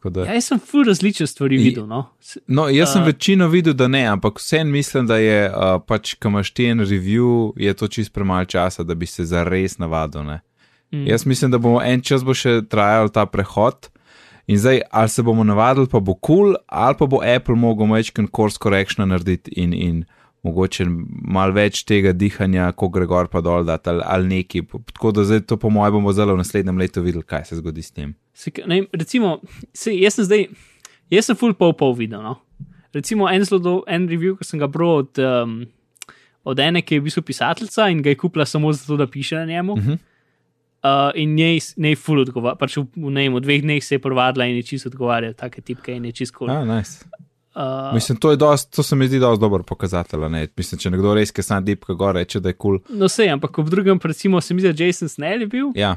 Da, 0.05 0.25
Ja, 0.25 0.35
jaz 0.39 0.47
sem 0.49 0.59
ful 0.59 0.85
različne 0.89 1.27
stvari 1.27 1.59
videl. 1.61 1.85
No? 1.87 2.07
No, 2.49 2.69
jaz 2.73 2.93
sem 2.93 3.03
a- 3.03 3.05
večino 3.05 3.49
videl, 3.49 3.75
da 3.77 3.89
ne, 3.89 4.07
ampak 4.09 4.39
vsem 4.41 4.71
mislim, 4.71 5.07
da 5.07 5.17
je 5.21 5.51
uh, 5.51 5.77
pač, 5.87 6.15
ko 6.15 6.29
imaš 6.29 6.51
ti 6.57 6.71
en 6.73 6.81
review, 6.81 7.53
je 7.57 7.75
to 7.75 7.89
čist 7.89 8.13
premalo 8.13 8.45
časa, 8.45 8.83
da 8.83 8.95
bi 8.95 9.07
se 9.07 9.25
zares 9.25 9.79
navadil. 9.79 10.25
Ne? 10.25 10.41
Mm. 10.93 11.07
Jaz 11.07 11.27
mislim, 11.27 11.51
da 11.51 11.59
bomo 11.59 11.83
en 11.85 12.01
čas 12.01 12.25
bo 12.25 12.35
še 12.35 12.63
trajal 12.69 13.13
ta 13.13 13.27
prehod. 13.27 13.91
In 14.51 14.59
zdaj, 14.59 14.81
ali 14.91 15.09
se 15.09 15.23
bomo 15.23 15.45
navadili, 15.45 15.87
pa 15.87 16.01
bo 16.01 16.15
kul, 16.15 16.37
cool, 16.37 16.57
ali 16.67 16.97
pa 16.99 17.07
bo 17.07 17.21
Apple 17.37 17.55
mogel 17.55 17.87
majčken 17.87 18.27
course 18.37 18.59
correction 18.59 19.09
narediti 19.09 19.53
in, 19.57 19.75
in 19.75 20.01
mogoče 20.43 20.87
malo 21.23 21.53
več 21.55 21.85
tega 21.85 22.13
dihanja, 22.17 22.73
ko 22.73 22.89
gre 22.89 23.07
gor 23.07 23.29
pa 23.31 23.43
dol, 23.45 23.65
dati, 23.69 23.93
ali, 23.93 24.03
ali 24.07 24.29
neki. 24.29 24.65
Tako 24.95 25.13
da 25.13 25.25
zdaj 25.29 25.45
to, 25.47 25.61
po 25.61 25.71
mojem, 25.71 25.93
bomo 25.99 26.13
zelo 26.17 26.35
v 26.35 26.41
naslednjem 26.43 26.81
letu 26.81 27.05
videli, 27.05 27.23
kaj 27.23 27.45
se 27.51 27.61
zgodi 27.61 27.85
s 27.85 27.93
tem. 27.93 28.15
Se, 28.41 28.53
ne, 28.67 28.83
recimo, 28.97 29.35
se, 29.77 29.93
jaz 30.01 30.17
sem 30.17 30.25
zdaj, 30.25 30.47
jaz 31.13 31.29
sem 31.29 31.37
full 31.37 31.53
pol 31.59 31.75
pol 31.77 31.93
videl. 31.99 32.23
No? 32.25 32.39
Recimo 32.97 33.29
en, 33.29 33.45
zelo 33.45 33.61
do, 33.61 33.75
en 33.87 34.07
review, 34.09 34.39
ki 34.41 34.47
sem 34.49 34.63
ga 34.63 34.67
bral 34.73 35.03
od, 35.05 35.21
um, 35.21 35.59
od 36.49 36.63
ene, 36.65 36.81
ki 36.83 36.97
je 36.97 37.03
v 37.03 37.09
bistvu 37.11 37.23
pisateljica 37.29 37.91
in 37.93 38.01
ga 38.03 38.15
je 38.15 38.19
kupila 38.19 38.47
samo 38.49 38.73
zato, 38.73 38.97
da 38.97 39.07
piše 39.07 39.37
na 39.37 39.45
njemu. 39.47 39.73
Uh 39.73 39.79
Mhm. 39.79 39.91
-huh. 39.93 40.07
Uh, 40.81 41.11
in 41.15 41.35
njej, 41.37 41.59
njej 41.77 41.97
full 42.01 42.23
odgovarja, 42.23 42.57
pač 42.57 42.79
v, 42.79 42.87
ne 42.97 43.27
vem, 43.27 43.35
v 43.37 43.41
dveh 43.45 43.61
dneh 43.63 43.85
se 43.85 43.95
je 43.95 43.99
prvadila 44.01 44.47
in 44.49 44.57
je 44.57 44.63
čisto 44.63 44.89
odgovarjala, 44.89 45.35
take 45.37 45.61
tipke 45.61 45.93
in 45.93 46.05
je 46.09 46.13
čisto 46.13 46.39
kul. 46.39 46.51
Ah, 46.51 46.65
nice. 46.65 47.05
Uh, 47.55 47.93
Mislim, 47.95 48.17
to, 48.19 48.37
dost, 48.37 48.71
to 48.77 48.83
se 48.83 48.97
mi 48.97 49.05
zdi 49.09 49.19
dosti 49.19 49.41
dober 49.41 49.61
pokazatelj. 49.63 50.29
Ne? 50.31 50.49
Mislim, 50.57 50.79
če 50.79 50.91
nekdo 50.91 51.13
res, 51.15 51.31
ki 51.37 51.43
sam 51.43 51.65
dipka 51.65 51.93
gor, 51.95 52.15
reče, 52.15 52.41
da 52.41 52.49
je 52.49 52.55
kul. 52.57 52.79
Cool. 52.79 52.97
no, 52.99 53.09
sej, 53.09 53.29
ampak 53.29 53.59
v 53.59 53.69
drugem, 53.71 54.01
recimo, 54.05 54.41
se 54.41 54.55
mi 54.55 54.61
zdi, 54.65 54.73
da 54.73 54.85
Jason 54.85 55.09
Snell 55.09 55.41
je 55.41 55.47
bil, 55.47 55.69
Ja, 55.75 55.97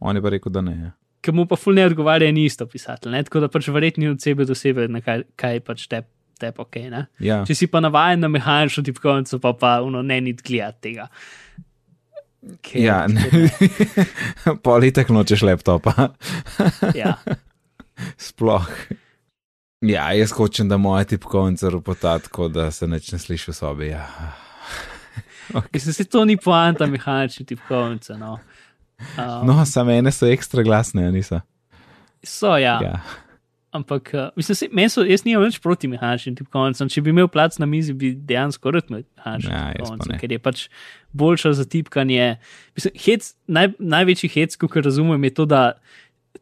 on 0.00 0.16
je 0.16 0.22
pa 0.22 0.28
rekel, 0.32 0.52
da 0.52 0.60
ne. 0.60 0.72
Ja. 0.72 0.90
Ki 1.26 1.34
mu 1.34 1.44
pa 1.50 1.58
full 1.58 1.74
ne 1.78 1.86
odgovarja, 1.90 2.30
ni 2.32 2.46
isto 2.46 2.66
pisatelj. 2.70 3.12
Ne? 3.16 3.24
Tako 3.26 3.42
da 3.44 3.48
pač 3.52 3.68
verjetno 3.74 4.12
od 4.14 4.22
sebe 4.22 4.46
do 4.46 4.54
sebe, 4.58 4.86
na 4.88 5.02
kaj, 5.02 5.24
kaj 5.38 5.60
pač 5.66 5.86
te, 5.90 6.04
te 6.38 6.52
pa 6.54 6.62
ok. 6.64 6.78
Ne? 6.92 7.06
Ja. 7.22 7.40
Če 7.48 7.56
si 7.58 7.68
pa 7.72 7.82
navaden 7.82 8.22
na 8.24 8.30
mehanično 8.32 8.84
tipkovnico, 8.86 9.40
pa 9.42 9.52
pa 9.58 9.72
uno, 9.84 10.04
ne 10.06 10.20
niti 10.28 10.46
gledati 10.46 10.82
tega. 10.90 11.08
Ker- 12.62 12.78
Ja, 12.84 13.00
ne. 13.10 13.26
Politek 14.66 15.10
nočeš 15.10 15.42
laptopa. 15.48 16.12
ja. 17.00 17.16
Sploh. 18.20 18.68
Ja, 19.86 20.08
jaz 20.16 20.32
hočem, 20.32 20.68
da 20.70 20.78
moja 20.80 21.04
tipkovnica 21.04 21.68
ropota 21.70 22.18
tako, 22.24 22.48
da 22.48 22.70
se 22.70 22.86
neč 22.88 23.10
ne 23.12 23.18
sliši 23.18 23.50
v 23.50 23.54
sobi. 23.54 23.88
Ja. 23.90 24.06
Mislim, 25.72 25.94
se 25.94 26.04
to 26.04 26.24
ni 26.24 26.36
poanta 26.36 26.86
mehanične 26.86 27.46
tipkovnice. 27.46 28.16
No. 28.18 28.38
Um, 28.98 29.46
No, 29.46 29.64
samo 29.66 29.92
ene 29.92 30.12
so 30.12 30.26
ekstra 30.26 30.64
glasne, 30.66 31.10
niso. 31.12 31.40
So, 32.24 32.56
ja. 32.56 32.78
Ja. 32.82 33.00
Ampak, 33.76 34.10
uh, 34.14 34.28
mislim, 34.36 34.56
se, 34.56 34.68
meni 34.72 34.88
so, 34.88 35.04
jaz 35.04 35.24
nimam 35.26 35.44
nič 35.44 35.58
proti 35.60 35.88
mehaničnim 35.90 36.36
tipkovnicam. 36.38 36.88
Če 36.88 37.02
bi 37.04 37.12
imel 37.12 37.28
plac 37.28 37.58
na 37.60 37.68
mizi, 37.68 37.92
bi 37.92 38.14
dejansko 38.16 38.72
rad 38.72 38.88
imel 38.88 39.04
mehanično 39.18 39.52
Ja, 39.52 39.64
tipkovnico, 39.74 40.16
ker 40.22 40.32
je 40.32 40.38
pač 40.40 40.62
boljša 41.12 41.52
za 41.60 41.66
tipkanje. 41.68 42.30
Mislim, 42.78 42.96
hec, 43.04 43.28
naj, 43.52 43.74
največji 43.78 44.32
hec, 44.32 44.56
kot 44.60 44.80
razumem, 44.80 45.28
je 45.28 45.34
to, 45.36 45.48
da 45.50 45.62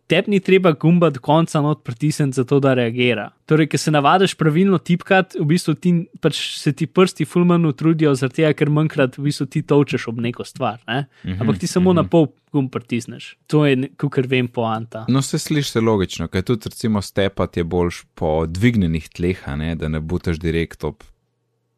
tebi 0.06 0.30
ni 0.30 0.40
treba 0.40 0.72
gumba 0.72 1.10
do 1.10 1.20
konca 1.20 1.60
not 1.60 1.82
pritisniti, 1.84 2.36
zato 2.36 2.60
da 2.60 2.74
reagira. 2.74 3.30
Torej, 3.46 3.68
ker 3.72 3.80
se 3.80 3.90
navadiš 3.90 4.34
pravilno 4.40 4.78
tipkati, 4.78 5.38
v 5.40 5.46
bistvu 5.48 5.74
ti, 5.74 5.92
pač 6.20 6.40
se 6.58 6.72
ti 6.72 6.86
prsti 6.86 7.24
fulmano 7.24 7.72
trudijo, 7.72 8.14
zaradi 8.18 8.42
tega, 8.42 8.52
ker 8.58 8.72
manjkrat 8.72 9.18
v 9.18 9.26
bistvu 9.28 9.46
ti 9.46 9.62
točeš 9.62 10.08
ob 10.12 10.20
neko 10.24 10.44
stvar. 10.44 10.80
Ne? 10.88 11.06
Mhm, 11.24 11.40
Ampak 11.40 11.58
ti 11.62 11.70
samo 11.70 11.92
na 11.96 12.04
pol 12.04 12.28
gumb 12.52 12.70
pritisneš. 12.72 13.34
To 13.50 13.64
je, 13.66 13.90
kar 13.96 14.28
vem, 14.30 14.48
poanta. 14.48 15.04
No, 15.08 15.22
se 15.22 15.38
sliši 15.38 15.76
se 15.76 15.80
logično, 15.80 16.28
ker 16.28 16.44
tudi 16.46 16.70
recimo 16.70 17.02
stepat 17.02 17.56
je 17.56 17.64
boljš 17.64 18.04
po 18.14 18.44
dvignjenih 18.46 19.08
tleh, 19.08 19.42
a 19.48 19.56
ne, 19.56 19.74
da 19.74 19.88
ne 19.88 20.00
butaš 20.00 20.38
direkt 20.42 20.84
ob 20.84 21.02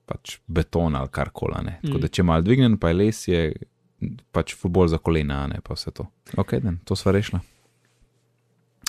pač 0.06 0.38
beton 0.46 0.94
ali 0.94 1.10
kar 1.10 1.32
koli. 1.34 1.78
Tako 1.82 1.98
da 1.98 2.08
če 2.08 2.22
mal 2.22 2.44
dvignen, 2.46 2.78
pa 2.78 2.92
je 2.92 2.98
les, 3.00 3.24
je 3.28 3.40
pač 4.30 4.54
futbol 4.54 4.86
za 4.90 5.00
kolena, 5.02 5.46
ne 5.50 5.58
pa 5.64 5.74
vse 5.74 5.90
to. 5.90 6.06
Ok, 6.38 6.58
den, 6.62 6.78
to 6.86 6.94
sva 6.98 7.14
rešila. 7.16 7.40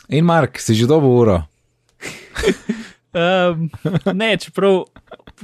In 0.08 0.26
Mark, 0.26 0.60
si 0.60 0.72
že 0.76 0.88
dobo 0.88 1.12
uro. 1.12 1.43
Um, 3.17 3.67
ne, 4.13 4.38
čeprav, 4.38 4.86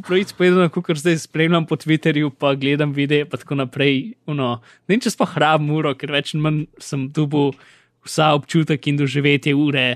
pravic 0.06 0.32
povedano, 0.38 0.70
kot 0.70 0.98
zdaj 1.00 1.18
spremljam 1.26 1.66
po 1.66 1.76
Twitterju, 1.76 2.30
pa 2.32 2.54
gledam 2.56 2.94
videe, 2.94 3.26
pa 3.26 3.38
tako 3.38 3.56
naprej. 3.60 4.14
Uno, 4.30 4.62
ne 4.88 4.94
vem, 4.94 5.02
če 5.04 5.12
sploh 5.12 5.34
rabim 5.42 5.72
uro, 5.76 5.94
ker 5.98 6.14
več 6.14 6.36
manj 6.38 6.68
sem 6.80 7.08
dubu 7.12 7.52
vsa 8.08 8.34
občutek 8.38 8.88
in 8.88 9.00
doživetje 9.00 9.56
ure, 9.56 9.88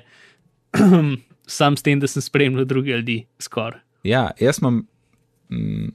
sam 1.59 1.77
s 1.77 1.85
tem, 1.85 2.01
da 2.01 2.09
sem 2.11 2.23
spremljal 2.23 2.67
druge 2.67 2.97
ljudi, 2.97 3.21
skoraj. 3.39 3.79
Ja, 4.07 4.29
jaz 4.39 4.59
imam, 4.59 4.81
mm, 5.51 5.93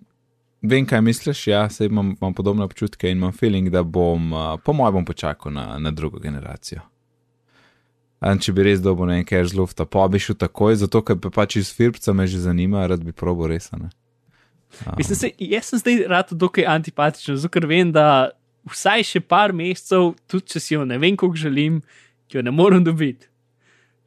vem, 0.69 0.87
kaj 0.89 1.05
misliš, 1.05 1.47
ja, 1.51 1.67
sej 1.73 1.93
imam, 1.93 2.15
imam 2.21 2.37
podobne 2.37 2.65
občutke 2.69 3.11
in 3.11 3.21
imam 3.21 3.37
feeling, 3.37 3.73
da 3.73 3.83
bom, 3.83 4.33
uh, 4.33 4.55
po 4.65 4.77
mojem, 4.77 5.01
bom 5.01 5.09
počakal 5.09 5.53
na, 5.53 5.67
na 5.81 5.93
drugo 5.93 6.21
generacijo. 6.23 6.85
In 8.23 8.39
če 8.39 8.53
bi 8.55 8.67
res 8.67 8.83
dobil 8.83 9.09
nekaj 9.11 9.49
z 9.51 9.59
lufta, 9.59 9.87
pa 9.89 10.07
bi 10.11 10.21
šel 10.23 10.37
takoj, 10.39 10.77
zato 10.85 11.03
ker 11.03 11.19
pa 11.19 11.33
pač 11.35 11.57
iz 11.59 11.73
firpca 11.75 12.15
me 12.15 12.29
že 12.31 12.45
zanima, 12.45 12.87
rad 12.87 13.03
bi 13.03 13.13
probo 13.13 13.49
res. 13.51 13.71
Um, 13.75 13.89
Mislim, 14.97 15.19
se, 15.19 15.33
jaz 15.43 15.73
sem 15.73 15.83
zdaj 15.83 16.05
rad 16.09 16.31
dokaj 16.33 16.69
antipatičen, 16.71 17.37
zato 17.37 17.53
ker 17.53 17.67
vem, 17.67 17.91
da 17.93 18.31
vsaj 18.71 19.05
še 19.09 19.25
par 19.27 19.53
mesecev, 19.57 20.13
tudi 20.31 20.55
če 20.55 20.63
si 20.63 20.77
jo 20.77 20.87
ne 20.87 21.01
vem, 21.03 21.19
koliko 21.19 21.43
želim, 21.49 21.83
jo 22.33 22.45
ne 22.47 22.55
morem 22.55 22.85
dobiti. 22.87 23.29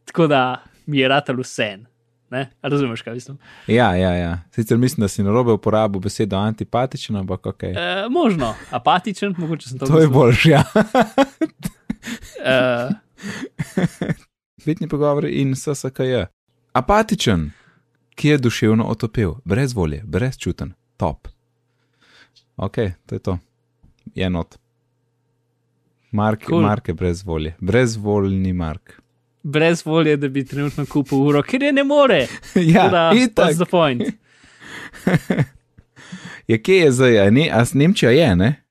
Tako 0.08 0.30
da 0.32 0.45
mi 0.88 1.04
je 1.04 1.12
rad 1.12 1.30
vse. 1.36 1.75
Razumeš, 2.62 3.01
kaj 3.01 3.13
mislim? 3.13 3.38
ja, 3.67 3.95
ja, 3.95 4.12
ja. 4.12 4.32
Sicer 4.51 4.78
mislim, 4.78 5.06
da 5.06 5.08
si 5.08 5.23
na 5.23 5.32
robe 5.32 5.54
uporabil 5.56 6.01
besedo 6.01 6.36
antipatičen, 6.36 7.15
ampak 7.15 7.45
ok. 7.45 7.63
E, 7.63 7.75
možno, 8.10 8.56
apatičen, 8.71 9.36
mogoče 9.38 9.69
sem 9.69 9.80
to. 9.80 9.86
To 9.86 9.99
je 9.99 10.08
boljš, 10.08 10.45
ja. 10.45 10.63
Uh, 12.45 12.95
Vitni 14.65 14.88
pogovori 14.88 15.31
in 15.31 15.55
SSKJ. 15.55 16.23
Apatičen, 16.73 17.51
ki 18.15 18.27
je 18.27 18.38
duševno 18.38 18.83
otopel, 18.85 19.33
brez 19.45 19.73
volje, 19.73 20.01
brezčuten, 20.05 20.73
top. 20.97 21.27
Ok, 22.55 22.75
to 23.05 23.15
je 23.15 23.19
to. 23.19 23.38
Je 24.15 24.29
not. 24.29 24.55
Mark, 26.11 26.39
Cool. 26.39 26.49
cool. 26.49 26.61
Mark 26.61 26.88
je 26.88 26.93
brez 26.93 27.23
volje, 27.23 27.55
brezvoljni 27.59 28.53
Mark. 28.53 29.01
brez 29.43 29.85
volje, 29.85 30.17
da 30.17 30.27
bi 30.27 30.45
trenutno 30.45 30.85
kupil 30.85 31.17
uro, 31.19 31.41
ker 31.43 31.63
je 31.63 31.71
ne 31.73 31.83
more. 31.83 32.27
ja, 32.55 32.88
da, 32.89 33.11
what's 33.11 33.55
the 33.55 33.65
point? 33.65 34.03
Je 36.47 36.61
kje 36.61 36.75
je 36.75 36.91
zdaj, 36.91 37.19
a, 37.19 37.29
ne, 37.29 37.49
a 37.51 37.63
Nemčija 37.73 38.11
je, 38.11 38.35
ne? 38.35 38.64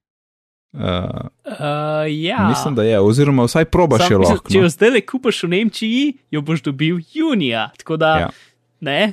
Uh, 0.75 1.29
Uh, 1.47 1.61
ja. 2.11 2.49
Mislim, 2.49 2.75
da 2.75 2.83
je, 2.83 3.01
oziroma 3.01 3.45
vsaj 3.45 3.65
proba 3.65 3.99
Sam, 3.99 4.09
še 4.09 4.17
lahko. 4.17 4.49
Če 4.51 4.59
jo 4.59 4.63
No? 4.63 4.69
zdaj 4.69 4.91
le 4.91 5.01
kupaš 5.01 5.43
v 5.43 5.49
Nemčiji, 5.49 6.01
jo 6.31 6.41
boš 6.43 6.63
dobil 6.63 6.99
junija. 7.15 7.69
Tako 7.79 7.97
da, 7.97 8.19
Ja. 8.19 8.31
ne, 8.81 9.13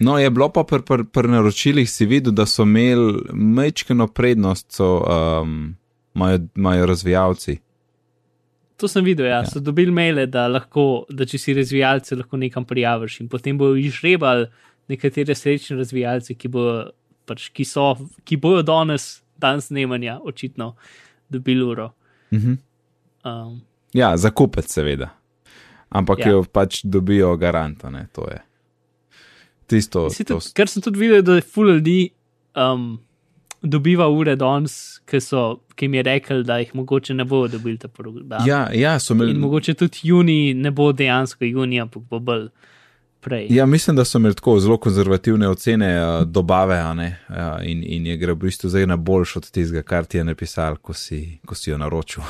No, 0.00 0.18
je 0.18 0.30
bilo 0.30 0.48
pa 0.48 0.64
pri 0.64 0.82
pr, 0.82 1.04
pr 1.04 1.28
naročilih, 1.28 1.86
si 1.86 2.06
videl, 2.06 2.32
da 2.32 2.42
so 2.42 2.62
imeli 2.62 3.22
mečkeno 3.32 4.08
prednost, 4.08 4.72
so 4.72 4.98
um, 4.98 5.76
imajo, 6.14 6.38
imajo 6.56 6.86
razvijalci. 6.86 7.58
to 8.76 8.88
sem 8.88 9.04
videl. 9.04 9.26
Ja. 9.26 9.30
Ja. 9.30 9.36
Ja. 9.36 9.46
So 9.46 9.60
dobili 9.60 9.92
maile, 9.92 10.26
da, 10.26 10.48
lahko, 10.48 11.04
da 11.08 11.24
če 11.24 11.38
si 11.38 11.54
razvijalce, 11.54 12.16
lahko 12.16 12.36
nekam 12.36 12.64
prijaviš 12.64 13.20
in 13.20 13.28
potem 13.28 13.58
bojo 13.58 13.76
izžrebali 13.76 14.48
nekatere 14.88 15.34
srečne 15.34 15.76
razvijalce, 15.76 16.34
ki, 16.34 16.48
bo, 16.48 16.90
pač, 17.24 17.48
ki, 17.50 17.64
so, 17.64 17.92
ki 18.24 18.36
bojo 18.36 18.62
danes, 18.62 19.21
dan 19.42 19.60
snemanja, 19.60 20.20
očitno 20.24 20.74
dobili 21.28 21.62
uro. 21.64 21.90
Mhm. 22.32 22.54
Um, 23.24 23.60
Ja, 23.92 24.14
za 24.16 24.30
kupec, 24.30 24.70
seveda. 24.72 25.10
Ampak 25.92 26.18
Ja. 26.24 26.30
jo 26.30 26.44
pač 26.48 26.78
dobijo 26.84 27.34
garanta, 27.36 27.90
ne, 27.90 28.06
to 28.12 28.24
je. 28.30 28.38
Tisto, 29.66 30.06
Si 30.10 30.24
to, 30.24 30.38
tudi, 30.40 30.52
ker 30.56 30.68
sem 30.68 30.82
tudi 30.82 30.98
videl, 30.98 31.20
da 31.22 31.34
je 31.36 31.44
ful 31.44 31.68
ljudi 31.68 32.10
um, 32.56 32.98
dobiva 33.62 34.08
ure 34.08 34.34
danes, 34.36 35.00
ki, 35.06 35.20
so, 35.20 35.42
ki 35.76 35.88
mi 35.88 36.00
je 36.00 36.02
rekel, 36.08 36.42
da 36.42 36.56
jih 36.62 36.72
mogoče 36.74 37.14
ne 37.14 37.24
bodo 37.24 37.52
dobili 37.58 37.78
ta 37.78 37.88
program. 37.88 38.46
ja, 38.46 38.68
ja, 38.72 38.98
so 38.98 39.14
imeli. 39.14 39.36
In 39.36 39.40
mogoče 39.44 39.74
tudi 39.74 39.98
juni 40.08 40.54
ne 40.54 40.70
bo 40.70 40.92
dejansko 40.92 41.44
junija, 41.44 41.82
ampak 41.82 42.02
bo 42.08 42.18
bolj 42.18 42.48
prej. 43.22 43.46
Ja, 43.50 43.66
mislim, 43.66 43.96
da 43.96 44.04
so 44.04 44.18
imeli 44.18 44.34
tako 44.34 44.58
zelo 44.60 44.76
konzervativne 44.82 45.48
ocene 45.48 45.92
uh, 46.00 46.26
dobave, 46.26 46.78
ne, 46.94 47.08
uh, 47.28 47.36
in, 47.62 47.82
in 47.86 48.06
je 48.06 48.16
gre 48.20 48.34
v 48.34 48.44
bistvu 48.46 48.70
zdaj 48.72 48.86
na 48.90 48.96
boljš 48.96 49.36
od 49.36 49.50
tistega, 49.50 49.82
kar 49.86 50.04
ti 50.04 50.18
je 50.18 50.24
napisal, 50.24 50.76
ko 50.76 50.94
si, 50.94 51.38
ko 51.46 51.54
si 51.54 51.70
jo 51.70 51.78
naročil. 51.78 52.22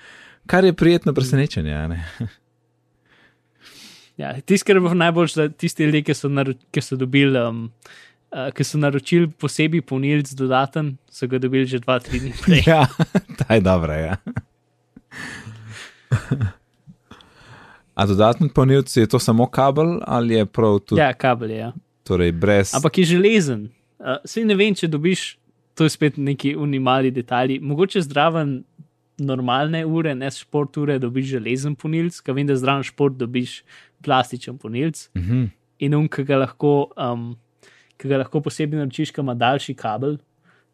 kar 0.50 0.64
je 0.64 0.72
prijetno 0.72 1.14
presenečenje. 1.14 1.78
Ja, 4.20 4.34
Tisti, 4.40 4.66
kar 4.68 4.78
bo 4.80 4.92
najboljš, 4.94 5.34
da 5.34 5.48
tisti 5.48 5.86
ljudje, 5.88 6.02
ki 6.04 6.14
so, 6.14 6.28
naro, 6.28 6.52
ki 6.70 6.82
so 6.84 6.96
dobili. 7.00 7.38
Um, 7.40 7.70
Uh, 8.32 8.46
ki 8.56 8.64
so 8.64 8.78
naročili 8.80 9.26
posebej 9.28 9.82
polnilc 9.84 10.30
dodaten, 10.32 10.94
so 11.12 11.26
ga 11.28 11.36
dobili 11.36 11.66
že 11.68 11.82
dva, 11.84 11.98
tri 12.00 12.16
dni 12.16 12.30
prej. 12.40 12.62
ja, 12.70 12.86
ta 13.36 13.58
je 13.58 13.60
dobra, 13.60 13.98
ja. 14.00 14.16
A 17.94 18.06
dodatni 18.06 18.48
polnilci 18.48 19.00
je 19.00 19.06
to 19.06 19.18
samo 19.18 19.46
kabel 19.46 19.98
ali 20.06 20.34
je 20.34 20.46
prav 20.46 20.78
tudi, 20.78 21.00
ja. 21.00 21.12
Kabel 21.12 21.50
je. 21.50 21.56
Ja. 21.56 21.72
torej 22.02 22.32
brez. 22.32 22.74
Ampak 22.74 22.98
je 22.98 23.04
železen. 23.14 23.70
Uh, 24.02 24.18
Sej 24.26 24.46
ne 24.46 24.56
vem, 24.58 24.74
če 24.74 24.90
dobiš, 24.90 25.36
to 25.78 25.86
je 25.86 25.94
spet 25.94 26.18
neki 26.18 26.54
unimali 26.58 27.12
detajli. 27.14 27.60
Mogoče 27.62 28.02
zdraven 28.04 28.62
normalne 29.22 29.84
ure, 29.86 30.14
ne 30.18 30.30
šport 30.34 30.76
ure, 30.82 30.98
dobiš 30.98 31.36
železen 31.36 31.76
ponilc, 31.78 32.18
ker 32.24 32.34
vem, 32.36 32.48
da 32.48 32.58
zdraven 32.58 32.84
šport 32.86 33.16
dobiš 33.20 33.60
plastičen 34.02 34.58
ponilc. 34.58 35.06
Mhm. 35.18 35.46
In 35.82 35.96
um, 35.98 36.08
ki 36.10 36.22
ga 36.26 36.38
lahko, 36.42 36.92
um, 36.98 37.32
ki 37.98 38.10
ga 38.10 38.20
lahko 38.22 38.42
posebej 38.42 38.82
naročiš, 38.82 39.10
ki 39.14 39.22
ima 39.22 39.34
daljši 39.38 39.74
kabel, 39.78 40.18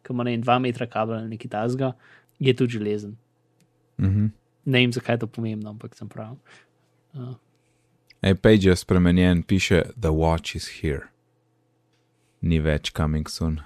ki 0.05 0.13
ima 0.13 0.25
ne 0.25 0.35
vem, 0.35 0.43
dva 0.45 0.57
metra 0.61 0.85
kabel 0.89 1.17
ali 1.17 1.33
nekaj 1.35 1.53
tasga, 1.53 1.93
je 2.39 2.53
tudi 2.53 2.77
železen. 2.77 3.15
Mhm. 4.01 4.33
Ne 4.69 4.81
vem, 4.83 4.91
zakaj 4.93 5.17
je 5.17 5.23
to 5.23 5.29
pomembno, 5.33 5.71
ampak 5.73 5.95
sem 5.97 6.09
prav. 6.09 6.35
Uh, 7.13 7.35
Ej, 8.21 8.35
page 8.35 8.69
je 8.69 8.75
spremenjen, 8.75 9.43
piše 9.43 9.83
The 10.01 10.11
watch 10.11 10.55
is 10.55 10.67
here. 10.81 11.07
Ni 12.41 12.59
več 12.59 12.91
coming 12.91 13.29
soon. 13.29 13.59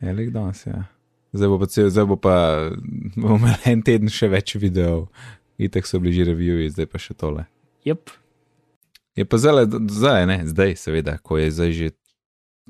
Je 0.00 0.12
lik 0.12 0.30
danes, 0.34 0.66
ja. 0.66 0.84
Zdaj 1.32 1.48
bo 1.50 1.58
pa, 1.58 1.66
cel, 1.66 1.90
zdaj 1.90 2.06
bo 2.10 2.16
pa 2.18 2.34
bomo 3.16 3.38
imeli 3.38 3.70
en 3.70 3.82
teden 3.82 4.10
še 4.10 4.28
več 4.30 4.56
videov, 4.58 5.08
itek 5.58 5.86
so 5.86 5.98
bližje 6.02 6.28
reviewi, 6.30 6.68
zdaj 6.70 6.90
pa 6.90 6.98
še 6.98 7.14
tole. 7.14 7.46
yep. 7.86 8.10
Je 9.14 9.24
pa 9.24 9.38
zdaj, 9.38 9.70
zdaj, 9.94 10.26
ne, 10.26 10.38
zdaj, 10.46 10.74
seveda, 10.78 11.18
ko 11.22 11.38
je 11.38 11.50
zdaj 11.50 11.72
že 11.72 11.88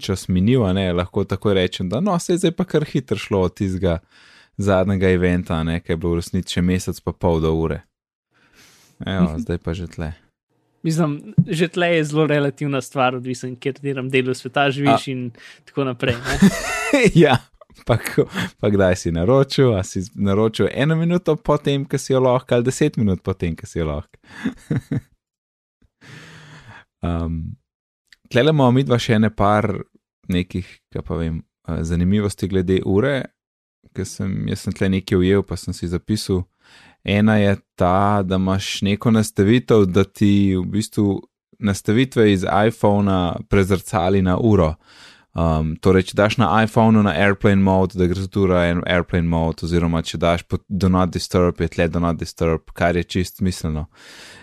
čas 0.00 0.28
minil, 0.28 0.64
ne, 0.76 0.92
lahko 0.92 1.24
takoj 1.24 1.54
rečem, 1.56 1.88
da 1.88 2.00
no, 2.00 2.18
se 2.18 2.34
je 2.34 2.44
zdaj 2.44 2.52
pa 2.56 2.64
kar 2.68 2.84
hitro 2.84 3.16
šlo 3.16 3.44
od 3.48 3.56
tistega 3.56 3.98
zadnjega 4.56 5.08
eventa, 5.16 5.62
ne, 5.64 5.80
ki 5.80 5.92
je 5.92 5.96
bilo 5.96 6.12
v 6.12 6.20
resnici 6.20 6.58
še 6.58 6.62
mesec 6.62 7.00
pa 7.00 7.12
pol 7.12 7.40
do 7.40 7.52
ure. 7.56 7.80
Evo, 9.06 9.38
zdaj 9.38 9.58
pa 9.58 9.74
že 9.74 9.88
tle. 9.90 10.12
Mislim, 10.84 11.34
že 11.48 11.68
tle 11.68 11.88
je 11.96 12.04
zelo 12.04 12.26
relativna 12.26 12.80
stvar, 12.84 13.16
odvisen, 13.16 13.56
kjer 13.56 13.80
delam 13.80 14.10
delo 14.12 14.34
sveta 14.34 14.68
živiš 14.70 15.08
A. 15.08 15.10
in 15.10 15.30
tako 15.64 15.84
naprej. 15.84 16.14
Ja, 17.14 17.40
pa, 17.86 17.98
pa 18.60 18.68
kdaj 18.70 18.96
si 18.96 19.10
naročil, 19.10 19.72
a 19.74 19.82
si 19.82 20.04
naročil 20.14 20.68
eno 20.70 20.94
minuto 20.96 21.34
potem, 21.36 21.82
ko 21.84 21.98
si 21.98 22.12
jo 22.12 22.20
lahko, 22.22 22.54
ali 22.54 22.68
deset 22.68 22.96
minut 22.96 23.22
potem, 23.22 23.56
ko 23.56 23.66
si 23.66 23.80
jo 23.80 23.88
lahko. 23.88 24.14
um, 27.08 27.56
Tlele 28.30 28.54
imamo 28.54 28.70
mi 28.70 28.84
dva 28.86 28.98
še 28.98 29.18
ene 29.18 29.30
par 29.34 29.68
nekih, 30.30 30.68
kaj 30.92 31.02
pa 31.02 31.18
vem, 31.18 31.42
eh, 31.68 31.82
zanimivosti 31.82 32.48
glede 32.48 32.80
ure, 32.84 33.24
ker 33.94 34.06
sem, 34.08 34.44
jaz 34.48 34.64
sem 34.64 34.76
tle 34.76 34.88
nekaj 34.94 35.18
ujel, 35.18 35.42
pa 35.42 35.58
sem 35.60 35.76
si 35.76 35.88
zapisal. 35.90 36.44
Ena 37.04 37.36
je 37.36 37.56
ta, 37.76 38.22
da 38.22 38.36
imaš 38.36 38.82
neko 38.82 39.10
nastavitev, 39.10 39.84
da 39.86 40.04
ti 40.04 40.56
v 40.56 40.64
bistvu 40.64 41.20
nastavitve 41.58 42.32
iz 42.32 42.44
iPhona 42.66 43.36
prezrcali 43.48 44.22
na 44.22 44.38
uro. 44.38 44.74
Um, 45.34 45.72
torej, 45.82 46.10
če 46.10 46.14
daš 46.14 46.36
na 46.38 46.48
iPhonu 46.62 47.02
na 47.02 47.10
airplane 47.18 47.62
mode, 47.62 47.98
da 47.98 48.06
gre 48.06 48.26
tu 48.30 48.46
na 48.46 48.60
airplane 48.86 49.26
mode, 49.26 49.66
oziroma 49.66 50.02
če 50.06 50.20
daš 50.22 50.44
pod 50.46 50.62
do 50.68 50.88
not 50.88 51.10
disturb, 51.10 51.58
je 51.60 51.72
tle 51.74 51.88
do 51.90 52.00
not 52.00 52.20
disturb, 52.20 52.70
kar 52.72 52.96
je 52.96 53.02
čist 53.02 53.42
smiselno. 53.42 53.88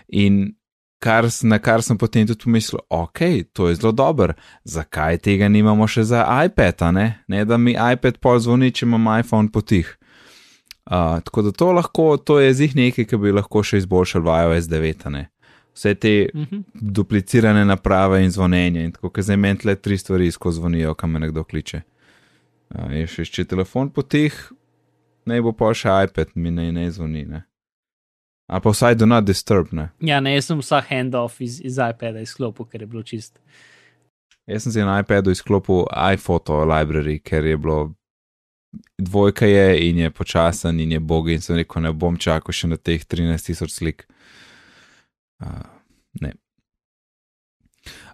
In 0.10 0.58
kar, 1.00 1.30
na 1.48 1.62
kar 1.64 1.82
sem 1.82 1.98
potem 1.98 2.28
tudi 2.28 2.44
pomislil, 2.44 2.84
ok, 2.92 3.24
to 3.56 3.70
je 3.70 3.80
zelo 3.80 3.94
dobro, 3.96 4.36
zakaj 4.68 5.22
tega 5.24 5.48
nimamo 5.48 5.88
še 5.88 6.04
za 6.12 6.26
iPad, 6.46 6.84
ne? 6.92 7.08
ne 7.32 7.46
da 7.48 7.58
mi 7.58 7.74
iPad 7.74 8.20
pol 8.20 8.44
zvoni, 8.44 8.74
če 8.76 8.86
imam 8.86 9.08
iPhone 9.16 9.48
potih. 9.52 9.96
Uh, 10.92 11.22
tako 11.24 11.42
da 11.42 11.52
to 11.52 11.72
lahko, 11.72 12.18
to 12.18 12.40
je 12.40 12.54
zih 12.54 12.76
nekaj, 12.76 13.06
ki 13.08 13.18
bi 13.18 13.32
lahko 13.32 13.62
še 13.64 13.80
izboljšal 13.80 14.26
v 14.26 14.34
iOS 14.44 14.66
9. 14.68 15.06
Ne? 15.10 15.30
Vse 15.72 15.94
te 15.96 16.30
uh 16.34 16.40
Mhm. 16.40 16.56
-huh. 16.56 16.64
duplicirane 16.74 17.66
naprave 17.66 18.24
in 18.24 18.32
zvonjenje, 18.32 18.84
in 18.84 18.92
tako, 18.92 19.10
ker 19.10 19.24
zdaj 19.24 19.38
meni 19.38 19.60
tle 19.60 19.76
tri 19.76 19.98
stvari 19.98 20.32
skozi 20.32 20.60
zvonijo, 20.60 20.94
kam 20.94 21.12
me 21.12 21.20
nekdo 21.20 21.44
kliče. 21.44 21.82
Uh, 22.70 22.92
je 22.92 23.08
še, 23.08 23.26
če 23.26 23.46
telefon 23.46 23.90
potih, 23.90 24.52
naj 25.26 25.42
bo 25.42 25.52
pa 25.52 25.74
še 25.74 25.90
iPad, 26.04 26.28
mi 26.36 26.52
naj 26.52 26.72
ne 26.72 26.92
zvoni. 26.92 27.26
Ne? 27.26 27.44
A 28.48 28.60
pa 28.60 28.70
vsaj 28.70 28.96
do 28.96 29.06
not 29.06 29.24
disturb. 29.24 29.68
Ne? 29.72 29.90
Ja, 30.00 30.20
ne, 30.20 30.34
jaz 30.36 30.46
sem 30.46 30.60
vsak 30.60 30.86
handoff 30.90 31.42
iz, 31.42 31.62
iz 31.64 31.78
iPada 31.80 32.20
izklopil, 32.20 32.66
ker 32.66 32.82
je 32.82 32.88
bilo 32.88 33.04
čist. 33.04 33.40
Jaz 34.48 34.64
sem 34.64 34.72
si 34.72 34.80
na 34.84 35.00
iPadu 35.00 35.32
izklopil 35.32 35.86
iPhoto 36.14 36.66
library, 36.66 37.20
ker 37.24 37.46
je 37.46 37.58
bilo 37.58 37.94
dvojka 38.98 39.46
je 39.46 39.90
in 39.90 39.98
je 39.98 40.12
počasen 40.12 40.80
in 40.80 40.92
je 40.92 41.00
bog 41.00 41.30
in 41.30 41.42
sem 41.42 41.56
rekel, 41.56 41.82
ne 41.82 41.92
bom 41.94 42.18
čakal 42.18 42.56
še 42.56 42.70
na 42.72 42.78
teh 42.78 43.04
13.000 43.04 43.68
slik. 43.70 44.06
Uh, 45.42 45.66
ne. 46.22 46.34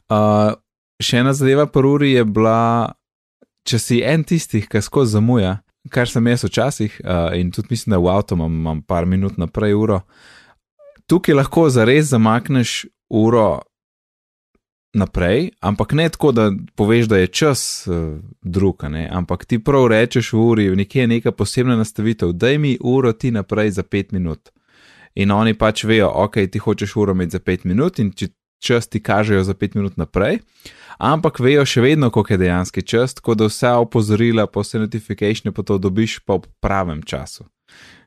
Uh, 0.08 0.56
še 1.04 1.22
ena 1.22 1.36
zadeva 1.36 1.68
po 1.68 1.84
Ruri 1.84 2.14
je 2.16 2.26
bila, 2.26 2.96
če 3.68 3.80
si 3.80 4.02
en 4.02 4.24
tistih, 4.24 4.68
ki 4.70 4.82
skozi 4.82 5.18
zamuja, 5.18 5.58
kar 5.92 6.10
sem 6.10 6.26
jaz 6.32 6.48
včasih, 6.48 7.00
uh, 7.04 7.32
in 7.38 7.52
tudi 7.52 7.76
mislim, 7.76 7.98
da 7.98 8.02
v 8.02 8.12
avtu 8.16 8.38
imam, 8.40 8.60
imam 8.64 8.82
par 8.82 9.06
minut 9.06 9.38
naprej 9.38 9.76
uro, 9.78 10.02
tukaj 11.12 11.36
lahko 11.36 11.68
zares 11.72 12.10
zamakneš 12.14 12.86
uro 13.12 13.62
naprej, 14.98 15.52
ampak 15.62 15.94
ne 15.94 16.10
tako, 16.10 16.32
da 16.32 16.50
poveš, 16.76 17.08
da 17.08 17.18
je 17.18 17.28
čas 17.28 17.62
uh, 17.88 18.20
drug, 18.42 18.84
ampak 19.12 19.46
ti 19.46 19.60
prav 19.64 19.88
rečeš 19.94 20.34
v 20.34 20.42
uri, 20.42 20.68
nekje 20.76 21.02
je 21.02 21.08
neka 21.08 21.32
posebna 21.32 21.78
nastavitev, 21.78 22.34
daj 22.34 22.58
mi 22.58 22.78
uro 22.82 23.14
ti 23.14 23.32
naprej 23.32 23.72
za 23.72 23.84
pet 23.84 24.12
minut. 24.12 24.50
In 25.16 25.32
oni 25.32 25.54
pač 25.54 25.84
vejo, 25.84 26.12
ok, 26.14 26.38
ti 26.52 26.60
hočeš 26.60 26.96
uro 26.96 27.16
imeti 27.16 27.38
za 27.38 27.40
pet 27.40 27.64
minut 27.66 28.00
in 28.00 28.12
če 28.12 28.28
čas 28.60 28.88
ti 28.88 29.02
kažejo 29.04 29.44
za 29.44 29.54
pet 29.54 29.76
minut 29.76 29.98
naprej, 29.98 30.40
ampak 30.98 31.40
vejo 31.40 31.66
še 31.66 31.82
vedno, 31.82 32.10
koliko 32.10 32.34
je 32.34 32.38
dejanski 32.38 32.82
čas, 32.82 33.14
tako 33.18 33.36
da 33.36 33.50
vse 33.50 33.74
opozorila, 33.82 34.48
pa 34.48 34.62
vse 34.62 34.80
notifikacije 34.80 35.52
pa 35.52 35.64
to 35.64 35.78
dobiš 35.78 36.20
pa 36.26 36.38
v 36.38 36.50
pravem 36.62 37.04
času. 37.04 37.46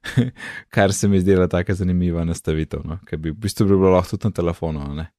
Kar 0.75 0.93
se 0.93 1.09
mi 1.09 1.21
zdela 1.21 1.49
tako 1.49 1.75
zanimiva 1.75 2.25
nastavitev, 2.25 2.81
no? 2.85 2.99
ker 3.07 3.19
bi 3.19 3.31
v 3.31 3.39
bistvu 3.43 3.67
bi 3.67 3.77
bilo 3.77 3.91
lahko 3.95 4.17
tudi 4.17 4.31
na 4.31 4.39
telefonu. 4.39 4.87
Ne? 4.95 5.11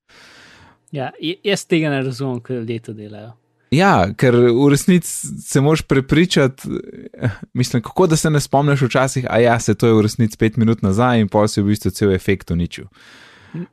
Ja, 0.92 1.12
jaz 1.44 1.66
tega 1.66 1.90
ne 1.90 2.02
razumem, 2.04 2.42
kaj 2.44 2.62
ljudje 2.62 2.80
to 2.80 2.94
delajo. 2.94 3.32
Ja, 3.72 4.10
ker 4.20 4.36
v 4.36 4.68
resnici 4.74 5.28
se 5.40 5.62
moraš 5.64 5.82
prepričati, 5.88 6.68
mislim, 7.60 7.82
kako 7.82 8.08
da 8.12 8.16
se 8.16 8.30
ne 8.30 8.40
spomniš 8.40 8.82
včasih, 8.82 9.26
a 9.30 9.40
ja, 9.40 9.60
se 9.60 9.76
to 9.76 9.88
je 9.88 9.94
v 9.94 10.02
resnici 10.02 10.38
pet 10.38 10.58
minut 10.58 10.82
nazaj 10.84 11.24
in 11.24 11.30
pa 11.32 11.48
si 11.48 11.62
v 11.62 11.72
bistvu 11.72 11.92
cel 11.96 12.12
efekt 12.12 12.52
uničil. 12.52 12.90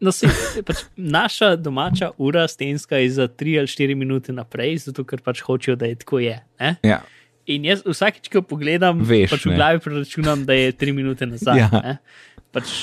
No, 0.00 0.12
se, 0.12 0.26
pač 0.66 0.84
naša 0.96 1.56
domača 1.56 2.10
ura 2.18 2.48
stenska 2.48 2.98
je 2.98 3.10
za 3.10 3.28
3 3.28 3.58
ali 3.58 3.66
4 3.66 3.94
minute 3.94 4.32
naprej, 4.32 4.78
zato 4.86 5.04
ker 5.04 5.22
pač 5.22 5.42
hočejo, 5.46 5.76
da 5.78 5.86
je 5.86 5.98
tako 5.98 6.18
je. 6.18 6.40
Ne? 6.60 6.76
Ja, 6.82 7.02
In 7.48 7.64
jaz 7.64 7.80
vsakeč, 7.86 8.28
ko 8.28 8.42
pogledam, 8.44 9.00
Veš, 9.08 9.30
pač 9.32 9.46
v 9.48 9.54
ne. 9.54 9.56
glavi 9.56 9.80
preračunam, 9.80 10.42
da 10.44 10.52
je 10.52 10.72
3 10.76 10.92
minute 10.92 11.26
nazaj. 11.26 11.56
Ja. 11.56 11.68
ne. 11.72 11.94
Pač, 12.52 12.74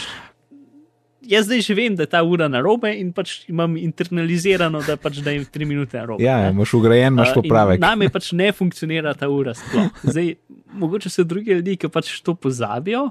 jaz 1.30 1.48
zdaj 1.48 1.62
že 1.66 1.76
vem, 1.78 1.96
da 1.96 2.06
je 2.06 2.12
ta 2.12 2.22
ura 2.24 2.48
na 2.52 2.62
robe 2.64 2.92
in 2.94 3.12
pač 3.16 3.44
imam 3.52 3.78
internalizirano, 3.80 4.82
da, 4.86 4.98
pač, 5.02 5.20
da 5.26 5.34
je 5.36 5.46
3 5.46 5.66
minute 5.66 5.98
na 5.98 6.06
robe. 6.06 6.24
ja 6.24 6.38
ne. 6.44 6.52
imaš 6.56 6.74
ugrajen, 6.78 7.14
imaš 7.14 7.34
Uh, 7.34 7.42
popravek. 7.42 7.82
Name 7.82 8.10
pač 8.14 8.32
ne 8.32 8.52
funkcionira 8.60 9.14
ta 9.18 9.30
ura. 9.32 9.56
Sploh. 9.58 9.90
Zdaj, 10.04 10.36
mogoče 10.74 11.10
so 11.10 11.26
drugi 11.28 11.58
ljudje, 11.58 11.80
ki 11.82 11.92
pač 11.92 12.14
to 12.26 12.36
pozabijo. 12.36 13.10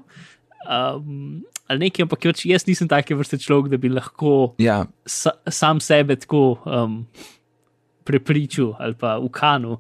Um, 0.65 1.43
ali 1.69 1.87
nekaj, 1.87 2.07
ampak 2.07 2.25
pač 2.31 2.45
jaz 2.49 2.67
nisem 2.69 2.89
take 2.89 3.17
vrste 3.17 3.39
človek, 3.41 3.73
da 3.73 3.81
bi 3.81 3.91
lahko 3.93 4.55
Ja, 4.63 4.85
sa, 5.05 5.35
sam 5.51 5.81
sebe 5.85 6.17
tako 6.21 6.61
um, 6.65 7.03
prepričal 8.05 8.75
ali 8.79 8.95
pa 8.95 9.19
ukanu 9.19 9.73
uh, 9.73 9.79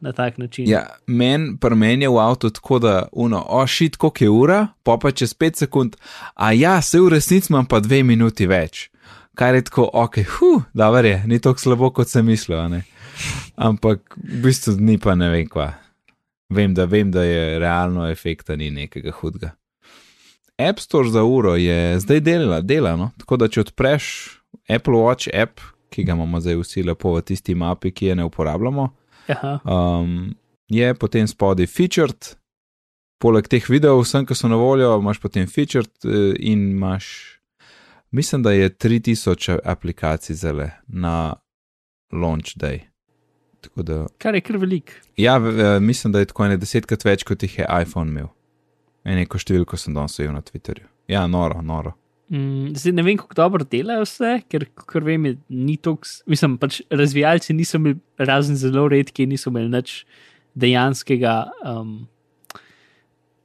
na 0.00 0.12
tak 0.12 0.38
način. 0.38 0.68
ja 0.68 0.86
meni 1.06 1.56
pri 1.60 1.74
meni 1.74 2.04
je 2.04 2.08
v 2.08 2.18
avtu 2.18 2.50
tako, 2.50 2.78
da 2.78 3.08
uno, 3.12 3.44
o 3.48 3.66
šit, 3.66 3.96
koliko 3.96 4.24
je 4.24 4.30
ura, 4.30 4.66
pa 4.82 4.98
pa 5.02 5.10
čez 5.10 5.34
5 5.34 5.56
sekund, 5.56 5.96
a 6.34 6.52
ja, 6.52 6.82
se 6.82 7.00
v 7.00 7.08
resnici 7.08 7.52
imam 7.52 7.66
pa 7.66 7.80
2 7.80 8.02
minuti 8.02 8.46
več. 8.46 8.90
Kar 9.34 9.54
je 9.54 9.62
tako, 9.64 9.90
ok, 9.92 10.16
hu, 10.38 10.62
da 10.74 10.88
je, 10.98 11.22
ni 11.26 11.38
tako 11.38 11.60
slabo, 11.60 11.90
kot 11.90 12.08
sem 12.08 12.26
mislil. 12.26 12.68
ne. 12.68 12.82
Ampak 13.56 14.16
v 14.16 14.42
bistvu 14.42 14.74
ni 14.80 14.98
pa 14.98 15.14
ne 15.14 15.28
vem 15.30 15.46
kva. 15.46 15.72
Vem, 16.50 16.74
da, 16.74 16.84
vem, 16.84 17.10
da 17.10 17.22
je 17.22 17.58
realno 17.58 18.08
efekta 18.10 18.56
ni 18.56 18.70
nekega 18.70 19.12
hudega. 19.12 19.52
App 20.58 20.80
Store 20.80 21.10
za 21.10 21.22
uro 21.22 21.54
je 21.56 22.00
zdaj 22.00 22.20
delala, 22.20 22.60
dela, 22.60 22.96
no? 22.96 23.10
tako 23.18 23.36
da 23.36 23.48
če 23.48 23.60
odpreš 23.60 24.04
Apple 24.68 24.98
Watch 24.98 25.30
app, 25.32 25.60
ki 25.90 26.04
ga 26.04 26.16
imamo 26.16 26.40
zdaj 26.40 26.58
vsi 26.60 26.84
lepo 26.86 27.14
v 27.16 27.22
tisti 27.22 27.54
mapi, 27.54 27.92
ki 27.92 28.12
je 28.12 28.18
ne 28.18 28.26
uporabljamo, 28.28 28.88
Aha, 29.28 29.58
um, 29.64 30.34
je 30.68 30.94
potem 30.94 31.28
spodaj 31.28 31.66
featured, 31.66 32.34
poleg 33.22 33.48
teh 33.50 33.64
videov, 33.70 34.02
vsem, 34.04 34.26
ki 34.28 34.36
so 34.36 34.50
na 34.50 34.58
voljo, 34.60 34.92
imaš 35.00 35.20
potem 35.22 35.48
featured 35.50 35.90
eh, 36.04 36.34
in 36.38 36.70
imaš, 36.76 37.40
mislim, 38.10 38.42
da 38.42 38.52
je 38.52 38.70
3000 38.70 39.58
aplikacij 39.64 40.36
zele 40.36 40.70
na 40.86 41.34
launch 42.12 42.56
day. 42.56 42.84
Tako 43.60 43.82
da, 43.82 44.06
kar 44.18 44.34
je 44.34 44.40
kar 44.40 44.56
velik. 44.56 44.92
ja, 45.16 45.38
mislim, 45.80 46.12
da 46.12 46.18
je 46.18 46.26
tako 46.30 46.44
ene 46.44 46.56
desetkrat 46.56 47.04
več, 47.04 47.24
kot 47.26 47.42
jih 47.42 47.58
je 47.58 47.66
iPhone 47.82 48.10
imel. 48.10 48.28
Eneko 49.08 49.38
številko 49.40 49.76
sem 49.76 49.96
danes 49.96 50.18
ujel 50.20 50.32
na 50.32 50.42
Twitterju. 50.44 50.86
Ja, 51.08 51.26
noro, 51.26 51.62
noro. 51.62 51.94
Mm, 52.30 52.74
zdaj 52.76 52.92
ne 52.92 53.02
vem, 53.02 53.16
kako 53.16 53.34
dobro 53.34 53.64
delajo 53.64 54.02
vse, 54.04 54.42
ker, 54.52 54.66
ker 54.92 55.04
vem, 55.06 55.24
je, 55.26 55.36
ni 55.48 55.76
toks, 55.80 56.18
mislim, 56.28 56.58
pač 56.60 56.82
razvijalci 56.92 57.54
niso 57.56 57.78
imeli, 57.80 57.96
razen 58.18 58.56
zelo 58.56 58.84
redki, 58.88 59.24
niso 59.26 59.48
imeli 59.50 59.70
nič 59.72 60.02
dejanskega. 60.58 61.34
Um, 61.64 62.06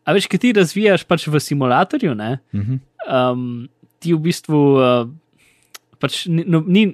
a 0.04 0.12
veš, 0.18 0.28
kaj 0.28 0.42
ti 0.44 0.52
razvijaš 0.58 1.06
pač 1.08 1.28
v 1.32 1.40
simulatorju, 1.40 2.16
ne? 2.16 2.40
Mhm. 2.54 2.80
um, 3.08 3.70
ti 4.04 4.14
v 4.14 4.20
bistvu. 4.20 4.62
Uh, 4.78 5.12
Pač 6.04 6.26
ni, 6.28 6.44
no, 6.44 6.60
ni, 6.68 6.90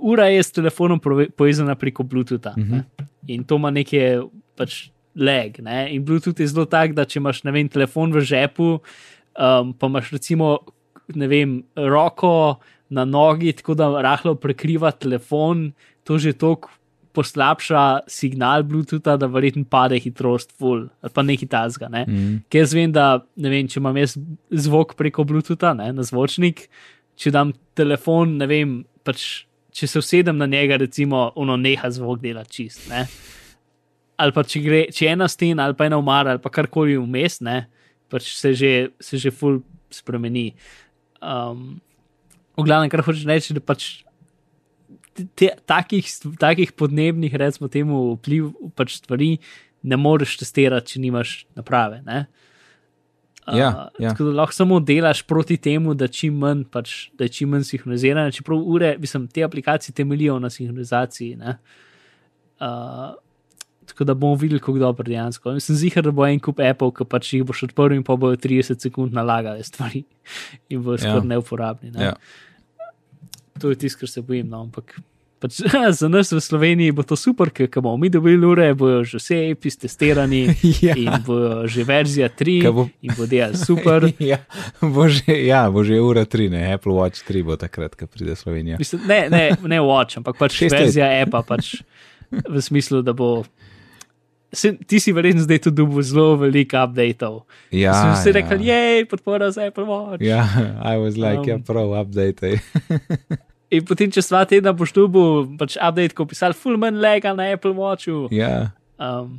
ura 0.00 0.30
je 0.32 0.40
s 0.40 0.54
telefonom 0.56 0.96
prove- 1.04 1.26
povezana 1.36 1.74
preko 1.76 2.00
Bluetootha 2.02 2.54
uh 2.56 2.56
Mhm. 2.56 2.74
-huh. 2.74 3.04
in 3.26 3.44
to 3.44 3.56
ima 3.56 3.70
neke 3.70 4.22
pač 4.56 4.88
leg. 5.14 5.58
Ne? 5.60 5.92
In 5.94 6.04
Bluetooth 6.04 6.40
je 6.40 6.46
zelo 6.46 6.64
tak, 6.64 6.94
da 6.94 7.04
če 7.04 7.18
imaš 7.18 7.44
ne 7.44 7.52
vem, 7.52 7.68
telefon 7.68 8.08
v 8.12 8.20
žepu, 8.24 8.80
um, 9.38 9.74
pa 9.74 9.86
imaš 9.86 10.10
recimo 10.10 10.58
ne 11.14 11.28
vem, 11.30 11.62
roko 11.76 12.58
na 12.90 13.04
nogi, 13.04 13.52
tako 13.52 13.76
da 13.78 13.88
rahlo 14.02 14.34
prekriva 14.40 14.90
telefon, 14.92 15.70
to 16.04 16.18
že 16.18 16.32
toliko 16.32 16.72
poslabša 17.18 18.06
signal 18.06 18.62
Bluetootha, 18.62 19.16
da 19.18 19.26
verjetno 19.26 19.64
pade 19.70 19.98
hitrost 19.98 20.52
full 20.58 20.86
ali 21.02 21.14
pa 21.14 21.24
nekaj 21.26 21.48
tazga. 21.50 21.88
Ne? 21.90 22.04
Mm. 22.08 22.36
Ker 22.50 22.62
jaz 22.62 22.74
vem, 22.76 22.92
da 22.94 23.24
ne 23.36 23.52
vem, 23.52 23.68
če 23.68 23.80
imam 23.80 23.96
jaz 23.98 24.14
zvok 24.66 24.94
preko 24.98 25.24
Bluetootha 25.28 25.74
ne, 25.78 25.90
na 25.96 26.06
zvočnik, 26.06 26.68
če 27.18 27.32
dam 27.34 27.52
telefon, 27.78 28.36
ne 28.38 28.48
vem, 28.50 28.76
pač, 29.06 29.24
če 29.74 29.88
se 29.90 30.02
usedem 30.02 30.38
na 30.38 30.46
njega, 30.50 30.78
recimo, 30.78 31.28
ono 31.38 31.56
neha 31.58 31.90
zvok 31.90 32.22
delati 32.22 32.54
čist. 32.60 32.86
Ne. 32.92 33.06
Ali 34.18 34.34
pa 34.34 34.44
če, 34.46 34.62
gre, 34.62 34.84
če 34.94 35.06
je 35.06 35.16
ena 35.16 35.28
stena 35.30 35.66
ali 35.68 35.78
pa 35.78 35.88
ena 35.88 35.98
umara 35.98 36.36
ali 36.36 36.42
pa 36.42 36.52
karkoli 36.54 36.98
vmes, 36.98 37.40
ne, 37.46 37.64
pač 38.10 38.30
se 38.36 38.54
že, 38.58 38.72
se 39.02 39.18
že 39.18 39.34
full 39.34 39.62
spremeni. 39.90 40.52
Um, 41.22 41.80
v 42.58 42.66
glavnem, 42.66 42.90
kar 42.92 43.02
hočeš 43.06 43.26
reči, 43.28 43.56
da 43.56 43.62
pač 43.64 43.88
te, 45.34 45.52
takih, 45.66 46.06
takih 46.38 46.72
podnebnih, 46.78 47.34
recimo 47.40 47.70
temu, 47.72 48.02
vpliv 48.18 48.52
pač 48.78 48.98
stvari 49.00 49.36
ne 49.82 49.98
moreš 49.98 50.38
testirati, 50.42 50.94
če 50.94 51.02
nimaš 51.02 51.40
naprave. 51.58 52.02
Ne? 52.06 52.26
Ja, 53.48 53.68
Uh, 53.88 54.02
ja. 54.04 54.10
Tako 54.12 54.26
da 54.28 54.42
lahko 54.42 54.52
samo 54.52 54.76
delaš 54.80 55.22
proti 55.24 55.56
temu, 55.56 55.94
da, 55.96 56.04
čim 56.12 56.36
manj, 56.36 56.66
pač, 56.68 57.08
da 57.16 57.24
je 57.24 57.32
čim 57.32 57.48
manj 57.54 57.64
sinhronizirano. 57.64 58.32
Čeprav 58.34 58.60
ure, 58.60 58.90
mislim, 59.00 59.24
te 59.32 59.44
aplikacije 59.46 59.94
temeljijo 59.96 60.38
na 60.38 60.50
sinhronizaciji. 60.52 61.36
ne. 61.36 61.56
Uh, 62.60 63.14
tako 63.88 64.04
da 64.04 64.14
bomo 64.14 64.34
videli, 64.36 64.60
kako 64.60 64.78
dobro 64.78 65.04
dejansko. 65.04 65.52
Mislim, 65.52 65.76
zihar, 65.76 66.04
da 66.04 66.12
bo 66.12 66.26
en 66.26 66.38
kup 66.38 66.60
Apple, 66.60 66.92
ki 66.92 67.04
pač 67.06 67.32
jih 67.32 67.44
boš 67.44 67.64
odprl 67.64 67.94
in 67.94 68.04
pa 68.04 68.16
bojo 68.16 68.36
30 68.38 68.78
sekund 68.80 69.12
nalagali 69.12 69.64
stvari 69.64 70.04
in 70.70 70.80
bojo 70.80 70.96
Ja. 70.96 71.04
skoraj 71.04 71.26
neuporabni. 71.26 71.90
Ne? 71.90 72.04
Ja. 72.04 72.14
To 73.58 73.70
je 73.70 73.76
tisto, 73.76 73.98
kar 73.98 74.08
se 74.08 74.22
bojim, 74.22 74.48
no, 74.48 74.60
ampak 74.62 74.98
Pač, 75.38 75.60
za 75.94 76.08
nas 76.08 76.32
v 76.32 76.40
Sloveniji 76.40 76.90
bo 76.90 77.04
to 77.04 77.14
super, 77.14 77.46
ker 77.48 77.70
bomo 77.76 77.94
mi 77.96 78.08
dobili 78.08 78.42
ure, 78.42 78.74
bojo 78.74 79.04
že 79.04 79.18
vse 79.18 79.36
APIs 79.48 79.76
testirani 79.78 80.40
Ja. 80.82 80.96
in 80.98 81.14
bo 81.22 81.62
že 81.64 81.84
verzija 81.84 82.26
3 82.28 82.56
Ke 82.58 82.72
bo- 82.72 82.88
in 83.00 83.14
bo 83.14 83.22
delal 83.24 83.54
super. 83.54 84.02
ja, 84.18 84.40
bo 84.82 85.06
že, 85.06 85.30
ja, 85.40 85.70
bo 85.70 85.84
že 85.84 85.94
ura 85.96 86.26
3, 86.26 86.50
ne, 86.50 86.72
Apple 86.72 86.90
Watch 86.92 87.22
3 87.22 87.44
bo 87.44 87.54
takrat, 87.54 87.94
ko 87.94 88.06
pride 88.06 88.34
Slovenija. 88.34 88.82
Mislim, 88.82 89.06
ne, 89.06 89.20
ne, 89.30 89.42
ne 89.62 89.78
watch, 89.78 90.18
ampak 90.18 90.34
pač 90.36 90.58
verzija 90.64 91.06
appa, 91.22 91.44
pač 91.44 91.86
v 92.30 92.58
smislu, 92.58 93.02
da 93.02 93.14
bo. 93.14 93.44
Se, 94.52 94.72
ti 94.86 94.96
si 95.00 95.12
verjetno 95.12 95.42
zdaj 95.44 95.58
tudi 95.58 95.76
dobil 95.82 96.02
zelo 96.02 96.36
veliko 96.40 96.80
updateov. 96.84 97.42
Ja, 97.70 97.92
Smo 97.92 98.14
vsi 98.16 98.28
ja. 98.28 98.32
rekli, 98.32 98.66
jej, 98.66 99.04
podpora 99.04 99.50
za 99.50 99.66
Apple 99.68 99.84
Watch. 99.84 100.24
Ja, 100.24 100.46
I 100.84 100.96
was 100.96 101.20
like, 101.20 101.44
Um, 101.44 101.48
ja, 101.48 101.58
prav, 101.66 101.92
update. 102.00 102.56
In 103.76 103.84
potem 103.84 104.08
čez 104.10 104.30
dva 104.32 104.46
tedna 104.48 104.72
boš 104.72 104.94
dobil 104.96 105.44
pač 105.60 105.76
update, 105.76 106.16
ko 106.16 106.24
pisal 106.24 106.56
full 106.56 106.80
man 106.80 106.96
lega 106.96 107.34
na 107.36 107.52
Apple 107.52 107.76
Watchu. 107.76 108.28
Ja. 108.32 108.72
Um, 108.96 109.36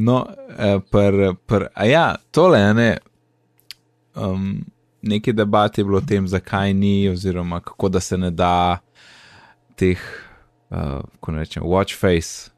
No, 0.00 0.26
eh, 0.58 0.78
pr, 0.90 1.34
pr, 1.46 1.66
a 1.74 1.84
ja, 1.84 2.16
tole 2.30 2.60
je 2.60 2.74
ne. 2.74 2.90
Um, 4.14 4.64
Nekaj 5.02 5.32
debat 5.32 5.78
je 5.78 5.84
bilo 5.84 5.98
o 5.98 6.04
tem, 6.04 6.28
zakaj 6.28 6.74
ni, 6.76 7.08
oziroma 7.08 7.60
kako 7.60 7.88
da 7.88 8.00
se 8.00 8.18
ne 8.18 8.30
da 8.30 8.78
teh, 9.76 9.98
uh, 10.70 11.00
ko 11.20 11.32
ne 11.32 11.38
rečem, 11.40 11.64
watch 11.64 11.96
face 11.96 12.49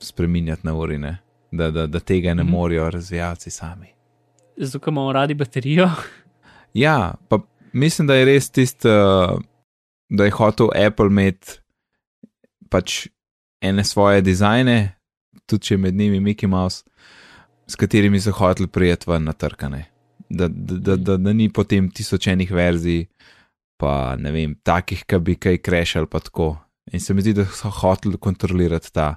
spremenjati 0.00 0.66
na 0.66 0.74
urine, 0.74 1.18
da, 1.50 1.70
da, 1.70 1.86
da 1.86 2.00
tega 2.00 2.34
ne 2.34 2.42
Mhm. 2.42 2.52
morejo 2.52 2.90
razvijalci 2.90 3.50
sami. 3.50 3.86
zato, 4.56 4.90
imamo 4.90 5.12
radi 5.12 5.34
baterijo. 5.34 5.90
Ja, 6.74 7.14
pa 7.28 7.38
mislim, 7.72 8.06
da 8.08 8.14
je 8.14 8.24
res 8.24 8.50
tisto, 8.50 8.88
uh, 8.88 9.40
da 10.08 10.24
je 10.24 10.30
hotel 10.30 10.68
Apple 10.86 11.06
imeti 11.06 11.52
pač 12.68 13.06
ene 13.60 13.84
svoje 13.84 14.20
dizajne, 14.22 14.94
tudi 15.46 15.62
če 15.62 15.76
med 15.76 15.94
njimi 15.94 16.20
Mickey 16.20 16.46
Mouse, 16.46 16.84
s 17.66 17.76
katerimi 17.76 18.20
so 18.20 18.32
hoteli 18.32 18.68
prijeti 18.68 19.10
ven 19.10 19.24
na 19.24 19.32
trkane. 19.32 19.84
Da, 20.28 20.48
da, 20.48 20.74
da, 20.76 20.96
da, 20.96 21.16
da 21.16 21.32
ni 21.32 21.48
potem 21.48 21.90
tisočenih 21.90 22.52
verzij, 22.52 23.06
pa 23.76 24.16
ne 24.16 24.30
vem, 24.30 24.54
takih, 24.62 25.04
ki 25.06 25.18
bi 25.18 25.34
kaj 25.34 25.58
krešali, 25.58 26.06
pa 26.06 26.20
tako. 26.20 26.56
In 26.92 27.00
se 27.00 27.14
mi 27.14 27.22
zdi, 27.22 27.32
da 27.32 27.44
so 27.44 27.70
hoteli 27.70 28.18
kontrolirati 28.18 28.92
ta 28.92 29.16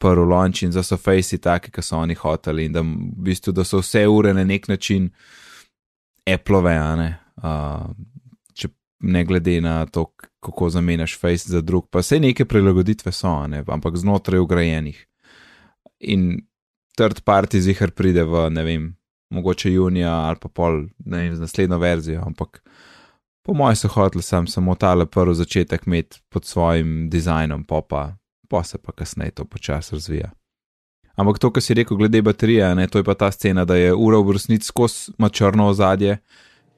prvi 0.00 0.26
launch 0.26 0.64
in 0.64 0.72
da 0.74 0.82
so 0.82 0.96
fejsi 0.96 1.38
taki, 1.38 1.70
ki 1.70 1.84
so 1.84 1.98
oni 2.00 2.16
hoteli, 2.18 2.66
in 2.68 2.76
da 2.76 2.82
v 2.84 3.12
bistvu 3.28 3.54
da 3.56 3.64
so 3.64 3.82
vse 3.82 4.06
ure 4.08 4.34
na 4.34 4.44
nek 4.44 4.68
način 4.68 5.10
Apple-ove, 6.28 6.74
a 6.76 6.94
ne. 6.96 7.10
Uh, 7.40 7.90
če 8.56 8.68
ne 9.00 9.24
glede 9.24 9.58
na 9.64 9.84
to, 9.86 10.06
kako 10.40 10.70
zamenjaš 10.72 11.18
face 11.20 11.52
za 11.52 11.60
drug, 11.60 11.88
pa 11.90 12.04
vse 12.04 12.20
neke 12.20 12.44
prilagoditve 12.48 13.12
so, 13.12 13.32
ne, 13.48 13.64
ampak 13.68 13.96
znotraj 14.00 14.40
ugrajenih. 14.40 15.04
In 16.00 16.30
third 16.96 17.22
party 17.24 17.60
zihar 17.60 17.92
pride 17.96 18.24
v, 18.24 18.48
ne 18.52 18.64
vem, 18.64 18.88
mogoče 19.30 19.72
junija 19.72 20.12
ali 20.28 20.40
pa 20.40 20.48
pol, 20.48 20.86
ne 21.04 21.24
vem, 21.24 21.36
z 21.36 21.44
naslednjo 21.44 21.78
verzijo, 21.78 22.22
ampak 22.26 22.62
po 23.46 23.54
mojem 23.54 23.76
so 23.76 23.88
hoteli 23.88 24.22
sam 24.22 24.46
samo 24.46 24.74
tale 24.74 25.06
prvi 25.06 25.34
začetek 25.34 25.86
imeti 25.86 26.20
pod 26.28 26.44
svojim 26.44 27.10
dizajnom, 27.10 27.64
pa 27.64 28.16
pa, 28.50 28.64
se 28.64 28.78
pa 28.78 28.92
kasneje 28.92 29.30
to 29.30 29.44
počasi 29.44 29.94
razvija. 29.94 30.30
Ampak 31.14 31.38
to, 31.38 31.50
kar 31.52 31.62
si 31.62 31.74
rekel 31.74 31.96
glede 31.96 32.22
baterije, 32.22 32.74
ne, 32.74 32.86
to 32.88 32.98
je 32.98 33.04
pa 33.04 33.14
ta 33.14 33.30
scena, 33.30 33.64
da 33.64 33.76
je 33.76 33.94
ura 33.94 34.18
v 34.18 34.32
resnici 34.32 34.66
skozi 34.66 35.12
črno 35.32 35.68
ozadje, 35.68 36.18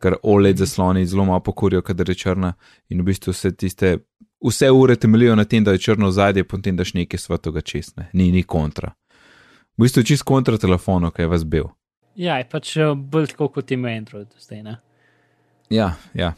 ker 0.03 0.17
OLED 0.23 0.59
zasloni 0.59 1.07
zelo 1.07 1.25
malo 1.25 1.41
pokurijo, 1.41 1.83
kadar 1.83 2.11
je 2.11 2.15
črna 2.15 2.55
in 2.89 3.01
v 3.01 3.07
bistvu 3.13 3.33
vse 3.33 3.53
tiste, 3.57 3.99
vse 4.45 4.71
ure 4.71 4.97
temeljijo 4.97 5.37
na 5.39 5.45
tem, 5.45 5.65
da 5.65 5.73
je 5.73 5.79
črno 5.79 6.11
ozadje, 6.11 6.45
potem 6.45 6.77
daš 6.77 6.95
nekaj 6.95 7.23
svetega 7.23 7.61
čestne, 7.61 8.09
ni, 8.13 8.33
ni 8.33 8.43
kontra. 8.43 8.93
V 9.79 9.87
bistvu 9.87 10.03
je 10.03 10.11
čist 10.13 10.27
kontra 10.27 10.59
telefonu, 10.59 11.11
ki 11.11 11.23
je 11.23 11.31
vas 11.31 11.45
bil. 11.45 11.71
Ja, 12.19 12.41
je 12.43 12.49
pač 12.51 12.77
eh, 12.77 12.95
bolj 12.95 13.31
tako 13.33 13.49
kot 13.55 13.71
ima 13.71 13.95
Android 13.95 14.29
zdaj. 14.41 14.63
Ne? 14.63 14.77
Ja, 15.73 15.95
ja. 16.15 16.35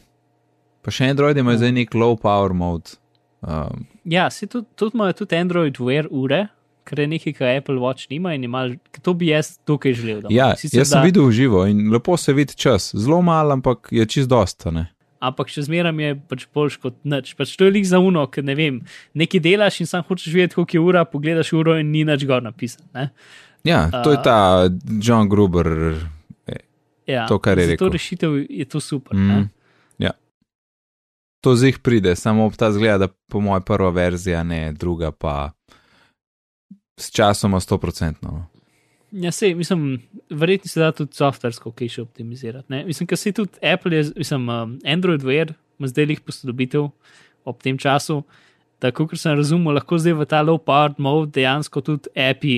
Pa 0.84 0.92
še 0.92 1.08
Android 1.10 1.38
ima 1.40 1.56
zdaj 1.56 1.72
nek 1.72 1.96
low 1.96 2.14
power 2.20 2.52
mode. 2.54 2.98
Um, 3.44 3.86
Ja, 4.04 4.30
si 4.30 4.46
tudi, 4.46 4.66
tudi 4.74 4.94
imajo 4.94 5.12
tudi 5.14 5.36
Android 5.36 5.76
Wear 5.76 6.06
ure, 6.10 6.46
kar 6.84 6.98
je 6.98 7.06
nekaj, 7.06 7.32
kar 7.32 7.48
Apple 7.50 7.76
Watch 7.76 8.06
nima 8.10 8.34
in 8.34 8.44
ima, 8.44 8.68
to 9.00 9.14
bi 9.14 9.26
jaz 9.26 9.58
tukaj 9.60 9.92
želel. 9.92 10.20
da 10.20 10.28
ima. 10.28 10.36
ja, 10.38 10.56
Sicer 10.56 10.78
jaz 10.78 10.88
sem 10.88 10.98
da- 10.98 11.04
videl 11.04 11.24
v 11.24 11.32
živo 11.32 11.66
in 11.66 11.90
lepo 11.90 12.16
se 12.16 12.32
vidi 12.32 12.54
čas, 12.54 12.94
zelo 12.94 13.22
mal, 13.22 13.52
ampak 13.52 13.88
je 13.90 14.06
čist 14.06 14.28
dosta. 14.28 14.70
Ne? 14.70 14.86
ampak 15.20 15.48
še 15.48 15.62
zmeraj 15.62 15.96
je 15.98 16.14
pač 16.28 16.42
boljš 16.52 16.74
kot 16.76 16.94
nič. 17.02 17.32
Pač 17.32 17.56
to 17.56 17.64
je 17.64 17.70
lik 17.70 17.84
za 17.84 17.96
uno, 17.98 18.26
ker 18.26 18.44
ne 18.44 18.52
vem, 18.54 18.82
nekaj 19.14 19.40
delaš 19.40 19.80
in 19.80 19.86
sam 19.86 20.02
hočeš 20.02 20.28
vedeti, 20.30 20.54
koliko 20.54 20.72
je 20.72 20.80
ura, 20.82 21.04
pogledaš 21.06 21.52
uro 21.54 21.78
in 21.78 21.88
ni 21.88 22.04
nič 22.04 22.26
gor 22.26 22.42
napisan. 22.42 22.84
Ne? 22.92 23.08
Ja, 23.64 23.88
to 23.94 24.10
je 24.10 24.18
A- 24.18 24.22
ta 24.22 24.36
John 25.00 25.24
Gruber. 25.26 25.96
Ja, 27.06 27.26
To, 27.26 27.38
kar 27.38 27.56
je 27.56 27.66
rekel. 27.66 27.80
To 27.80 27.92
rešitev 27.92 28.30
je 28.50 28.64
to 28.64 28.80
super. 28.80 29.12
Mm, 29.14 29.30
Mm. 29.30 29.48
To 31.44 31.52
zih 31.60 31.76
pride, 31.84 32.14
samo 32.16 32.46
ob 32.48 32.56
ta 32.56 32.70
zgleda, 32.72 33.04
da 33.04 33.12
po 33.28 33.40
mojem 33.44 33.62
prva 33.62 33.90
verzija, 33.92 34.42
ne 34.42 34.72
druga, 34.72 35.10
pa 35.12 35.52
s 36.96 37.10
časoma 37.12 37.60
100%. 37.60 38.14
No. 38.22 38.46
Ja, 39.12 39.32
sej, 39.32 39.54
mislim, 39.54 40.02
verjetno 40.30 40.68
se 40.68 40.80
da 40.80 40.92
tudi 40.92 41.14
softversko 41.14 41.70
kaj 41.76 41.90
še 41.92 42.02
optimizirati. 42.02 42.66
Ne? 42.72 42.80
Mislim, 42.88 43.06
ker 43.06 43.20
se 43.20 43.32
tudi 43.36 43.60
Apple, 43.62 43.96
je, 43.96 44.06
mislim, 44.16 44.48
um, 44.48 44.72
Android 44.84 45.22
Wear 45.22 45.52
ima 45.78 45.90
zdaj 45.90 46.08
jih 46.14 46.22
posodobitev 46.24 46.88
ob 47.44 47.60
tem 47.62 47.78
času. 47.78 48.22
Tako, 48.82 49.06
kot 49.12 49.20
sem 49.20 49.36
razumel, 49.36 49.76
lahko 49.76 50.00
zdaj 50.00 50.16
v 50.18 50.26
ta 50.30 50.40
low 50.42 50.58
power 50.58 50.96
mode 50.98 51.30
dejansko 51.36 51.84
tudi 51.84 52.10
API 52.16 52.56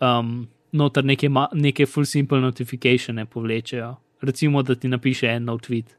um, 0.00 0.46
noter 0.72 1.04
neke, 1.04 1.28
neke 1.52 1.86
full 1.90 2.06
simple 2.08 2.40
notifikatione 2.40 3.26
povlečejo. 3.26 3.90
Recimo, 4.24 4.62
da 4.62 4.78
ti 4.78 4.88
napiše 4.88 5.28
en 5.34 5.50
nov 5.50 5.60
tweet. 5.66 5.98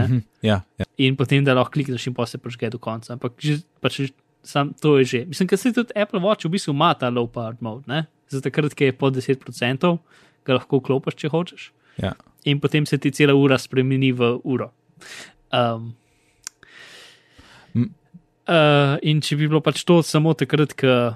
Mhm, 0.00 0.18
Ja, 0.42 0.62
ja. 0.78 0.84
in 0.98 1.16
potem 1.16 1.44
da 1.44 1.54
lahko 1.54 1.72
klikneš 1.72 2.06
in 2.06 2.14
pa 2.14 2.26
se 2.26 2.38
prežge 2.38 2.70
do 2.70 2.78
konca. 2.78 3.12
Ampak 3.12 3.32
že, 3.38 3.62
pač, 3.80 4.00
sam, 4.42 4.74
to 4.80 4.98
je 4.98 5.04
že. 5.04 5.24
Mislim, 5.26 5.48
ker 5.48 5.58
se 5.58 5.72
tudi 5.72 5.92
Apple 5.96 6.20
Watch 6.20 6.44
v 6.44 6.50
bistvu 6.56 6.74
ima 6.74 6.94
ta 6.94 7.10
low 7.10 7.26
power 7.30 7.56
mode, 7.60 7.84
ne? 7.86 8.06
za 8.28 8.40
takrat, 8.40 8.74
ki 8.74 8.84
je 8.84 8.92
pod 8.92 9.14
10%, 9.14 9.98
ga 10.44 10.52
lahko 10.56 10.80
klopiš, 10.80 11.14
če 11.14 11.28
hočeš. 11.28 11.72
ja. 12.02 12.14
In 12.44 12.60
potem 12.60 12.84
se 12.86 12.98
ti 12.98 13.10
cela 13.10 13.32
ura 13.34 13.56
spremeni 13.58 14.12
v 14.12 14.40
uro. 14.44 14.72
Um, 15.52 15.94
uh, 17.74 18.98
in 19.02 19.20
če 19.24 19.36
bi 19.38 19.48
bilo 19.48 19.62
pač 19.64 19.84
to 19.86 20.02
samo 20.04 20.34
takrat, 20.36 20.74
ki 20.76 21.14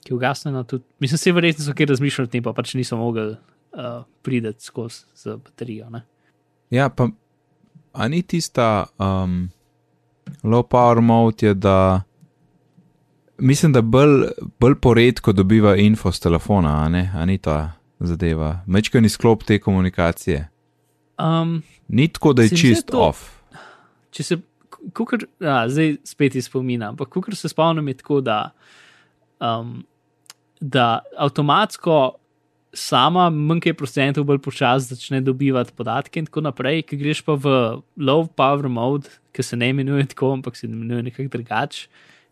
ki 0.00 0.14
ugasne, 0.16 0.48
no, 0.52 0.62
tudi, 0.64 0.84
mislim, 1.00 1.18
se 1.20 1.32
verjetno 1.32 1.64
so 1.64 1.74
kaj 1.76 1.90
razmišljali 1.92 2.28
o 2.28 2.32
tem, 2.32 2.42
pa 2.44 2.54
pač 2.56 2.72
niso 2.74 2.96
mogli 2.96 3.34
uh, 3.34 3.98
priti 4.24 4.54
skozi 4.64 5.04
z 5.14 5.36
baterijo. 5.44 5.90
Ne? 5.92 6.06
ja, 6.72 6.88
pa 6.88 7.10
a 7.92 8.08
ni 8.08 8.22
tista 8.22 8.86
um, 8.98 9.50
low 10.42 10.62
power 10.62 11.00
mode, 11.00 11.46
je, 11.46 11.54
da 11.54 12.02
mislim, 13.38 13.72
da 13.72 13.80
bolj, 13.82 14.24
bolj 14.60 14.74
poredko 14.80 15.32
dobiva 15.32 15.76
info 15.76 16.12
z 16.12 16.20
telefona, 16.20 16.84
a, 16.84 16.88
ne? 16.88 17.10
a 17.14 17.24
ni 17.26 17.38
ta 17.38 17.72
zadeva. 18.00 18.60
Mečkani 18.66 19.08
sklop 19.08 19.44
te 19.44 19.58
komunikacije. 19.58 20.48
Um, 21.18 21.62
Ni 21.88 22.08
tako, 22.08 22.32
da 22.32 22.42
je 22.42 22.48
čist 22.48 22.86
to- 22.86 23.00
off. 23.08 23.18
če 24.10 24.22
se, 24.22 24.36
kukor, 24.94 25.18
a, 25.40 25.68
zdaj 25.68 25.96
spet 26.04 26.34
izpomina, 26.34 26.88
ampak 26.88 27.08
kukor 27.08 27.36
se 27.36 27.48
spomnim, 27.48 27.88
je 27.88 27.94
tako, 27.94 28.20
da, 28.20 28.50
um, 29.40 29.84
da 30.60 30.98
avtomatsko 31.18 32.12
sama 32.72 33.30
manjkaj 33.30 33.74
procentov 33.74 34.24
bolj 34.28 34.38
počasi 34.44 34.94
začne 34.94 35.20
dobivati 35.20 35.74
podatke 35.76 36.20
in 36.20 36.26
tako 36.28 36.44
naprej, 36.46 36.84
ki 36.86 36.98
greš 37.00 37.22
pa 37.26 37.34
v 37.34 37.54
low 37.98 38.26
power 38.28 38.70
mode, 38.70 39.10
ki 39.34 39.42
se 39.42 39.56
ne 39.56 39.70
imenuje 39.74 40.12
tako, 40.14 40.32
ampak 40.38 40.56
se 40.56 40.66
imenuje 40.66 41.10
nekako 41.10 41.36
drugače. 41.36 41.88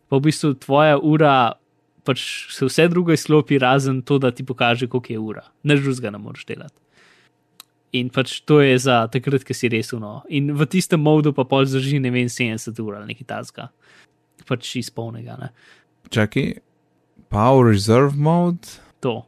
Pa 0.08 0.16
v 0.16 0.28
bistvu 0.28 0.54
tvoja 0.54 0.98
ura, 0.98 1.54
pač 2.06 2.22
se 2.54 2.66
vse 2.66 2.88
drugo 2.88 3.12
izklopi, 3.12 3.58
razen 3.58 4.02
to, 4.02 4.18
da 4.18 4.30
ti 4.30 4.46
pokaže, 4.46 4.88
koliko 4.88 5.12
je 5.12 5.18
ura. 5.18 5.44
Než 5.62 5.82
drugega 5.84 6.14
ne 6.14 6.22
moreš 6.22 6.46
delati. 6.48 6.78
In 7.92 8.10
pač 8.12 8.40
to 8.44 8.60
je 8.60 8.78
za 8.78 9.06
takrat, 9.12 9.44
ki 9.44 9.56
si 9.56 9.68
res 9.72 9.92
uno. 9.96 10.22
In 10.28 10.52
v 10.56 10.68
tistem 10.68 11.00
modu 11.00 11.32
pa 11.32 11.44
pol 11.48 11.64
zdrži, 11.64 12.00
ne 12.00 12.12
vem, 12.12 12.28
70 12.28 12.80
ur 12.84 12.98
ali 13.00 13.14
nekaj 13.14 13.28
tasga. 13.28 13.70
Pač 14.48 14.76
iz 14.80 14.90
polnega, 14.92 15.36
ne. 15.40 15.52
Čakaj, 16.12 16.60
power 17.32 17.72
reserve 17.72 18.16
mode. 18.16 18.80
To. 19.04 19.27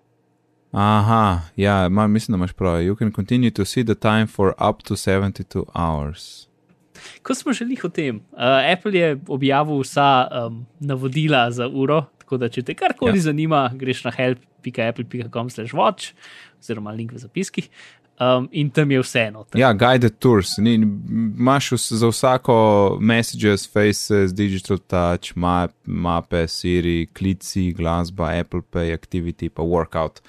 Aha, 0.73 1.41
ja, 1.57 1.89
ma, 1.89 2.07
mislim, 2.07 2.33
da 2.33 2.37
imaš 2.37 2.53
prav. 2.53 2.83
You 2.83 2.99
can 2.99 3.13
continue 3.13 3.51
to 3.51 3.65
see 3.65 3.85
the 3.85 3.95
time 3.95 4.27
for 4.27 4.49
up 4.49 4.83
to 4.83 4.95
72 4.95 5.65
hours. 5.75 6.47
Ko 7.23 7.35
smo 7.35 7.53
želi 7.53 7.77
o 7.85 7.89
tem, 7.89 8.17
uh, 8.17 8.23
Apple 8.73 8.99
je 8.99 9.21
objavil 9.29 9.81
vsa 9.81 10.29
um, 10.31 10.67
navodila 10.81 11.51
za 11.51 11.69
uro, 11.69 12.05
tako 12.19 12.37
da 12.37 12.49
če 12.49 12.63
te 12.63 12.75
karkoli 12.75 13.11
Ja. 13.11 13.15
ja. 13.17 13.21
zanima, 13.21 13.71
greš 13.75 14.05
na 14.05 14.11
help.apple.com/watch 14.11 16.13
oziroma 16.61 16.91
link 16.93 17.13
v 17.13 17.19
zapiskih. 17.19 17.69
Um, 18.21 18.49
in 18.53 18.71
tam 18.71 18.91
je 18.91 19.01
vseeno. 19.03 19.45
Ja, 19.55 19.73
guided 19.73 20.19
tours. 20.19 20.59
Ni, 20.59 20.75
imaš 20.75 21.71
za 21.73 22.09
vsako 22.09 22.99
messages, 23.01 23.73
faces, 23.73 24.35
digital 24.35 24.79
touch, 24.79 25.33
map, 25.35 25.71
mape, 25.85 26.49
Siri, 26.49 27.07
klici, 27.07 27.73
glasba, 27.73 28.31
Apple 28.41 28.63
Pay, 28.71 28.95
activity, 28.95 29.49
pa 29.49 29.63
workout. 29.63 30.21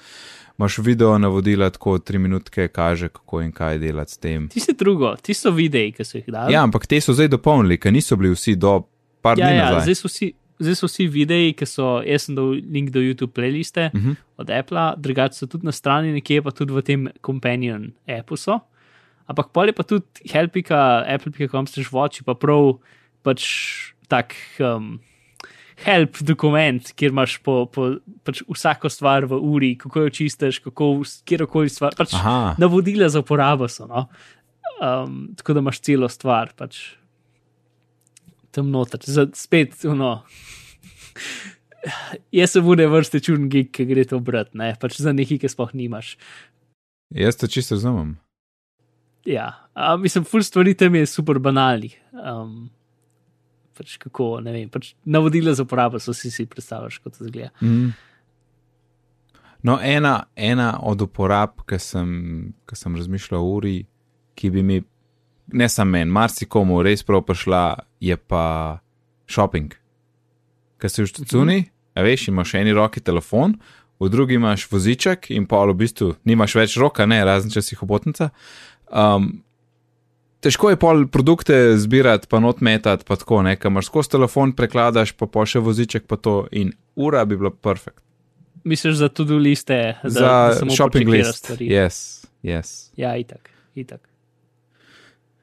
Imaš 0.58 0.78
video 0.78 1.18
navodila, 1.18 1.70
tako 1.70 1.98
tri 1.98 2.18
minutke 2.18 2.68
kaže, 2.68 3.08
kako 3.08 3.40
in 3.40 3.52
kaj 3.52 3.78
delati 3.78 4.12
s 4.12 4.18
tem. 4.18 4.48
Ti 4.48 4.60
si 4.60 4.72
drugo, 4.78 5.16
ti 5.22 5.34
so 5.34 5.50
videi, 5.50 5.92
ki 5.92 6.04
so 6.04 6.18
jih 6.18 6.28
dali. 6.28 6.52
Ja, 6.54 6.62
ampak 6.62 6.86
te 6.86 7.00
so 7.00 7.12
zdaj 7.16 7.28
dopolnili, 7.28 7.80
ker 7.80 7.92
niso 7.92 8.16
bili 8.16 8.34
vsi 8.34 8.56
do 8.56 8.82
par 9.22 9.38
ja, 9.38 9.46
dni 9.46 9.56
ja 9.56 9.64
nazaj. 9.64 9.82
zdaj, 9.82 9.94
so 9.94 10.10
vsi, 10.10 10.32
zdaj 10.62 10.76
so 10.78 10.86
vsi 10.86 11.06
videi, 11.10 11.52
ki 11.52 11.66
so, 11.66 12.00
jaz 12.06 12.26
sem 12.28 12.34
dal 12.38 12.54
link 12.72 12.90
do 12.94 13.00
YouTube 13.00 13.32
playliste 13.32 13.90
uh 13.90 13.94
Mhm. 14.00 14.10
-huh. 14.10 14.16
od 14.38 14.50
Apple, 14.50 14.94
drugače 14.98 15.34
so 15.34 15.46
tudi 15.46 15.66
na 15.66 15.72
strani, 15.72 16.12
nekje 16.12 16.42
pa 16.42 16.50
tudi 16.50 16.72
v 16.72 16.82
tem 16.82 17.08
Companion 17.26 17.92
appu 18.08 18.36
so. 18.36 18.60
Ampak 19.28 19.52
pol 19.52 19.66
je 19.66 19.72
pa 19.72 19.82
tudi 19.82 20.06
helpika, 20.32 21.04
apple.com 21.08 21.66
slash 21.66 21.90
watch, 21.92 22.22
pa 22.24 22.34
prav 22.34 22.78
pač 23.22 23.42
tak. 24.08 24.34
Um, 24.60 25.00
Help 25.82 26.20
dokument, 26.22 26.92
kjer 26.94 27.10
imaš 27.10 27.38
po, 27.42 27.66
po, 27.66 27.96
pač 28.24 28.42
vsako 28.46 28.88
stvar 28.88 29.24
v 29.26 29.32
uri, 29.34 29.76
kako 29.76 30.00
jo 30.00 30.10
čistiš, 30.10 30.58
kako 30.62 31.02
kjerkoli 31.26 31.68
stvar. 31.68 31.94
Pač 31.98 32.14
Aha. 32.14 32.54
navodila 32.58 33.08
za 33.08 33.18
uporabo 33.18 33.68
so. 33.68 33.86
No? 33.86 34.06
Um, 34.80 35.34
tako 35.36 35.52
da 35.52 35.58
imaš 35.60 35.80
celo 35.80 36.08
stvar, 36.08 36.52
pač 36.56 36.78
tam 38.54 38.70
noter, 38.72 39.00
za, 39.04 39.26
spet 39.36 39.84
no. 39.84 40.20
Jaz 42.32 42.52
se 42.54 42.60
bude 42.62 42.86
vrste 42.86 43.20
čudn 43.20 43.48
gig, 43.50 43.72
ki 43.74 43.86
gre 43.88 44.04
to 44.06 44.20
brat, 44.22 44.52
ne, 44.54 44.74
pač 44.80 45.00
za 45.02 45.14
nekaj, 45.16 45.40
ki 45.42 45.50
sploh 45.50 45.72
nimaš. 45.74 46.14
Jaz 47.12 47.40
to 47.40 47.48
čisto 47.50 47.74
razumem. 47.74 48.14
Ja, 49.26 49.48
a, 49.74 49.96
mislim, 49.96 50.24
full 50.24 50.42
stvari 50.46 50.74
tam 50.78 50.94
je 50.94 51.06
super 51.06 51.38
banalnih. 51.42 51.96
Um, 52.12 52.70
pač 53.78 53.96
kako, 54.02 54.36
ne 54.44 54.54
vem, 54.54 54.70
pač 54.70 54.92
navodila 55.04 55.54
za 55.54 55.66
uporabo 55.66 56.00
so 56.02 56.14
si 56.14 56.30
si 56.30 56.46
predstavljaš, 56.46 56.98
kot 57.02 57.18
to 57.18 57.26
zgleda. 57.28 57.52
Mm. 57.62 57.92
No, 59.62 59.78
ena, 59.82 60.24
ena 60.36 60.74
od 60.82 61.02
uporab, 61.06 61.62
ki 61.68 61.78
sem, 61.78 62.08
ki 62.66 62.78
sem 62.78 62.96
razmišljal 62.98 63.38
o 63.38 63.50
uri, 63.56 63.76
ki 64.34 64.50
bi 64.50 64.64
mi, 64.66 64.80
ne 65.46 65.68
samo 65.68 65.90
meni, 65.90 66.10
marsikomu 66.10 66.82
res 66.82 67.02
prav 67.02 67.24
prišla, 67.26 67.62
je 68.00 68.16
pa 68.16 68.44
shopping. 69.30 69.72
Ker 70.82 70.90
si 70.90 71.04
v 71.04 71.10
štucuni, 71.10 71.58
a 71.94 72.04
veš, 72.04 72.28
imaš 72.32 72.54
v 72.54 72.62
eni 72.62 72.74
roki 72.76 73.02
telefon, 73.04 73.56
v 74.02 74.10
drugi 74.10 74.34
imaš 74.34 74.66
voziček 74.70 75.30
in 75.30 75.46
pa 75.46 75.62
v 75.68 75.76
bistvu 75.78 76.14
nimaš 76.26 76.56
več 76.58 76.76
roka, 76.80 77.06
ne, 77.06 77.22
razen 77.24 77.52
če 77.52 77.62
si 77.62 77.78
hobotnica. 77.78 78.32
Um, 78.90 79.44
težko 80.42 80.72
je 80.72 80.80
pol 80.80 81.06
produkte 81.12 81.76
zbirati, 81.78 82.26
pa 82.26 82.42
not 82.42 82.60
metati, 82.64 83.06
pa 83.06 83.16
tako, 83.20 83.44
ne, 83.46 83.54
imaš 83.54 83.90
skozi 83.92 84.16
telefon, 84.16 84.56
prekladaš, 84.58 85.14
pa 85.14 85.30
pa 85.30 85.46
še 85.46 85.62
voziček, 85.62 86.08
pa 86.10 86.18
to 86.18 86.42
in 86.50 86.74
ura 86.98 87.24
bi 87.24 87.38
bila 87.38 87.54
perfekt. 87.54 88.02
Misliš 88.66 89.00
za 89.00 89.08
tudi 89.10 89.38
liste, 89.42 89.78
da, 90.02 90.10
za 90.10 90.32
da 90.62 90.70
shopping 90.70 91.10
list. 91.10 91.44
stvari? 91.44 91.70
Yes, 91.70 92.26
yes. 92.46 92.92
Ja, 92.98 93.14
itak, 93.18 93.50
itak. 93.74 94.11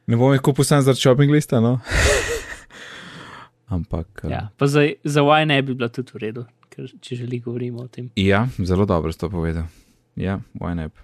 Ne 0.10 0.18
bom 0.18 0.34
jih 0.34 0.41
kupil 0.41 0.66
sam 0.66 0.82
zaradi 0.82 0.99
shopping 0.99 1.30
lista, 1.30 1.60
no. 1.60 1.76
Ampak. 3.68 4.07
eh, 4.24 4.30
Ja, 4.30 4.49
pa 4.57 4.66
za, 4.66 4.82
za 5.03 5.22
wine 5.22 5.62
bi 5.62 5.74
bila 5.74 5.89
tudi 5.89 6.12
v 6.12 6.18
redu, 6.20 6.45
ker, 6.70 6.89
če 6.99 7.16
želi 7.16 7.39
govorimo 7.39 7.80
o 7.80 7.88
tem. 7.88 8.10
ja, 8.16 8.47
zelo 8.60 8.86
dobro 8.86 9.12
si 9.12 9.20
to 9.20 9.30
povedal. 9.30 9.68
Ja, 10.16 10.39
wine 10.55 10.86
app. 10.86 10.97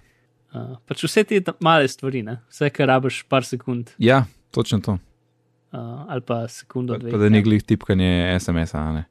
Uh, 0.48 0.76
pač 0.82 1.04
vse 1.04 1.22
te 1.22 1.38
male 1.60 1.86
stvari, 1.86 2.22
ne? 2.22 2.40
vse, 2.48 2.70
kar 2.70 2.88
rabiš 2.88 3.22
par 3.24 3.44
sekund 3.44 3.90
Ja, 3.98 4.24
točno 4.50 4.80
to. 4.80 4.92
uh, 5.72 5.78
ali 6.08 6.20
pa 6.22 6.48
sekundo, 6.48 6.94
Pa, 6.94 6.98
dve. 6.98 7.10
pa 7.10 7.18
da 7.18 7.28
ni 7.28 7.38
ja. 7.38 7.42
glih 7.42 7.62
tipkanje 7.62 8.10
SMS-a, 8.40 8.92
ne. 8.92 9.04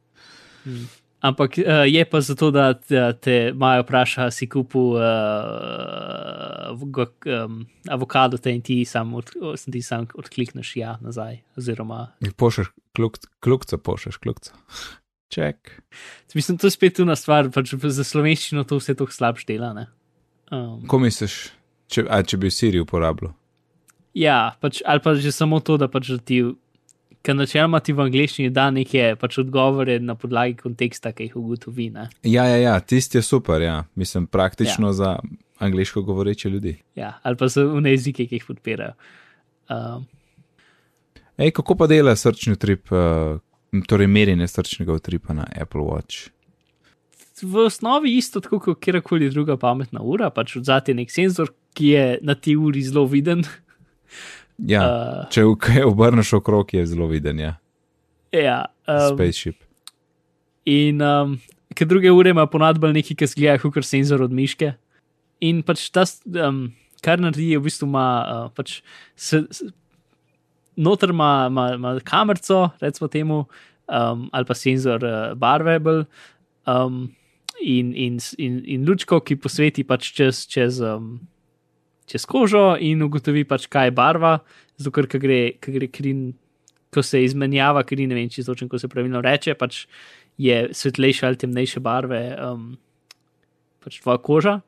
Ampak 1.23 1.57
uh, 1.57 1.85
je 1.87 2.05
pa 2.05 2.21
zato, 2.21 2.51
da 2.51 2.73
te, 2.73 2.99
te 3.21 3.53
Maja 3.55 3.81
vpraša, 3.81 4.27
si 4.31 4.49
kupil 4.51 4.99
uh, 4.99 5.03
um, 6.75 7.65
avokado, 7.89 8.37
te 8.37 8.51
in 8.53 8.61
ti 8.61 8.85
sam, 8.85 9.13
od, 9.15 9.31
ti 9.71 9.81
sam 9.81 10.05
odklikneš 10.13 10.75
ja 10.75 10.97
nazaj. 11.01 11.39
Oziroma, 11.57 12.11
kluk- 12.97 13.25
klukco, 13.39 13.77
pošleš 13.77 14.17
klukco. 14.17 14.53
Ček. 15.33 15.81
mislim, 16.35 16.57
to 16.57 16.67
je 16.67 16.71
spet 16.71 16.99
una 16.99 17.15
stvar, 17.15 17.49
pač 17.51 17.73
za 17.73 18.03
slovenščino 18.03 18.63
to 18.63 18.77
vse 18.77 18.93
tako 18.95 19.11
slabš 19.11 19.45
dela. 19.49 19.73
ne. 19.73 19.87
Um, 20.51 20.85
Ko 20.87 20.99
misliš, 21.01 21.49
če, 21.89 22.05
a, 22.05 22.21
če 22.21 22.37
bi 22.37 22.51
Siri 22.53 22.79
uporabljal? 22.83 23.33
ja, 24.15 24.55
pač, 24.63 24.79
ali 24.87 25.03
pa 25.03 25.13
že 25.19 25.31
samo 25.35 25.59
to, 25.59 25.77
da 25.77 25.91
pač 25.91 26.13
ti. 26.23 26.41
Ker 27.25 27.33
načeloma 27.33 27.79
ti 27.81 27.93
v 27.95 28.03
angleščini 28.05 28.51
da 28.53 28.67
neke 28.73 29.15
pač 29.17 29.39
odgovore 29.41 29.97
na 29.99 30.13
podlagi 30.19 30.59
konteksta, 30.59 31.11
ki 31.15 31.29
jih 31.29 31.39
ugotovi. 31.41 31.89
Ne? 31.95 32.09
Ja, 32.23 32.45
ja, 32.51 32.59
ja, 32.61 32.75
tisti 32.79 33.17
je 33.17 33.23
super, 33.25 33.61
ja. 33.61 33.79
Mislim, 33.95 34.27
praktično 34.29 34.91
ja. 34.91 34.97
za 34.99 35.15
angliško 35.65 36.03
govoreče 36.05 36.49
ljudi. 36.49 36.75
Ja, 36.95 37.15
ali 37.23 37.39
pa 37.39 37.49
so 37.49 37.65
v 37.73 37.81
jezike, 37.89 38.27
ki 38.29 38.37
jih 38.37 38.45
podpirajo. 38.45 38.93
Um, 39.73 40.05
Ej, 41.41 41.51
kako 41.57 41.75
pa 41.75 41.89
dela 41.91 42.13
srčni 42.15 42.53
utrip, 42.53 42.93
uh, 42.93 43.41
torej 43.89 44.07
merjenje 44.07 44.47
srčnega 44.47 44.93
utripa 44.93 45.33
na 45.33 45.49
Apple 45.57 45.81
Watch? 45.81 46.29
v 47.41 47.65
osnovi 47.65 48.17
isto 48.17 48.39
tako 48.39 48.59
kot 48.59 48.79
kjerkoli 48.79 49.29
druga 49.29 49.57
pametna 49.57 50.01
ura, 50.01 50.29
pač 50.29 50.55
odzati 50.55 50.93
nek 50.93 51.11
senzor, 51.11 51.51
ki 51.75 51.87
je 51.87 52.05
na 52.21 52.35
ti 52.35 52.55
uri 52.55 52.83
zelo 52.83 53.05
viden. 53.05 53.43
Ja, 54.63 54.83
uh, 54.87 55.21
če 55.33 55.43
kaj 55.59 55.83
obrneš 55.89 56.35
okrog, 56.37 56.71
je 56.73 56.85
zelo 56.87 57.09
viden, 57.11 57.41
ja. 57.43 57.55
ja, 58.31 58.59
um, 58.87 59.17
Spaceship. 59.17 59.57
in 60.65 61.01
um, 61.03 61.35
ker 61.75 61.89
druge 61.89 62.11
ure 62.11 62.31
ima 62.31 62.47
ponadbal 62.47 62.95
neki, 62.95 63.17
ki 63.19 63.27
zgleda 63.27 63.59
kot 63.59 63.85
senzor 63.85 64.23
od 64.23 64.33
miške. 64.35 64.71
In 65.43 65.59
pač 65.67 65.89
ta, 65.91 66.05
um, 66.39 66.69
kar 67.03 67.19
naredi, 67.19 67.51
je 67.51 67.59
v 67.59 67.67
bistvu 67.67 67.89
ima 67.89 68.07
uh, 68.23 68.47
pač 68.55 68.79
se, 69.19 69.43
se, 69.51 69.67
noter 70.79 71.11
ima, 71.11 71.47
ima, 71.51 71.67
ima 71.75 71.93
kamerco, 72.07 72.69
recimo 72.79 73.11
temu, 73.11 73.43
um, 73.91 74.29
ali 74.31 74.47
pa 74.47 74.55
senzor 74.55 75.03
uh, 75.03 75.35
barvable. 75.35 76.05
Um, 76.65 77.11
In, 77.63 77.93
in, 77.95 78.17
in, 78.37 78.57
in 78.67 78.81
lučko, 78.83 79.21
ki 79.23 79.37
posveti 79.39 79.85
pač 79.87 80.09
čez, 80.11 80.41
čez, 80.51 80.81
um, 80.83 81.21
čez 82.09 82.25
kožo 82.29 82.75
in 82.79 83.01
ugotovi, 83.05 83.45
pač, 83.47 83.67
kaj 83.71 83.89
je 83.89 83.95
barva, 83.97 84.37
zato 84.77 84.93
ker 84.93 85.07
gre, 85.21 85.39
gre 85.61 85.89
krin, 85.91 86.27
ko 86.93 87.03
se 87.03 87.23
izmenjava 87.25 87.83
krin, 87.87 88.09
ne 88.11 88.19
vem, 88.19 88.29
če 88.31 88.45
točno, 88.47 88.69
ko 88.71 88.79
se 88.79 88.89
pravilno 88.91 89.21
reče, 89.25 89.55
pač 89.59 89.85
je 90.41 90.67
svetlejša 90.75 91.27
ali 91.27 91.39
temnejše 91.39 91.81
barve, 91.83 92.21
um, 92.39 92.73
pač 93.83 93.99
tvoja 94.03 94.21
koža. 94.23 94.59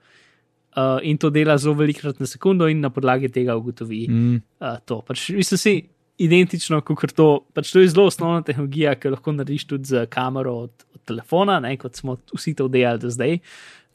Uh, 0.77 0.99
in 1.01 1.17
to 1.17 1.31
dela 1.33 1.55
zelo 1.57 1.73
velikrat 1.79 2.19
na 2.21 2.27
sekundo, 2.29 2.67
in 2.69 2.83
na 2.83 2.91
podlagi 2.93 3.31
tega 3.33 3.55
ugotovi 3.57 4.03
Mm, 4.09 4.41
uh, 4.61 4.75
to. 4.85 5.01
Pač, 5.01 5.29
mislim, 5.33 5.57
si 5.57 5.73
identično, 6.21 6.81
kot 6.85 7.13
to. 7.17 7.27
Pač 7.53 7.71
to 7.73 7.81
je 7.81 7.89
zelo 7.89 8.07
osnovna 8.11 8.43
tehnologija, 8.45 8.95
ki 8.97 9.07
jo 9.07 9.15
lahko 9.15 9.33
narediš 9.33 9.65
tudi 9.69 9.89
z 9.89 10.05
kamero 10.13 10.53
od, 10.67 10.85
od 10.93 11.01
telefona, 11.09 11.59
ne, 11.63 11.75
kot 11.81 11.97
smo 11.97 12.17
vsi 12.33 12.53
to 12.57 12.67
delali 12.69 13.01
do 13.01 13.09
zdaj. 13.13 13.39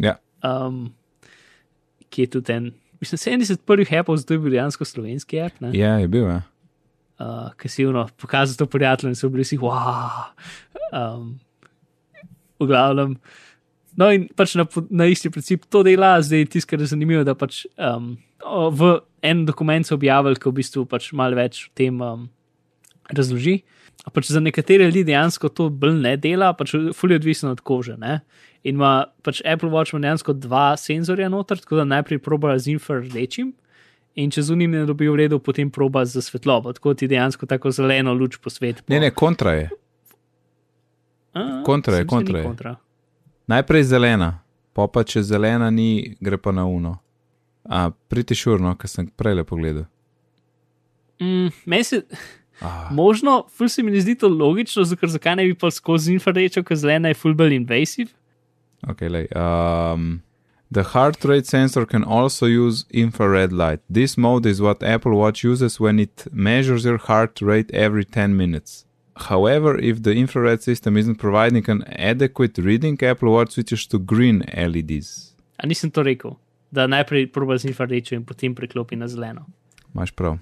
ja, 0.03 0.19
Um, 0.43 0.89
ki 2.11 2.25
je 2.25 2.31
tudi 2.35 2.53
en, 2.53 2.65
mislim, 3.03 3.21
70 3.43 3.67
prvih 3.67 3.93
Apple, 3.99 4.17
zdaj 4.23 4.37
je 4.37 4.41
bil 4.41 4.55
dejansko 4.55 4.87
slovenski 4.87 5.41
app. 5.43 5.61
Ne, 5.61 5.73
ja, 5.75 5.97
je 5.99 6.09
bil, 6.09 6.27
ja. 6.31 6.43
uh, 7.19 7.67
si 7.67 7.83
jim 7.83 7.99
pokazal 8.17 8.57
to 8.57 8.67
prijateljem 8.67 9.15
so 9.19 9.29
bili 9.29 9.47
vsi, 9.47 9.59
wow. 9.59 10.31
Um, 10.93 11.41
v 12.61 12.67
glavnem. 12.71 13.17
No, 13.99 14.09
in 14.15 14.29
pač 14.37 14.55
na, 14.57 14.65
na 14.89 15.07
isti 15.11 15.31
princip 15.33 15.67
to 15.69 15.83
dela, 15.85 16.15
zdaj 16.25 16.47
tisto, 16.55 16.71
kar 16.71 16.81
je 16.81 16.93
zanimivo, 16.95 17.25
da 17.29 17.35
pač 17.37 17.65
um, 17.77 18.15
v 18.73 18.95
en 19.23 19.45
dokument 19.47 19.87
so 19.87 19.99
objavili, 19.99 20.39
ki 20.41 20.49
v 20.49 20.59
bistvu 20.63 20.87
pač 20.89 21.11
malo 21.17 21.37
več 21.37 21.67
o 21.69 21.73
tem 21.77 22.01
um, 22.01 22.29
razloži. 23.13 23.61
Pač 24.15 24.33
za 24.33 24.41
nekatere 24.43 24.89
ljudi 24.89 25.05
dejansko 25.13 25.53
to 25.53 25.69
bolj 25.71 26.01
ne 26.01 26.17
dela, 26.19 26.51
pač 26.57 26.73
fully 26.97 27.19
odvisno 27.21 27.53
od 27.53 27.61
kože. 27.61 27.99
Ne? 28.01 28.23
In 28.63 28.75
ima 28.75 29.07
pač 29.23 29.43
Apple 29.45 29.71
Watch 29.71 29.95
ima 29.95 30.01
dejansko 30.01 30.33
dva 30.33 30.77
senzorja 30.77 31.29
noter, 31.29 31.59
tako 31.59 31.81
da 31.81 31.85
najprej 31.85 32.19
proba 32.23 32.55
z 32.59 32.77
infrardečim. 32.77 33.53
In 34.15 34.31
če 34.31 34.45
zunim 34.45 34.71
ne 34.71 34.85
dobi 34.87 35.09
v 35.09 35.17
redu, 35.23 35.39
potem 35.41 35.71
proba 35.73 36.05
za 36.05 36.21
svetlobo, 36.23 36.75
tako 36.77 36.93
ti 36.95 37.09
dejansko 37.09 37.49
tako 37.49 37.73
zeleno 37.73 38.13
luč 38.15 38.37
posveti. 38.37 38.85
Ne, 38.93 39.01
ne, 39.01 39.11
kontra 39.11 39.55
je. 39.57 39.71
kontra 41.65 41.97
je, 41.97 42.07
kontra 42.07 42.39
je. 42.39 42.45
Kontra. 42.45 42.75
Najprej 43.49 43.87
zelena, 43.89 44.35
pa 44.77 44.87
pa 44.87 45.03
če 45.05 45.25
zelena 45.25 45.71
ni, 45.71 46.15
gre 46.21 46.37
pa 46.37 46.53
na 46.53 46.67
uno. 46.69 46.99
A, 47.65 47.89
priti 48.09 48.37
šurno, 48.37 48.75
kar 48.77 48.91
sem 48.91 49.09
prej 49.17 49.41
le 49.41 49.47
pogledal. 49.49 49.89
Mm, 51.23 51.51
meni 51.65 51.85
se 51.85 52.03
Ah, 52.63 52.89
možno, 52.93 53.47
ful 53.51 53.69
se 53.69 53.83
mi 53.83 53.91
ne 53.91 54.01
zdi 54.01 54.15
to 54.15 54.29
logično, 54.29 54.85
zakaj 54.85 55.37
ne 55.37 55.45
bi 55.49 55.55
pa 55.55 55.71
skozi 55.71 56.13
infrardečo, 56.15 56.63
ker 56.63 56.77
zelena 56.77 57.11
je 57.11 57.19
full 57.19 57.35
bolj 57.35 57.57
invasive. 57.57 58.13
Okay, 58.89 59.09
lej, 59.09 59.29
um, 59.37 60.23
The 60.73 60.85
heart 60.95 61.23
rate 61.27 61.47
sensor 61.47 61.85
can 61.85 62.03
also 62.03 62.47
use 62.47 62.87
infrared 62.91 63.53
light. 63.53 63.81
This 63.91 64.17
mode 64.17 64.47
is 64.47 64.63
what 64.63 64.83
Apple 64.83 65.15
Watch 65.19 65.45
uses 65.45 65.79
when 65.79 65.99
it 65.99 66.27
measures 66.33 66.87
your 66.87 66.97
heart 66.97 67.43
rate 67.43 67.71
every 67.75 68.07
10 68.07 68.35
minutes. 68.35 68.87
However, 69.17 69.79
if 69.79 70.03
the 70.03 70.15
infrared 70.15 70.63
system 70.63 70.97
isn't 70.97 71.17
providing 71.17 71.69
an 71.69 71.85
adequate 71.89 72.57
reading, 72.57 72.97
Apple 73.03 73.33
Watch 73.33 73.53
switches 73.53 73.87
to 73.89 73.99
green 73.99 74.45
LEDs. 74.49 75.35
A 75.59 75.67
nisem 75.67 75.93
to 75.93 76.03
rekel, 76.03 76.39
da 76.73 76.87
najprej 76.87 77.29
proba 77.33 77.59
z 77.59 77.69
infrardečo 77.69 78.17
in 78.17 78.25
potem 78.25 78.55
preklopi 78.55 78.97
na 78.97 79.09
zeleno. 79.09 79.45
Máš 79.93 80.11
prav. 80.17 80.39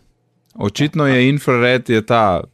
Očitno 0.55 1.07
je 1.11 1.29
infrared 1.29 1.91
je 1.91 2.07
ta, 2.07 2.45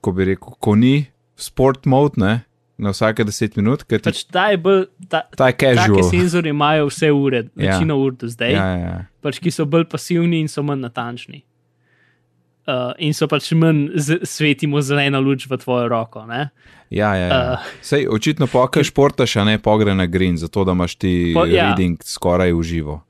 ko 0.00 0.12
bi 0.12 0.24
rekel, 0.32 0.56
ko 0.58 0.74
ni 0.74 1.12
sport 1.36 1.84
mode, 1.84 2.16
ne? 2.16 2.40
Na 2.82 2.90
vsake 2.90 3.22
10 3.22 3.56
minut, 3.56 3.84
ti 3.84 3.98
Pač 4.00 4.24
ta 4.26 4.48
je 4.48 4.58
bolj, 4.58 4.82
ta, 5.06 5.22
ta 5.30 5.46
je 5.46 5.54
casual. 5.54 6.02
senzori 6.04 6.50
imajo 6.50 6.86
vse 6.86 7.12
ure, 7.12 7.44
Ja. 7.54 7.72
večino 7.72 7.96
ur 7.96 8.12
do 8.12 8.26
zdaj, 8.26 8.52
Ja, 8.52 8.66
ja, 8.66 8.78
ja. 8.78 8.98
pač 9.20 9.38
ki 9.38 9.50
so 9.50 9.64
bolj 9.64 9.86
pasivni 9.86 10.40
in 10.40 10.48
so 10.48 10.62
manj 10.62 10.82
natančni. 10.82 11.42
Uh, 12.62 12.92
in 12.96 13.10
so 13.10 13.26
pač 13.26 13.48
manj 13.52 13.88
svetimo 14.22 14.78
zeleno 14.80 15.18
luč 15.20 15.46
v 15.46 15.56
tvojo 15.56 15.88
roko. 15.88 16.22
Ne? 16.24 16.50
Ja, 16.88 17.10
ja, 17.12 17.26
ja. 17.26 17.38
Uh. 17.52 17.70
Sej, 17.80 18.06
očitno 18.06 18.46
pokaj 18.46 18.84
športaš, 18.84 19.36
a 19.36 19.44
ne 19.44 19.58
pogre 19.58 19.94
na 19.94 20.06
green, 20.06 20.36
zato 20.36 20.62
da 20.62 20.70
imaš 20.72 20.94
ti 20.94 21.32
Po- 21.34 21.42
ja. 21.44 21.68
reading 21.68 21.98
skoraj 22.00 22.52
v 22.52 22.62
živo. 22.62 23.00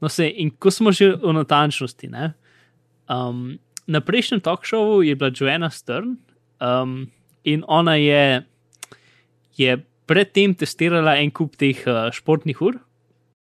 No, 0.00 0.08
se, 0.08 0.28
in 0.28 0.50
ko 0.50 0.70
smo 0.70 0.90
že 0.90 1.12
o 1.14 1.30
natančnosti, 1.30 2.06
ne, 2.06 2.32
um, 3.06 3.58
na 3.86 4.00
prejšnjem 4.00 4.40
talk 4.40 4.62
showu 4.62 5.02
je 5.02 5.14
bila 5.14 5.30
Joanna 5.30 5.68
Stern 5.68 6.14
um, 6.56 7.10
in 7.44 7.64
ona 7.66 7.94
je, 7.96 8.46
je 9.60 9.76
predtem 10.08 10.54
testirala 10.56 11.18
en 11.20 11.30
kup 11.30 11.54
teh 11.60 11.84
uh, 11.86 12.08
športnih 12.10 12.62
ur, 12.62 12.80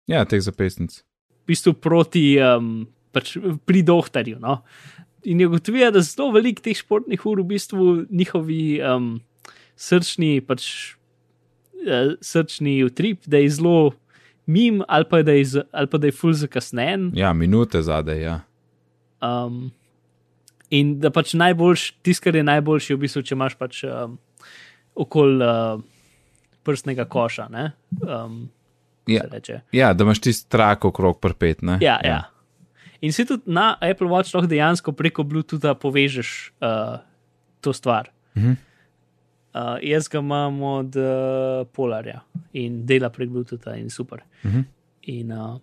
Ja, 0.07 0.23
teh 0.23 0.39
zapestnic. 0.39 1.01
v 1.43 1.51
bistvu 1.51 1.73
proti 1.75 2.37
um, 2.39 2.87
pač 3.11 3.35
pri 3.67 3.81
dohtarju. 3.83 4.37
No. 4.39 4.61
In 5.27 5.41
je 5.41 5.47
ugotovila, 5.47 5.91
da 5.91 5.99
zelo 5.99 6.31
veliko 6.31 6.63
teh 6.63 6.75
športnih 6.75 7.25
ur 7.25 7.41
v 7.41 7.49
bistvu 7.49 7.85
njihovi 8.09 8.79
um, 8.79 9.17
srčni, 9.75 10.39
pač, 10.41 10.95
uh, 11.83 12.15
srčni 12.23 12.77
utrip, 12.83 13.27
da 13.27 13.37
je 13.37 13.49
zelo 13.51 13.91
mim 14.47 14.79
ali 14.87 15.03
pa 15.03 15.19
da 15.21 15.33
je, 15.33 15.43
z- 15.45 15.65
ali 15.71 15.87
pa 15.87 15.97
da 15.97 16.07
je 16.07 16.15
ful 16.15 16.31
zakasnen. 16.33 17.11
Ja, 17.13 17.33
minute 17.33 17.81
zadaj, 17.83 18.21
ja. 18.21 18.37
Um, 19.19 19.71
in 20.69 20.99
da 20.99 21.11
pač 21.11 21.33
najboljš, 21.33 21.91
tisto, 21.99 22.23
kar 22.23 22.35
je 22.35 22.43
najboljše, 22.45 22.93
je 22.93 22.97
v 22.97 23.01
bistvu, 23.01 23.23
če 23.23 23.35
imaš 23.35 23.59
pač 23.59 23.83
um, 23.83 24.15
okoli 24.95 25.43
uh, 25.43 25.83
prstnega 26.67 27.07
koša. 27.07 27.47
Ne? 27.53 27.71
Um, 28.03 28.45
Ja. 29.07 29.23
Ja, 29.71 29.93
da 29.95 30.03
imaš 30.03 30.19
tisti 30.19 30.49
trak 30.51 30.85
okrog 30.85 31.19
prpet, 31.23 31.61
ne? 31.63 31.77
Ja, 31.81 31.95
ja. 32.03 32.23
In 33.01 33.13
si 33.13 33.25
tudi 33.25 33.45
na 33.45 33.77
Apple 33.81 34.09
Watch 34.11 34.35
lahko 34.35 34.49
dejansko 34.51 34.91
preko 34.97 35.23
Bluetootha 35.23 35.75
povežeš 35.79 36.31
uh, 36.59 36.97
to 37.61 37.73
stvar. 37.73 38.11
Mhm. 38.37 38.57
Uh, 39.57 39.77
jaz 39.81 40.09
ga 40.11 40.19
imam 40.19 40.59
od 40.63 40.95
uh, 40.99 41.63
Polarja 41.73 42.19
in 42.53 42.83
dela 42.85 43.09
prek 43.09 43.29
Bluetootha 43.29 43.77
in 43.79 43.89
super. 43.89 44.21
Mhm. 44.45 44.65
In 45.13 45.31
uh, 45.31 45.55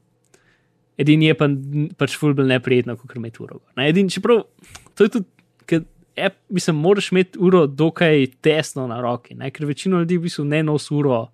edini 0.98 1.28
je 1.28 1.36
pa 1.38 1.50
pač 1.98 2.16
fulbel 2.18 2.48
neprijetno, 2.48 2.96
kot 2.96 3.16
imeti 3.16 3.42
uro. 3.42 3.58
gor, 3.60 3.72
Ne, 3.76 3.88
edin, 3.92 4.08
čeprav 4.08 4.46
to 4.94 5.04
je 5.04 5.12
tudi, 5.18 5.28
ker 5.66 5.84
app, 6.16 6.36
mislim, 6.48 6.76
moraš 6.76 7.12
imeti 7.12 7.38
uro 7.38 7.66
dokaj 7.66 8.26
tesno 8.40 8.86
na 8.86 9.00
roki, 9.00 9.34
ne? 9.34 9.50
ker 9.50 9.66
večino 9.66 9.98
ljudi 9.98 10.16
v 10.16 10.26
bistvu 10.28 10.44
ne 10.44 10.62
nosi 10.62 10.94
uro 10.94 11.26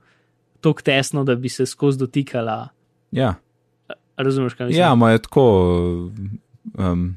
tako 0.61 0.83
tesno, 0.83 1.25
da 1.25 1.35
bi 1.35 1.49
se 1.49 1.67
skozi 1.67 1.99
dotikala. 1.99 2.69
Ja, 3.11 3.35
Razumeš, 4.17 4.55
kaj 4.55 4.67
mislim? 4.67 4.81
ja 4.81 4.93
imajo 4.93 5.19
tako, 5.19 5.45
um, 6.79 7.17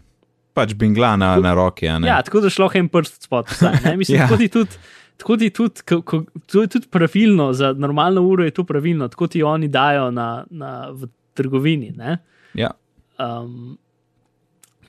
pač 0.53 0.73
bingla 0.73 1.15
na, 1.17 1.35
na 1.37 1.53
roki? 1.53 1.85
Ja, 1.85 2.21
tako 2.23 2.39
da 2.39 2.49
šlo 2.49 2.69
en 2.73 2.87
prst 2.89 3.23
spod. 3.23 3.45
Vsaj? 3.51 3.97
Mislim, 3.99 4.19
Ja. 4.19 4.27
tako 4.27 4.37
ti 4.37 4.47
tudi. 4.47 4.69
Tako 5.17 5.37
ti 5.37 5.49
tudi, 5.49 5.81
ko, 5.85 6.23
to 6.51 6.61
je 6.61 6.67
tudi 6.67 6.87
pravilno, 6.89 7.53
za 7.53 7.73
normalno 7.73 8.21
uro 8.21 8.43
je 8.43 8.51
to 8.51 8.63
pravilno, 8.63 9.07
tako 9.07 9.27
ti 9.27 9.43
oni 9.43 9.67
dajo 9.67 10.11
na, 10.11 10.45
na, 10.49 10.89
v 10.91 11.07
trgovini. 11.33 11.91
Ne? 11.97 12.17
ja. 12.53 12.71
Um, 13.19 13.77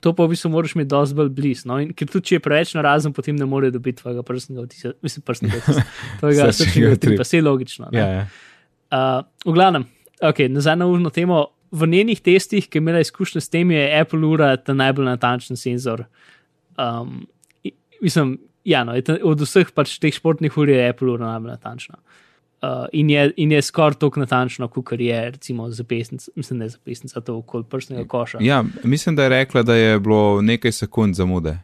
to 0.05 0.13
pa 0.13 0.27
v 0.27 0.35
bistvu 0.35 0.51
moraš 0.53 0.75
imeti 0.75 0.91
dosti 0.93 1.17
bolj 1.17 1.31
blizu. 1.33 1.65
No? 1.71 1.79
In 1.81 1.89
Ker 1.97 2.05
tudi 2.05 2.29
če 2.29 2.37
je 2.37 2.43
preveč 2.45 2.75
narazen, 2.77 3.13
potem 3.15 3.37
ne 3.39 3.47
more 3.49 3.71
dobiti 3.73 4.03
tvojega 4.03 4.21
prstnega 4.27 4.61
odtisa, 4.61 4.93
mislim, 5.01 5.23
prstnega 5.25 5.57
odtisa, 5.57 5.85
tvojega 6.21 6.45
Srčnega 6.45 6.57
srčnega 6.59 6.91
utripa. 6.93 7.13
odtisa, 7.15 7.25
vse 7.25 7.39
je 7.39 7.45
logično. 7.47 7.89
ja, 7.97 8.07
ja. 8.19 8.25
Uh, 8.93 9.25
v 9.49 9.55
glavnem, 9.57 9.87
okay, 10.21 10.51
nazaj 10.51 10.77
na 10.77 10.89
urno 10.91 11.09
temo. 11.09 11.47
V 11.75 11.87
njenih 11.89 12.21
testih, 12.23 12.67
ki 12.69 12.77
je 12.77 12.83
imela 12.83 13.01
izkušnje 13.03 13.41
s 13.41 13.49
tem, 13.51 13.71
je 13.73 13.87
Apple 13.99 14.21
ura 14.23 14.53
ta 14.61 14.71
najbolj 14.77 15.09
natančen 15.09 15.57
senzor. 15.59 16.05
Um, 16.79 17.25
mislim, 17.99 18.37
ja, 18.63 18.85
no, 18.87 18.93
je 18.95 19.03
ta, 19.09 19.17
od 19.25 19.41
vseh 19.41 19.73
pač 19.75 19.97
teh 19.99 20.13
športnih 20.13 20.55
ur 20.61 20.69
je 20.69 20.85
Apple 20.85 21.09
ura 21.17 21.33
najbolj 21.33 21.57
natančna. 21.57 21.97
Uh, 21.97 22.24
in 22.93 23.09
je, 23.09 23.31
in 23.37 23.51
je 23.51 23.61
skoraj 23.61 23.97
tako 23.99 24.19
natančno, 24.19 24.67
kot 24.67 24.91
je 24.99 25.31
recimo 25.31 25.69
zapestnica, 25.69 26.31
mislim, 26.35 26.59
ne 26.59 26.69
zapestnica, 26.69 27.21
to 27.21 27.37
okoli 27.37 27.63
prstnega 27.63 28.07
koša. 28.07 28.37
ja, 28.41 28.63
mislim, 28.83 29.15
da 29.15 29.23
je 29.23 29.29
rekla, 29.29 29.63
da 29.63 29.75
je 29.75 29.99
bilo 29.99 30.41
nekaj 30.41 30.71
sekund 30.71 31.15
zamude, 31.15 31.57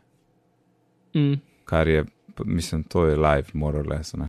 Mm, 1.14 1.34
kar 1.66 1.88
je, 1.88 2.06
mislim, 2.46 2.84
to 2.84 3.06
je 3.06 3.16
live, 3.16 3.48
moral 3.54 3.84
less. 3.90 4.14
Ne? 4.14 4.28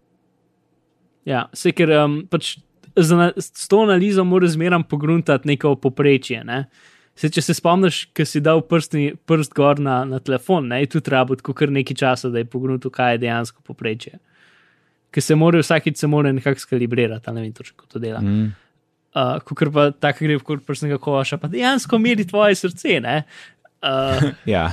ja, 1.25 1.45
se 1.55 1.71
ker 1.73 1.91
um, 1.95 2.17
pač 2.31 2.57
z, 2.97 3.13
ana- 3.15 3.33
s 3.37 3.69
to 3.69 3.79
analizo 3.83 4.25
moraš 4.25 4.57
zmeraj 4.57 4.83
pogruntati 4.91 5.49
neko 5.49 5.77
poprečje. 5.77 6.43
Ne? 6.45 6.65
Se, 7.15 7.31
če 7.31 7.43
se 7.43 7.55
spomniš, 7.55 8.07
ki 8.17 8.25
si 8.27 8.41
dal 8.41 8.63
prstni, 8.67 9.13
prst 9.27 9.55
gor 9.55 9.79
na, 9.79 10.01
na 10.05 10.19
telefon, 10.19 10.67
ne, 10.69 10.81
je 10.83 10.89
tudi 10.97 11.11
rabo 11.13 11.37
tako 11.37 11.55
kar 11.55 11.71
nekaj 11.71 11.97
časa, 11.97 12.29
da 12.33 12.43
je 12.43 12.49
pogruntil, 12.51 12.91
kaj 12.91 13.15
je 13.15 13.19
dejansko 13.19 13.63
poprečje. 13.63 14.19
Ker 15.13 15.25
se 15.25 15.37
mora 15.37 15.61
vsakič 15.61 16.01
se 16.01 16.09
mora 16.09 16.33
nekako 16.33 16.61
skalibrirati, 16.65 17.29
ali 17.29 17.41
ne 17.41 17.47
vem 17.47 17.53
točno, 17.53 17.77
kako 17.77 17.97
to 17.97 18.03
dela. 18.03 18.21
Mm. 18.21 18.53
Uh, 19.13 19.37
Ker 19.59 19.69
pa 19.73 19.91
tako 19.93 20.25
gre 20.25 20.41
v 20.41 20.59
prstnega 20.67 20.99
koša, 21.03 21.37
pa 21.39 21.51
dejansko 21.53 22.01
meri 22.01 22.25
tvoje 22.29 22.57
srce, 22.65 23.01
ne. 23.05 23.23
Uh, 23.85 24.31
Ja, 24.55 24.71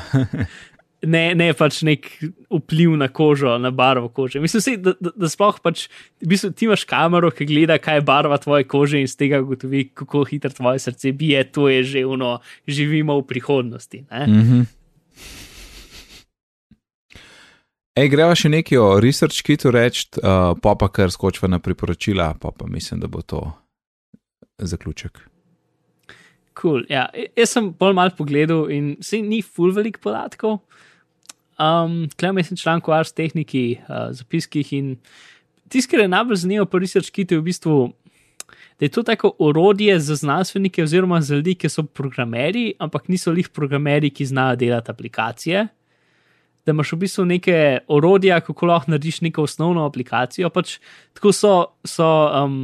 ne, 1.16 1.24
ne 1.36 1.50
pač 1.58 1.82
nek 1.88 2.08
vpliv 2.52 2.96
na 3.00 3.10
kožo, 3.12 3.58
na 3.62 3.72
barvo 3.76 4.10
kože. 4.12 4.42
Mislim, 4.44 4.64
sej, 4.64 4.80
da, 4.84 4.94
da, 5.00 5.14
da 5.16 5.30
sploh 5.32 5.60
pač, 5.64 5.88
v 6.24 6.32
bistvu, 6.34 6.52
ti 6.56 6.68
imaš 6.68 6.86
kamero, 6.90 7.32
ki 7.36 7.48
gleda, 7.50 7.80
kaj 7.82 8.00
je 8.00 8.08
barva 8.08 8.40
tvoje 8.42 8.68
kože 8.70 9.02
in 9.02 9.08
z 9.08 9.20
tega 9.20 9.42
ugotovi, 9.44 9.90
kako 9.98 10.26
hitro 10.30 10.52
tvoje 10.56 10.84
srce 10.84 11.14
bije, 11.16 11.44
to 11.52 11.70
je 11.72 11.84
že 11.96 12.06
uno, 12.08 12.38
živimo 12.68 13.20
v 13.22 13.28
prihodnosti. 13.32 14.06
Ne? 14.12 14.28
Mhm. 14.28 14.68
Ej, 18.00 18.08
greva 18.14 18.36
še 18.38 18.48
nekaj 18.48 18.78
o 18.80 18.86
research 19.04 19.42
kitu 19.44 19.74
reči, 19.76 20.06
uh, 20.22 20.54
pa 20.64 20.72
pa 20.80 20.88
kar 20.88 21.12
skočva 21.12 21.50
na 21.52 21.58
priporočila, 21.60 22.30
pa 22.40 22.54
pa 22.56 22.68
mislim, 22.70 23.02
da 23.04 23.10
bo 23.12 23.20
to 23.20 23.42
zaključek. 24.56 25.20
Cool, 26.56 26.86
ja. 26.88 27.10
E- 27.12 27.28
Jaz 27.36 27.58
sem 27.58 27.68
bolj 27.76 27.98
mal 27.98 28.14
pogledal 28.16 28.70
in 28.72 28.94
se 29.04 29.20
ni 29.20 29.42
full 29.44 29.74
velik 29.76 30.00
podatkov. 30.00 30.62
Um, 31.60 32.06
Klem 32.16 32.40
sem 32.44 32.60
članek 32.62 32.88
o 32.88 32.96
ars 32.96 33.12
tehniki, 33.12 33.82
uh, 33.82 34.14
zapiskih 34.16 34.72
in 34.78 34.94
tisto, 35.68 35.92
kar 35.92 36.06
je 36.06 36.14
najbolj 36.14 36.40
zanimivo 36.46 36.70
pri 36.72 36.86
research 36.86 37.12
kitu, 37.12 37.36
je 37.36 37.42
v 37.42 37.48
bistvu, 37.50 37.76
da 38.80 38.88
je 38.88 38.94
to 38.96 39.04
tako 39.04 39.34
orodje 39.44 39.98
za 40.00 40.16
znanstvenike 40.16 40.86
oziroma 40.88 41.20
za 41.20 41.36
ljudi, 41.36 41.58
ki 41.60 41.68
so 41.68 41.84
programeri, 41.84 42.70
ampak 42.80 43.12
niso 43.12 43.36
lih 43.36 43.52
programeri, 43.52 44.08
ki 44.08 44.30
znajo 44.32 44.56
delati 44.64 44.92
aplikacije. 44.96 45.68
Da 46.70 46.76
imaš 46.76 46.92
v 46.94 47.00
bistvu 47.02 47.24
neke 47.26 47.56
orodja, 47.90 48.38
kako 48.46 48.68
lahko 48.70 48.94
narediš 48.94 49.24
neko 49.26 49.48
osnovno 49.48 49.88
aplikacijo. 49.90 50.52
Pač 50.54 50.76
tako 51.18 51.34
so, 51.34 51.54
so 51.82 52.06
um, 52.30 52.60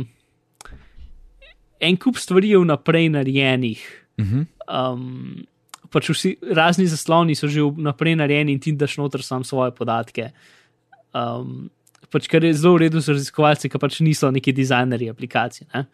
en 1.81 1.97
kup 1.97 2.21
stvari 2.21 2.53
vnaprej 2.53 3.09
narejenih. 3.17 3.81
Mhm. 4.21 4.45
Um, 4.69 5.45
pač 5.89 6.09
vsi 6.11 6.35
razni 6.55 6.85
zasloni 6.91 7.35
so 7.37 7.47
že 7.47 7.63
vnaprej 7.63 8.17
narejeni 8.19 8.55
in 8.55 8.61
ti 8.61 8.73
daš 8.75 8.97
noter 9.01 9.23
sam 9.23 9.43
svoje 9.43 9.73
podatke. 9.73 10.29
Um, 11.15 11.69
pač 12.13 12.27
kar 12.29 12.43
je 12.45 12.53
zelo 12.53 12.75
v 12.75 12.85
redu 12.85 13.01
za 13.01 13.15
raziskovalce, 13.15 13.69
ki 13.71 13.81
pač 13.81 14.01
niso 14.05 14.29
neki 14.31 14.53
dizajnerji 14.53 15.09
aplikacij. 15.09 15.67
Ne? 15.73 15.85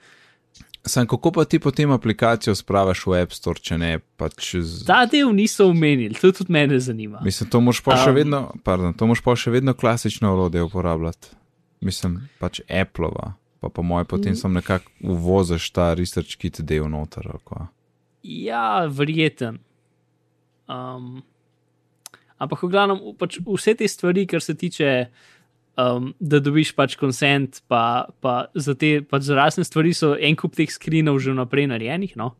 Sam, 0.86 1.08
kako 1.08 1.32
pa 1.32 1.46
ti 1.46 1.60
potem 1.60 1.92
aplikacijo 1.92 2.56
spravaš 2.56 3.06
v 3.06 3.20
App 3.22 3.34
Store, 3.38 3.62
če 3.62 3.78
ne 3.78 3.92
pač 4.18 4.56
z. 4.58 4.82
Ta 4.88 5.04
del 5.06 5.30
niso 5.36 5.68
omenili, 5.70 6.18
to 6.18 6.32
tudi 6.34 6.54
mene 6.54 6.80
zanima. 6.82 7.22
Mislim, 7.22 7.50
to 7.54 7.62
moš 7.62 7.84
pa 7.86 8.00
še 8.02 8.10
Um. 8.10 8.16
vedno, 8.16 8.40
pardon, 8.64 8.94
to 8.94 9.06
moš 9.06 9.22
pa 9.22 9.36
še 9.38 9.54
vedno 9.54 9.76
klasično 9.78 10.34
orodje 10.34 10.64
uporabljati. 10.66 11.36
Mislim, 11.86 12.30
pač 12.42 12.64
Appleova, 12.66 13.34
pa 13.62 13.70
po 13.70 13.86
mojem 13.86 14.10
potem 14.10 14.36
sem 14.36 14.54
nekako 14.54 14.90
uvoziš 15.02 15.70
ta 15.72 15.94
research 15.94 16.38
kit 16.38 16.62
del 16.62 16.90
noter. 16.90 17.30
Ja, 18.24 18.86
verjeten. 18.90 19.60
Um, 20.66 21.22
ampak, 22.38 22.64
v 22.64 22.70
glavnem, 22.74 23.14
pač 23.18 23.38
vse 23.38 23.78
te 23.78 23.88
stvari, 23.88 24.26
kar 24.26 24.42
se 24.42 24.58
tiče 24.58 25.10
um, 25.78 26.12
da 26.20 26.40
dobiš 26.40 26.74
pač 26.76 26.96
konsent, 27.00 27.62
pa, 27.72 28.08
pa 28.22 28.46
za 28.56 28.76
te 28.76 29.00
pač 29.02 29.28
za 29.30 29.38
razne 29.38 29.66
stvari 29.68 29.94
so 29.98 30.14
en 30.16 30.36
kup 30.36 30.56
teh 30.58 30.70
skrinov 30.72 31.22
že 31.24 31.34
vnaprej 31.34 31.70
narejenih. 31.72 32.16
No? 32.20 32.34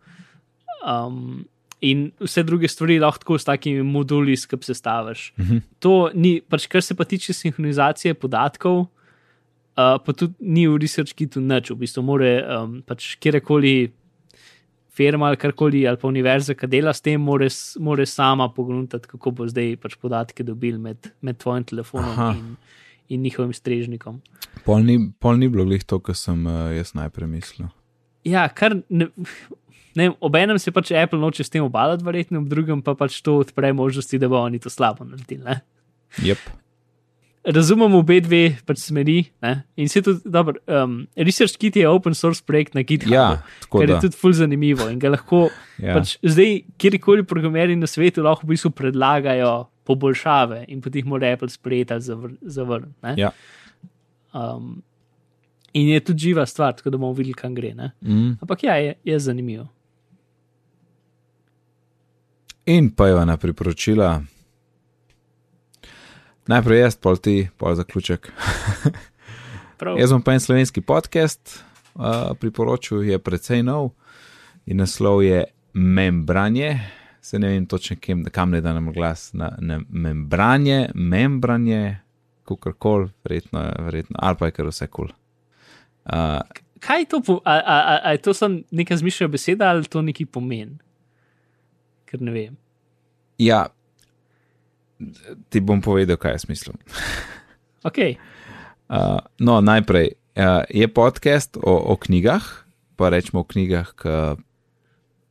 Um, 0.82 1.46
in 1.82 2.10
vse 2.22 2.44
druge 2.46 2.70
stvari 2.70 3.00
lahko 3.02 3.38
s 3.40 3.48
takimi 3.48 3.84
moduli 3.84 4.38
skupaj 4.38 4.70
sestaviš. 4.70 5.32
Mhm. 5.40 5.64
To 5.80 6.10
ni, 6.14 6.40
pač 6.42 6.68
kar 6.68 6.84
se 6.84 6.96
pa 6.96 7.06
tiče 7.06 7.34
sinhronizacije 7.34 8.14
podatkov, 8.14 8.86
uh, 8.86 9.98
pa 9.98 10.14
tudi 10.14 10.34
ni 10.40 10.68
v 10.68 10.78
research 10.82 11.16
kitu 11.18 11.42
nič, 11.42 11.72
v 11.72 11.82
bistvu 11.82 12.04
more 12.06 12.36
um, 12.46 12.80
pač 12.86 13.16
kjerkoli. 13.18 13.92
Firma 14.92 15.30
ali 15.32 15.38
karkoli, 15.40 15.86
ali 15.88 15.96
pa 15.98 16.10
univerza, 16.10 16.52
ki 16.54 16.68
dela 16.68 16.92
s 16.94 17.00
tem, 17.02 17.16
more, 17.16 17.48
more 17.80 18.06
sama 18.06 18.50
pogledati, 18.52 19.08
kako 19.08 19.32
bo 19.32 19.46
zdaj 19.48 19.78
pač 19.80 19.96
podatke 19.96 20.44
dobil 20.44 20.76
med, 20.78 21.08
med 21.24 21.40
tvojim 21.40 21.64
telefonom 21.64 22.12
Aha. 22.12 22.34
in, 22.36 22.58
in 23.12 23.22
njihovim 23.26 23.52
strežnikom. 23.54 24.22
Pol 24.66 24.84
ni, 24.88 24.98
pol 25.20 25.40
ni 25.42 25.50
bilo 25.52 25.66
glih 25.68 25.84
to, 25.84 26.00
kar 26.04 26.16
sem 26.16 26.46
uh, 26.48 26.70
jaz 26.76 26.94
najprej 26.98 27.28
mislil. 27.32 27.68
Ja, 28.28 28.46
kar 28.54 28.76
ne, 28.90 29.08
ne 29.98 30.12
obenem 30.24 30.60
se 30.62 30.72
pač 30.72 30.92
Apple 30.96 31.20
noče 31.20 31.44
s 31.44 31.52
tem 31.54 31.64
obadati, 31.66 32.06
verjetno, 32.06 32.44
ob 32.44 32.50
drugem 32.52 32.82
pa 32.86 32.94
pač 32.96 33.20
to 33.26 33.40
odpre 33.42 33.74
možnosti, 33.76 34.20
da 34.22 34.30
bo 34.32 34.40
oni 34.44 34.60
to 34.62 34.70
slabo 34.72 35.08
naredili. 35.08 35.44
Ne? 35.48 35.62
Yep. 36.22 36.50
Razumemo 37.42 37.98
obe 38.04 38.20
dve 38.22 38.42
pač 38.70 38.84
smeri 38.84 39.24
ne? 39.42 39.56
in 39.82 39.90
se 39.90 40.04
tudi 40.06 40.22
dobro. 40.30 40.60
Um, 40.70 41.08
Research 41.18 41.58
Kit 41.58 41.80
je 41.80 41.88
open 41.90 42.14
source 42.14 42.44
projekt 42.46 42.76
na 42.78 42.84
GitHubu, 42.86 43.16
Ja, 43.16 43.42
kar 43.66 43.88
da. 43.90 43.96
je 43.96 44.04
tudi 44.06 44.20
ful 44.20 44.36
zanimivo 44.38 44.86
in 44.94 45.00
ga 45.02 45.10
lahko 45.16 45.48
Ja. 45.82 45.96
pač 45.98 46.20
zdaj, 46.22 46.60
kjerkoli 46.78 47.26
programeri 47.26 47.74
na 47.76 47.90
svetu 47.90 48.22
lahko 48.22 48.46
v 48.46 48.54
bistvu 48.54 48.70
predlagajo 48.78 49.50
poboljšave 49.92 50.64
in 50.68 50.82
potem 50.82 51.04
jih 51.04 51.12
mora 51.12 51.34
Apple 51.36 51.50
sprejeti 51.50 51.94
ali 51.94 52.08
zavr- 52.08 52.38
zavrniti. 52.42 53.20
Ja. 53.22 53.32
Um, 54.34 54.82
in 55.74 55.90
je 55.92 56.00
tudi 56.00 56.20
živa 56.30 56.46
stvar, 56.46 56.76
tako 56.76 56.90
da 56.90 56.98
bomo 56.98 57.14
videli, 57.14 57.34
kam 57.34 57.56
gre. 57.56 57.74
Ne? 57.76 57.92
Mm. 58.02 58.38
Ampak 58.42 58.64
ja, 58.64 58.76
je, 58.76 58.96
je 59.04 59.20
zanimivo. 59.20 59.68
In 62.66 62.92
pa 62.96 63.08
je 63.08 63.22
ena 63.22 63.38
priporočila. 63.38 64.22
Najprej 66.48 66.80
jaz, 66.80 66.96
pol 66.96 67.18
ti, 67.18 67.50
pol 67.58 67.76
zaključek. 67.76 68.32
Jaz 69.98 70.12
bom 70.14 70.22
pa 70.22 70.36
en 70.36 70.40
slovenski 70.40 70.82
podcast 70.86 71.64
uh, 71.96 72.38
priporočil, 72.38 73.02
je 73.02 73.18
precej 73.18 73.64
nov 73.66 73.96
in 74.70 74.78
naslov 74.78 75.24
je 75.26 75.42
Membranje. 75.74 77.01
Se 77.22 77.40
ne 77.40 77.52
vem 77.54 77.66
točno, 77.70 77.96
kem, 78.02 78.24
kam 78.34 78.52
ne 78.52 78.62
da 78.62 78.74
nam 78.74 78.92
glas 78.94 79.30
na 79.34 79.52
ne, 79.62 79.80
membranje, 79.90 80.90
membranje, 80.94 81.98
kakorkoli, 82.50 83.12
verjetno, 83.24 83.62
verjetno, 83.80 84.16
ali 84.20 84.38
pa 84.40 84.50
je 84.50 84.56
kar 84.58 84.70
vse 84.72 84.88
kul. 84.88 85.08
Cool. 85.08 85.18
Uh, 86.06 86.42
Kaj 86.82 87.04
je 87.04 87.06
to? 87.06 87.22
Po, 87.22 87.36
a, 87.46 87.54
a, 87.54 87.78
a, 87.78 88.00
a 88.04 88.12
je 88.12 88.22
to 88.26 88.34
samo 88.34 88.60
neka 88.72 88.98
zmišljena 88.98 89.32
beseda 89.32 89.70
ali 89.70 89.86
to 89.86 90.02
neki 90.02 90.26
pomen? 90.26 90.80
Ker 92.06 92.22
ne 92.22 92.32
vem. 92.32 92.58
ja, 93.38 93.68
ti 95.50 95.60
bom 95.60 95.82
povedal, 95.82 96.18
kaj 96.18 96.32
jaz 96.32 96.50
mislim. 96.50 96.78
Ok, 97.84 97.98
Uh, 98.92 99.24
no, 99.40 99.62
najprej 99.62 100.10
uh, 100.36 100.68
je 100.70 100.88
podcast 100.92 101.58
o, 101.64 101.94
o 101.94 101.96
knjigah, 101.96 102.44
pa 102.96 103.08
rečemo 103.10 103.40
o 103.40 103.48
knjigah, 103.48 103.94
ki 103.96 104.16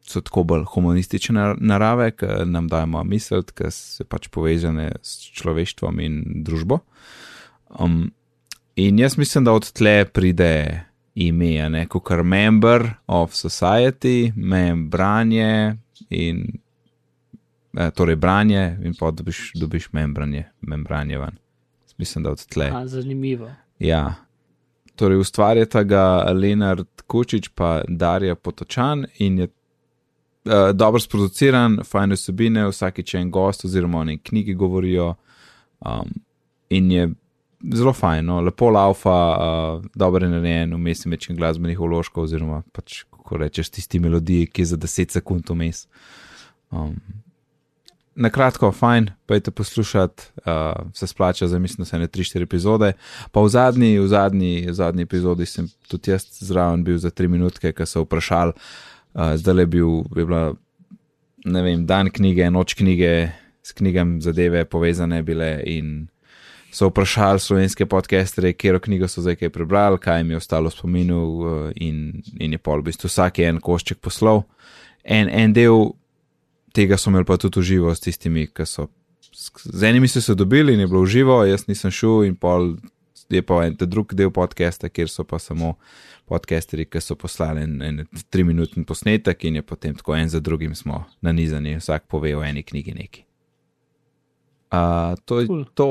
so 0.03 0.21
tako 0.21 0.43
bolj 0.45 0.65
humanistične 0.73 1.55
narave, 1.59 2.11
ki 2.11 2.27
nam 2.47 2.69
dajo 2.69 3.05
misliti, 3.05 3.55
ki 3.57 3.71
so 3.75 4.05
pač 4.09 4.29
povezane 4.29 4.93
s 5.03 5.31
človeštvom 5.39 6.01
in 6.01 6.23
družbo. 6.45 6.81
Um, 7.79 8.11
in 8.77 8.99
jaz 8.99 9.19
mislim, 9.19 9.45
da 9.45 9.53
od 9.53 9.73
tle 9.73 10.05
pride 10.05 10.85
ime, 11.15 11.59
a 11.61 11.69
ne 11.69 11.87
kot 11.87 12.11
member 12.25 12.91
of 13.07 13.35
society, 13.35 14.33
membranje 14.37 15.77
in 16.11 16.45
eh, 17.79 17.91
torej 17.91 18.17
branje, 18.17 18.79
in 18.85 18.95
pa 18.99 19.11
dobiš, 19.11 19.53
dobiš 19.55 19.93
membranje, 19.93 20.45
membranje 20.61 21.19
ven. 21.19 21.39
Mislim, 21.99 22.25
da 22.25 22.31
od 22.31 22.47
tle. 22.47 22.71
a, 22.75 22.87
zanimivo. 22.87 23.51
Ja. 23.79 24.15
Torej, 24.97 25.19
ustvarjata 25.19 25.83
ga 25.83 26.33
Leonard 26.33 26.89
Kučič 27.07 27.49
pa 27.55 27.83
Darja 27.89 28.35
Potočan 28.35 29.05
in 29.19 29.39
je 29.39 29.49
uh, 30.45 30.71
dobro 30.75 31.01
sproduciran, 31.01 31.81
fajne 31.85 32.15
vsebine, 32.15 32.67
vsakič 32.69 33.15
je 33.15 33.21
en 33.21 33.31
gost 33.31 33.65
oziroma 33.65 33.99
o 33.99 34.05
neki 34.05 34.23
knjigi 34.31 34.55
govorijo 34.55 35.15
um, 35.81 36.11
in 36.71 36.91
je 36.93 37.09
zelo 37.75 37.93
fajno, 37.93 38.41
lepo 38.41 38.71
laufa, 38.71 39.17
uh, 39.37 39.85
dobro 39.95 40.27
je 40.27 40.31
narejen, 40.31 40.75
vmes 40.75 41.07
je 41.07 41.11
večin 41.11 41.37
glasbenih 41.37 41.81
uložkov 41.81 42.25
oziroma 42.25 42.63
pač, 42.73 43.03
kako 43.11 43.37
rečeš, 43.37 43.71
tisti 43.71 44.01
melodiji, 44.01 44.47
ki 44.47 44.63
je 44.63 44.67
za 44.67 44.77
10 44.77 45.11
sekund 45.11 45.51
vmes. 45.51 45.87
Um, 46.71 46.97
na 48.15 48.31
kratko, 48.31 48.73
fajn, 48.73 49.11
pojďte 49.27 49.51
poslušati, 49.51 50.23
uh, 50.47 50.73
se 50.95 51.07
splača 51.07 51.49
za 51.49 51.59
mislim, 51.59 51.85
da 51.85 51.85
se 51.85 51.99
ne 51.99 52.09
3-4 52.09 52.43
epizode. 52.43 52.93
Pa 53.33 53.41
v 53.41 53.49
zadnji, 53.49 53.99
v 53.99 54.07
zadnji, 54.09 54.67
v 54.69 54.75
zadnji 54.75 55.03
epizodi 55.03 55.47
sem 55.47 55.69
tudi 55.89 56.11
jaz 56.11 56.27
zraven 56.41 56.85
bil 56.85 56.99
za 56.99 57.11
3 57.11 57.29
minutke, 57.29 57.73
ker 57.73 57.87
so 57.87 58.03
vprašali, 58.05 58.53
uh, 59.15 59.35
zdaj 59.37 59.63
je 59.63 59.67
bil, 59.67 59.91
je 60.17 60.25
bila, 60.25 60.55
ne 61.45 61.63
vem, 61.63 61.87
dan 61.87 62.11
knjige, 62.11 62.51
noč 62.51 62.75
knjige, 62.75 63.31
s 63.63 63.73
knjigami 63.77 64.21
zadeve 64.21 64.65
povezane 64.65 65.23
bile 65.23 65.61
in 65.67 66.09
so 66.73 66.89
vprašali 66.89 67.41
slovenske 67.41 67.87
podcastere, 67.87 68.53
kjer 68.53 68.79
knjigo 68.81 69.09
so 69.09 69.23
zdaj 69.23 69.37
kaj 69.37 69.51
prebrali, 69.51 69.99
kaj 69.99 70.21
jim 70.21 70.31
je 70.31 70.37
ostalo 70.37 70.71
v 70.71 70.73
spominu 70.73 71.19
uh, 71.25 71.73
in, 71.75 72.23
in 72.39 72.53
je 72.53 72.59
pol 72.59 72.81
v 72.81 72.91
bistvu 72.91 73.11
vsak 73.11 73.43
en 73.45 73.61
košček 73.61 73.99
poslov. 73.99 74.45
En, 75.05 75.29
en 75.29 75.53
del 75.53 75.91
tega 76.77 76.99
so 76.99 77.11
imeli 77.11 77.27
pa 77.27 77.37
tudi 77.41 77.61
uživo 77.61 77.95
s 77.95 78.01
tistimi, 78.01 78.47
ki 78.47 78.67
so. 78.67 78.89
Z 79.65 79.83
enimi 79.89 80.09
so 80.09 80.21
se 80.21 80.35
dobili 80.35 80.75
in 80.75 80.81
je 80.81 80.87
bilo 80.87 81.01
uživo, 81.03 81.41
jaz 81.45 81.67
nisem 81.67 81.91
šel, 81.91 82.25
in 82.29 82.37
pol 82.37 82.77
je 83.31 83.43
pa 83.43 83.65
en 83.67 83.77
drug 83.79 84.15
del 84.15 84.31
podcasta, 84.31 84.89
kjer 84.89 85.09
so 85.09 85.25
pa 85.25 85.39
samo 85.39 85.77
podcasteri, 86.31 86.87
ki 86.87 87.01
so 87.03 87.17
poslali 87.19 87.65
en, 87.67 87.75
en 87.83 88.05
triminutni 88.31 88.85
posnetek 88.87 89.45
in 89.51 89.59
je 89.59 89.63
potem 89.67 89.95
tako 89.99 90.15
en 90.17 90.29
za 90.31 90.41
drugim 90.41 90.75
smo 90.79 91.03
nanizani, 91.21 91.77
vsak 91.81 92.07
pove 92.09 92.33
o 92.39 92.45
eni 92.47 92.63
knjigi 92.63 92.95
neki. 92.95 93.25
Uh, 94.71 95.19
to 95.25 95.41
je 95.41 95.47
Cool. 95.51 95.65
to. 95.75 95.91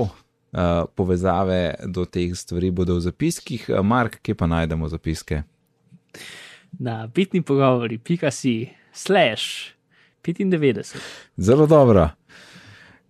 Uh, 0.50 0.88
povezave 0.98 1.76
do 1.94 2.06
teh 2.10 2.32
stvari 2.34 2.72
bodo 2.74 2.96
v 2.96 3.04
zapiskih. 3.06 3.68
Mark, 3.86 4.16
kje 4.26 4.34
pa 4.36 4.48
najdemo 4.50 4.88
zapiske? 4.90 5.44
Na 6.80 7.04
bitni 7.08 7.42
pogovori, 7.46 7.98
pika 7.98 8.32
si, 8.32 8.70
slash 8.94 9.76
95. 10.24 10.96
Zelo 11.38 11.68
dobro. 11.68 12.10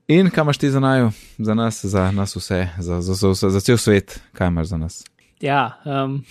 In 0.08 0.30
kaj 0.30 0.42
imaš 0.42 0.58
ti 0.58 0.72
za 0.72 0.80
naju, 0.80 1.12
za 1.38 1.54
nas, 1.54 1.86
za 1.86 2.12
nas 2.12 2.36
vse, 2.36 2.68
za, 2.80 3.02
za, 3.02 3.14
za, 3.14 3.34
za, 3.34 3.50
za 3.50 3.60
cel 3.62 3.78
svet, 3.78 4.20
kaj 4.34 4.48
imaš 4.48 4.68
za 4.68 4.78
nas? 4.78 5.04
Ja, 5.42 5.80
um, 5.86 6.24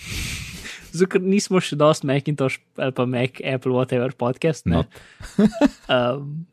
zato 0.91 1.21
nismo 1.21 1.61
še 1.63 1.77
dost 1.79 2.05
Macintosh 2.07 2.59
ali 2.79 2.95
pa 2.95 3.05
Mac, 3.05 3.41
Apple, 3.43 3.73
whatever 3.75 4.13
podcast. 4.15 4.65
Ne? 4.65 4.83
Not. 4.83 4.87
um, 5.95 6.47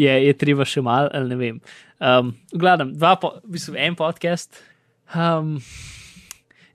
je, 0.00 0.12
je 0.12 0.32
treba 0.36 0.66
še 0.68 0.84
malo, 0.84 1.10
ali 1.14 1.32
ne 1.32 1.40
vem. 1.40 1.60
Um, 1.96 2.34
v 2.52 2.60
glavnem, 2.60 2.92
dva, 2.96 3.16
po, 3.20 3.36
v 3.44 3.56
bistvu 3.56 3.76
en 3.80 3.96
podcast. 3.98 4.60
Um, 5.16 5.56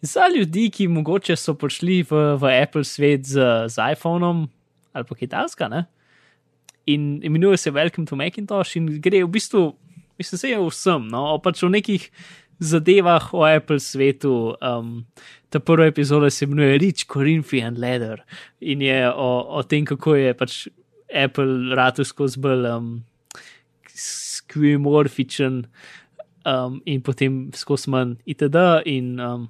za 0.01 0.25
ljudi, 0.33 0.69
ki 0.73 0.89
mogoče 0.89 1.37
so 1.37 1.53
prišli 1.53 2.01
v, 2.09 2.21
v 2.41 2.53
Apple 2.57 2.85
svet 2.87 3.27
z, 3.29 3.69
z 3.69 3.91
iPhonom 3.93 4.47
ali 4.91 5.07
pa 5.07 5.15
kitajska, 5.15 5.69
ne? 5.71 5.85
in 6.85 7.21
imenuje 7.23 7.57
se 7.57 7.71
Welcome 7.71 8.07
to 8.07 8.15
Macintosh, 8.15 8.75
in 8.75 8.99
gre 9.01 9.23
v 9.23 9.29
bistvu, 9.29 9.75
mislim, 10.17 10.39
se 10.39 10.49
je 10.49 10.59
vsem, 10.59 11.07
no, 11.07 11.37
pač 11.43 11.63
o 11.63 11.69
nekih 11.69 12.09
zadevah 12.61 13.33
o 13.33 13.43
Apple 13.43 13.79
svetu. 13.79 14.55
Um, 14.61 15.05
ta 15.49 15.59
prva 15.59 15.85
epizoda 15.85 16.29
se 16.29 16.45
imenuje 16.45 16.77
Rich 16.77 17.05
Corinthian 17.07 17.75
Leather 17.77 18.23
in 18.61 18.81
je 18.81 19.09
o, 19.13 19.57
o 19.57 19.63
tem, 19.63 19.85
kako 19.85 20.15
je 20.15 20.33
pač 20.33 20.67
Apple 21.11 21.75
ratu 21.75 22.05
skozi 22.07 22.39
bolj 22.39 22.69
um, 22.69 22.91
skvimorfičen 23.91 25.65
um, 26.45 26.79
in 26.85 27.01
potem 27.03 27.49
skozi 27.55 27.91
manj 27.91 28.15
itd. 28.25 28.63
In 28.85 29.19
um, 29.19 29.49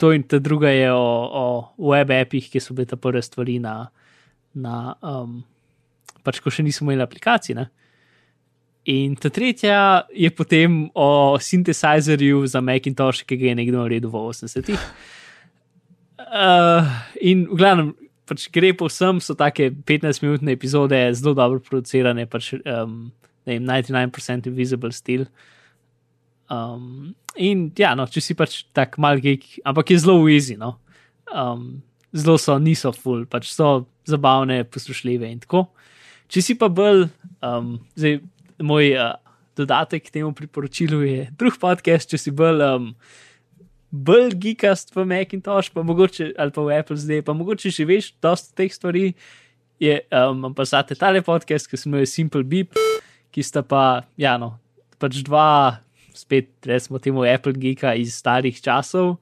to 0.00 0.12
in 0.16 0.24
ta 0.24 0.38
druga 0.38 0.72
je 0.72 0.88
o, 0.92 1.04
o 1.28 1.90
web 1.90 2.10
appih, 2.10 2.48
ki 2.48 2.60
so 2.60 2.74
bile 2.74 2.88
ta 2.88 2.96
prve 2.96 3.20
stvari 3.22 3.58
na, 3.60 3.90
na 4.54 4.94
um, 5.04 5.42
pač 6.24 6.40
ko 6.40 6.50
še 6.50 6.64
nismo 6.64 6.88
imeli 6.88 7.04
aplikacij. 7.04 7.58
Ne? 7.58 7.68
In 8.90 9.14
ta 9.14 9.30
tretja 9.30 10.02
je 10.10 10.30
potem 10.34 10.90
o 10.94 11.38
sintesajzerju 11.38 12.46
za 12.50 12.60
Macintosh, 12.60 13.22
ki 13.22 13.36
ga 13.38 13.52
je 13.52 13.58
nekdo 13.60 13.84
naredil 13.84 14.10
v 14.10 14.22
80-ih. 14.26 14.86
Uh, 16.32 16.88
in 17.22 17.44
v 17.46 17.58
glavnem, 17.60 17.92
pač 18.26 18.48
gre 18.50 18.72
povsem, 18.74 19.20
so 19.22 19.36
take 19.38 19.70
15-minutne 19.70 20.54
epizode, 20.56 20.98
zelo 21.14 21.34
dobro 21.38 21.62
producirane, 21.62 22.26
pač 22.26 22.54
um, 22.58 23.12
ne 23.46 23.58
vem, 23.58 23.70
99% 23.70 24.50
invisible 24.50 24.90
stil. 24.90 25.28
Um, 26.50 27.14
in 27.38 27.68
ja, 27.78 27.94
no, 27.94 28.08
če 28.10 28.24
si 28.24 28.34
pač 28.38 28.64
tak 28.74 28.98
mal 28.98 29.22
geek, 29.22 29.46
ampak 29.68 29.94
je 29.94 30.02
zelo 30.02 30.26
easy. 30.26 30.58
No? 30.58 30.74
Um, 31.30 31.84
zelo 32.10 32.34
so, 32.34 32.58
niso 32.58 32.90
full, 32.96 33.28
pač 33.30 33.52
so 33.54 33.84
zabavne, 34.10 34.64
poslušljive 34.66 35.30
in 35.30 35.40
tako. 35.46 35.68
Če 36.32 36.42
si 36.42 36.56
pa 36.58 36.66
bolj, 36.72 37.06
um, 37.44 37.76
zdaj 37.94 38.18
moj 38.64 38.94
uh, 38.96 39.12
dodatek 39.58 40.08
k 40.08 40.18
temu 40.18 40.32
priporočilu 40.36 41.02
je 41.04 41.28
drug 41.38 41.58
podcast, 41.60 42.10
če 42.10 42.20
si 42.20 42.34
bolj. 42.34 42.64
Um, 42.68 42.88
Bolj 43.92 44.30
geekast 44.40 44.88
v 44.96 45.02
Macintosh, 45.04 45.68
pa 45.68 45.82
mogoče, 45.84 46.30
ali 46.40 46.52
pa 46.56 46.62
v 46.64 46.78
Apple 46.80 46.96
zdaj, 46.96 47.18
pa 47.28 47.34
mogoče 47.36 47.68
že 47.68 47.84
veš, 47.84 48.06
dosta 48.24 48.48
teh 48.56 48.72
stvari 48.72 49.10
je, 49.76 49.98
um, 50.08 50.48
pa 50.56 50.64
zate 50.64 50.96
tale 50.96 51.20
podcast, 51.20 51.68
ki 51.68 51.76
se 51.76 51.90
imenuje 51.90 52.08
Simple 52.08 52.40
Beep, 52.40 52.72
ki 53.28 53.44
sta 53.44 53.60
pa, 53.60 54.06
ja, 54.16 54.38
no, 54.40 54.54
pač 54.96 55.20
dva, 55.20 55.76
spet, 56.14 56.48
recimo, 56.64 57.00
temu 57.02 57.24
Apple 57.28 57.52
geeka 57.52 57.94
iz 57.98 58.16
starih 58.16 58.56
časov 58.62 59.18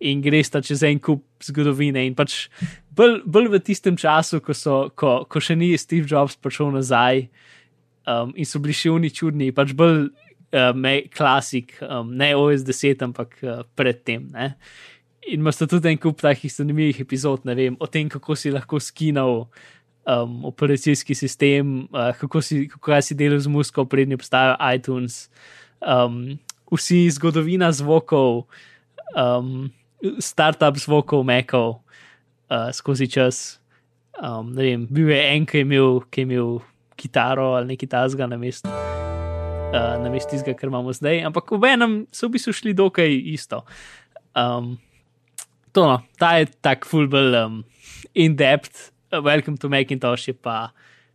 in 0.00 0.20
greš 0.24 0.52
ta 0.52 0.60
čez 0.64 0.82
en 0.88 1.00
kup 1.00 1.24
zgodovine 1.44 2.02
in 2.08 2.16
pač 2.16 2.48
bolj, 2.96 3.20
bolj 3.28 3.50
v 3.52 3.60
tistem 3.64 3.96
času, 4.00 4.40
ko, 4.44 4.56
so, 4.56 4.76
ko, 4.96 5.22
ko 5.28 5.40
še 5.40 5.56
ni 5.56 5.72
Steve 5.78 6.08
Jobs 6.08 6.36
prišel 6.40 6.72
nazaj 6.74 7.28
um, 8.06 8.32
in 8.36 8.48
so 8.48 8.60
bili 8.62 8.76
še 8.76 8.92
oni 8.92 9.10
čudni, 9.14 9.50
pač 9.56 9.74
bolj 9.76 10.08
um, 10.52 10.86
klasik, 11.14 11.76
um, 11.84 12.14
ne 12.16 12.32
OS 12.36 12.64
10, 12.66 13.04
ampak 13.10 13.36
uh, 13.42 13.62
predtem. 13.76 14.28
Ne? 14.34 14.54
In 15.30 15.42
imaš 15.42 15.60
tudi 15.66 15.90
en 15.90 15.98
kup 16.00 16.20
takih 16.22 16.52
zanimivih 16.52 17.02
epizod, 17.02 17.44
ne 17.44 17.54
vem, 17.54 17.76
o 17.80 17.86
tem, 17.86 18.08
kako 18.10 18.36
si 18.38 18.52
lahko 18.52 18.80
skinal 18.80 19.44
um, 20.06 20.44
operacijski 20.48 21.14
sistem, 21.14 21.84
uh, 21.92 22.10
kako 22.18 22.42
si, 22.42 22.64
kako 22.68 23.00
si 23.04 23.14
delal 23.14 23.38
z 23.38 23.52
musko, 23.52 23.84
prednji 23.84 24.18
obstajajo 24.18 24.56
iTunes, 24.74 25.28
um, 25.84 26.38
vsi 26.72 27.04
zgodovina 27.10 27.70
zvokov, 27.72 28.46
um, 29.14 29.70
startup 30.18 30.78
zvokov, 30.80 31.24
mekov 31.26 31.80
uh, 32.50 32.70
skozi 32.72 33.10
čas. 33.10 33.60
Um, 34.20 34.52
vem, 34.56 34.84
bil 34.90 35.08
je 35.12 35.20
en, 35.20 35.46
ki 35.46 35.62
je 35.62 35.68
imel, 35.68 36.00
ki 36.10 36.24
je 36.24 36.28
imel 36.28 36.58
kitaro 37.00 37.54
ali 37.56 37.74
nekaj 37.74 37.94
tasga 37.96 38.28
na 38.28 38.36
mestu 38.40 38.68
uh, 39.70 40.02
na 40.02 40.10
mestu 40.10 40.34
tistega, 40.34 40.58
kar 40.58 40.70
imamo 40.70 40.92
zdaj, 40.94 41.24
ampak 41.30 41.52
v 41.54 41.72
enem 41.72 41.96
so 42.12 42.28
v 42.28 42.36
bistvu 42.36 42.54
šli 42.56 42.74
dokaj 42.76 43.10
isto. 43.32 43.62
Um, 44.34 44.76
to, 45.72 45.86
no, 45.86 45.98
ta 46.18 46.36
je 46.38 46.50
tak 46.62 46.86
fullball 46.88 47.36
um, 47.38 47.58
in-depth, 48.14 48.90
uh, 49.12 49.22
welcome 49.22 49.58
to 49.58 49.70
Macintosh 49.70 50.30
je 50.30 50.34
pa 50.34 50.70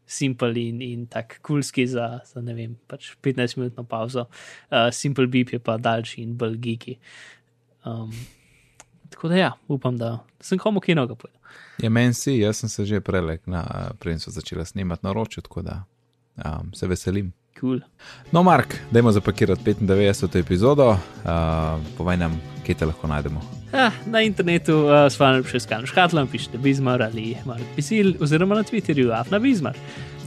simple 0.06 0.54
in, 0.62 0.82
in 0.86 1.06
tak 1.10 1.40
kulski 1.42 1.88
za, 1.90 2.22
za 2.24 2.42
ne 2.42 2.54
vem, 2.54 2.76
pač 2.88 3.16
15-minutno 3.26 3.88
pauzo. 3.90 4.28
Uh, 4.70 4.92
simple 4.94 5.28
beep 5.28 5.56
je 5.56 5.60
pa 5.60 5.80
daljši 5.82 6.22
in 6.22 6.36
bolj 6.38 6.60
geeky. 6.62 6.98
Um, 7.86 8.14
tako 9.10 9.28
da 9.28 9.36
ja, 9.36 9.51
upam, 9.68 9.97
da 9.97 10.20
sem 10.39 10.60
komu 10.60 10.80
kino 10.80 11.08
ga 11.08 11.16
povedal. 11.16 11.41
Ja, 11.82 11.89
meni 11.89 12.14
si, 12.14 12.38
jaz 12.39 12.58
sem 12.64 12.70
se 12.70 12.86
že 12.86 13.01
prelek, 13.01 13.41
preden 13.99 14.20
so 14.20 14.32
začela 14.32 14.66
snemati 14.66 15.06
naročje, 15.06 15.43
tako 15.43 15.62
da 15.62 15.84
um, 16.45 16.74
se 16.74 16.88
veselim. 16.88 17.34
Cool. 17.60 17.80
No, 18.32 18.43
Mark, 18.43 18.76
dajmo 18.91 19.12
zapakirati 19.12 19.74
95. 19.74 20.39
epizodo, 20.39 20.89
uh, 20.89 20.97
povej 21.97 22.18
nam, 22.18 22.36
kje 22.66 22.76
te 22.76 22.86
lahko 22.86 23.08
najdemo. 23.08 23.41
Ah, 23.74 23.95
na 24.06 24.22
internetu 24.22 24.76
uh, 24.86 25.06
s 25.08 25.20
vami 25.20 25.43
še 25.47 25.62
skanjam 25.64 25.88
škatlom, 25.88 26.28
pišete 26.32 26.60
Bizmar 26.60 27.03
ali 27.03 27.38
Mark 27.47 27.64
Pisil, 27.76 28.14
oziroma 28.20 28.60
na 28.60 28.68
Twitterju, 28.68 29.12
Afna 29.16 29.39
Bizmar. 29.39 29.80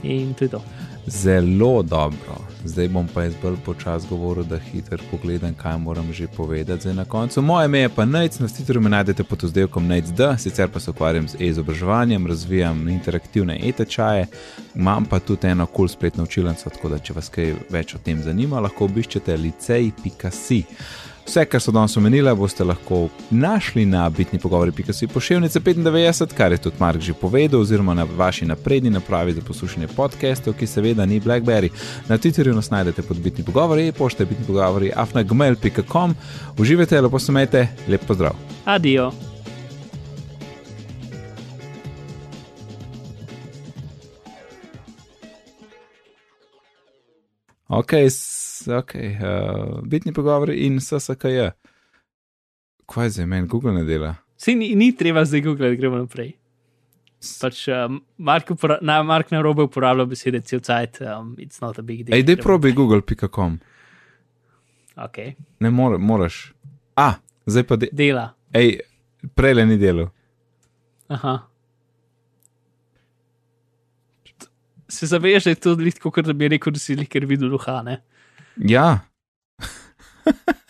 In 0.03 0.33
to 0.33 0.47
je 0.47 0.55
to. 0.57 0.63
Zelo 1.07 1.83
dobro. 1.83 2.49
Zdaj 2.65 2.87
bom 2.87 3.07
pa 3.13 3.23
jaz 3.23 3.33
bolj 3.41 3.55
počas 3.65 4.07
govoril, 4.09 4.43
da 4.43 4.57
hitro 4.57 4.97
pogledam, 5.11 5.53
kaj 5.53 5.77
moram 5.77 6.13
že 6.13 6.27
povedati. 6.27 6.81
Zdaj 6.81 6.93
na 6.93 7.05
koncu. 7.05 7.41
Moje 7.41 7.65
ime 7.65 7.79
je 7.79 7.89
pa 7.89 8.05
Nec, 8.05 8.39
na 8.39 8.47
Twitterju 8.47 8.79
me 8.79 8.89
najdete 8.89 9.23
pod 9.23 9.43
oddelkom 9.43 9.87
Nec.d, 9.87 10.37
sicer 10.37 10.69
pa 10.69 10.79
se 10.79 10.91
ukvarjam 10.91 11.27
z 11.27 11.35
e-izobraževanjem, 11.39 12.27
razvijam 12.27 12.87
interaktivne 12.87 13.59
e-tečaje, 13.63 14.27
imam 14.75 15.05
pa 15.05 15.19
tudi 15.19 15.47
eno 15.47 15.65
kul 15.65 15.75
cool 15.75 15.87
spletno 15.87 16.23
učilnico, 16.23 16.69
tako 16.69 16.89
da 16.89 16.99
če 16.99 17.13
vas 17.13 17.29
kaj 17.29 17.53
več 17.69 17.95
o 17.95 17.97
tem 17.97 18.23
zanima, 18.23 18.59
lahko 18.59 18.85
obiščete 18.85 19.37
licej.si. 19.37 20.63
Vse, 21.29 21.43
kar 21.45 21.61
so 21.61 21.69
danes 21.71 21.93
omenili, 21.97 22.31
boste 22.35 22.65
lahko 22.65 23.03
našli 23.29 23.83
na 23.85 24.07
bitni 24.09 24.39
pogovori.si 24.39 25.07
pošiljnice 25.07 25.59
95, 25.59 26.33
kar 26.33 26.51
je 26.51 26.57
tudi 26.57 26.75
Mark 26.79 27.01
že 27.01 27.13
povedal, 27.13 27.61
oziroma 27.61 27.93
na 27.93 28.07
vaši 28.17 28.45
napredni 28.45 28.89
napravi 28.89 29.33
za 29.33 29.41
poslušanje 29.41 29.87
podcastov, 29.87 30.53
ki 30.57 30.67
seveda 30.67 31.05
ni 31.05 31.19
Blackberry. 31.21 31.69
Na 32.07 32.17
Twitterju 32.17 32.55
nas 32.55 32.69
najdete 32.69 33.01
pod 33.01 33.19
bitni 33.21 33.45
pogovori, 33.45 33.91
pošte 33.91 34.25
bitni 34.25 34.45
pogovori, 34.45 34.91
afnagmail.com. 34.95 36.15
Uživajte, 36.57 37.01
lepo 37.01 37.19
se 37.19 37.31
imejte, 37.31 37.67
lep 37.87 38.05
pozdrav. 38.07 38.33
Adijo. 38.65 39.11
Ok, 47.67 47.93
okay, 48.67 49.15
uh, 49.15 49.79
bitni 49.83 50.13
pogovori 50.13 50.55
in 50.65 50.79
SSKJ. 50.81 51.49
Kaj 52.89 53.09
zdaj 53.09 53.25
meni, 53.25 53.47
Google 53.47 53.73
ne 53.73 53.83
dela? 53.83 54.15
Se 54.37 54.55
ni, 54.55 54.75
ni 54.75 54.95
treba 54.95 55.25
zdaj 55.25 55.41
Google, 55.41 55.69
da 55.69 55.75
gremo 55.75 55.97
naprej. 55.97 56.33
Pač, 57.41 57.65
uh, 57.67 57.91
Mark, 58.17 58.51
na, 58.81 59.03
Mark 59.03 59.31
na 59.31 59.41
robe 59.41 59.63
uporablja 59.67 60.05
besede 60.05 60.41
cel 60.41 60.61
cajt, 60.63 61.01
um, 61.01 61.35
it's 61.37 61.61
not 61.61 61.79
a 61.79 61.81
big 61.81 62.05
deal. 62.05 62.15
Ej, 62.17 62.23
dej 62.23 62.39
probi 62.43 62.71
google.com. 62.71 63.59
Ok. 64.95 65.17
Ne 65.59 65.69
more, 65.69 65.97
moraš. 65.97 66.53
A, 66.95 67.13
zdaj 67.45 67.67
pa 67.67 67.75
de 67.75 67.89
dela. 67.91 68.29
Ej, 68.55 68.79
prej 69.35 69.53
le 69.53 69.65
ni 69.65 69.77
delo. 69.77 70.09
Aha. 71.07 71.39
Se 74.87 75.05
zavedaš, 75.05 75.43
da 75.43 75.49
je 75.49 75.55
to 75.55 75.75
tako, 75.75 76.11
kot 76.11 76.25
da 76.25 76.33
bi 76.33 76.47
rekel, 76.47 76.73
da 76.73 76.79
si 76.79 76.95
jih 76.95 77.27
videl 77.27 77.49
duha, 77.49 77.81
ne? 77.83 77.99
Ja. 78.59 79.05